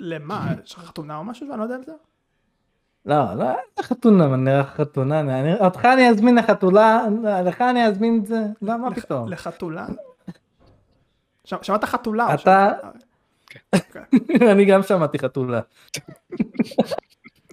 למה? 0.00 0.54
יש 0.64 0.74
לך 0.74 0.84
חתונה 0.84 1.16
או 1.16 1.24
משהו 1.24 1.46
שאני 1.46 1.58
לא 1.58 1.62
יודע 1.62 1.74
על 1.74 1.84
זה? 1.84 1.92
לא, 3.08 3.34
לא, 3.34 3.44
אין 3.50 3.84
חתונה, 3.84 4.24
אני 4.24 4.36
נראה 4.42 4.64
חתונה, 4.64 5.20
אני, 5.20 5.54
אותך 5.54 5.84
אני 5.84 6.08
אזמין 6.08 6.38
לחתולה, 6.38 7.02
לך 7.44 7.60
אני 7.60 7.86
אזמין 7.86 8.20
את 8.22 8.26
זה, 8.26 8.40
לא, 8.62 8.76
מה 8.76 8.94
פתאום. 8.94 9.28
לחתולה? 9.28 9.86
שמעת 11.44 11.84
חתולה? 11.84 12.34
אתה... 12.34 12.68
אני 14.52 14.64
גם 14.64 14.82
שמעתי 14.82 15.18
חתולה. 15.18 15.60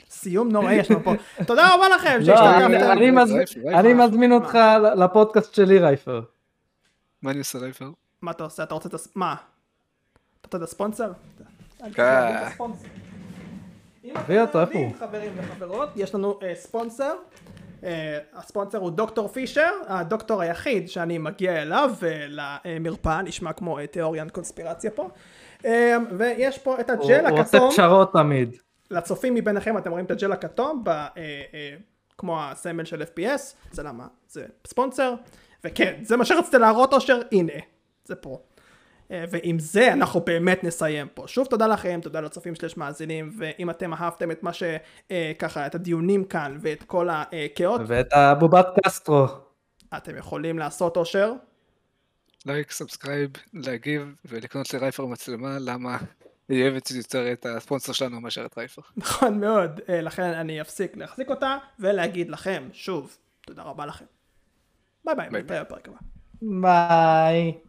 סיום 0.10 0.50
נוראי 0.50 0.74
יש 0.74 0.92
לנו 0.92 1.04
פה. 1.04 1.14
תודה 1.48 1.76
רבה 1.76 1.90
לכם 1.96 2.20
לא, 2.26 2.66
אני 3.80 3.94
מזמין 3.94 4.32
אותך 4.32 4.58
לפודקאסט 4.96 5.54
שלי 5.54 5.80
רייפר. 5.80 6.22
מה 7.22 7.32
אני 7.32 7.40
עושה 7.40 7.60
רייפר? 7.60 7.92
מה 8.22 8.32
אתה 8.32 8.44
עושה? 8.44 8.64
אתה 8.64 8.74
רוצה 8.74 8.90
את 8.90 8.94
הס... 8.94 9.08
מה? 9.16 9.36
אתה 10.42 10.48
רוצה 10.48 10.58
את 10.58 10.64
הספונסר? 10.64 11.12
הוא? 14.74 14.94
חברים 15.00 15.32
וחברות, 15.38 15.90
יש 15.96 16.16
לנו 16.16 16.40
ספונסר. 16.54 17.16
הספונסר 18.34 18.78
הוא 18.78 18.92
דוקטור 18.92 19.28
פישר, 19.28 19.72
הדוקטור 19.88 20.42
היחיד 20.42 20.90
שאני 20.90 21.18
מגיע 21.18 21.62
אליו 21.62 21.92
למרפאה, 22.30 23.22
נשמע 23.22 23.54
כמו 23.54 23.78
תיאוריאן 23.92 24.30
קונספירציה 24.30 24.92
פה. 24.92 25.10
ויש 26.18 26.58
פה 26.58 26.80
את 26.80 26.90
הג'ל 26.90 27.26
הכתום. 27.26 27.60
הוא 27.62 27.68
עושה 27.68 27.82
פשרות 27.82 28.14
תמיד. 28.14 28.56
לצופים 28.92 29.34
מביניכם 29.34 29.78
אתם 29.78 29.92
רואים 29.92 30.06
את 30.06 30.12
הג'ל 30.12 30.32
הכתום, 30.32 30.84
כמו 32.18 32.44
הסמל 32.44 32.86
של 32.86 33.02
FPS, 33.02 33.56
זה 33.72 33.84
למה? 33.84 34.08
זה 34.28 34.46
ספונסר. 34.68 35.14
וכן, 35.64 36.00
זה 36.02 36.18
מה 36.18 36.26
שרציתי 36.26 36.58
להראות 36.58 36.94
אושר, 36.94 37.22
הנה, 37.32 37.54
זה 38.06 38.16
פה. 38.16 38.40
ועם 39.10 39.60
זה 39.60 39.94
אנחנו 39.94 40.20
באמת 40.20 40.64
נסיים 40.64 41.08
פה. 41.14 41.24
שוב 41.28 41.48
תודה 41.48 41.68
לכם, 41.68 42.00
תודה 42.04 42.22
לצופים 42.22 42.56
שלי 42.56 42.70
שמאזינים, 42.70 43.32
ואם 43.38 43.70
אתם 43.70 43.94
אהבתם 43.94 44.32
את 44.32 44.44
מה 44.44 44.52
שככה, 44.54 45.66
את 45.68 45.76
הדיונים 45.76 46.24
כאן, 46.24 46.58
ואת 46.62 46.84
כל 46.84 47.10
הכאוס. 47.12 47.82
ואת 47.88 48.14
הבובת 48.14 48.68
קסטרו. 48.84 49.26
אתם 49.98 50.18
יכולים 50.18 50.60
לעשות 50.60 50.98
אושר. 50.98 51.34
like, 52.46 52.72
subscribe, 52.72 53.30
להגיב 53.54 54.16
ולקנות 54.26 54.74
לרייפר 54.74 55.06
מצלמה, 55.06 55.58
למה? 55.60 55.98
היא 56.50 56.64
אוהבת 56.64 56.92
יותר 56.92 57.32
את 57.32 57.46
הספונסר 57.46 57.94
שלנו 57.94 58.22
מאשר 58.22 58.46
את 58.46 58.58
רייפר. 58.58 58.82
נכון 58.98 59.40
מאוד, 59.40 59.80
אה, 59.90 60.02
לכן 60.02 60.24
אני 60.24 60.62
אפסיק 60.62 60.98
להחזיק 60.98 61.30
אותה 61.30 61.58
ולהגיד 61.80 62.30
לכם 62.30 62.70
שוב, 62.74 63.18
תודה 63.42 63.64
רבה 63.64 63.86
לכם. 63.86 64.06
ביי 65.06 65.16
ביי, 65.16 65.44
ביי. 65.44 65.58
הבא. 65.58 65.78
ביי. 66.42 67.65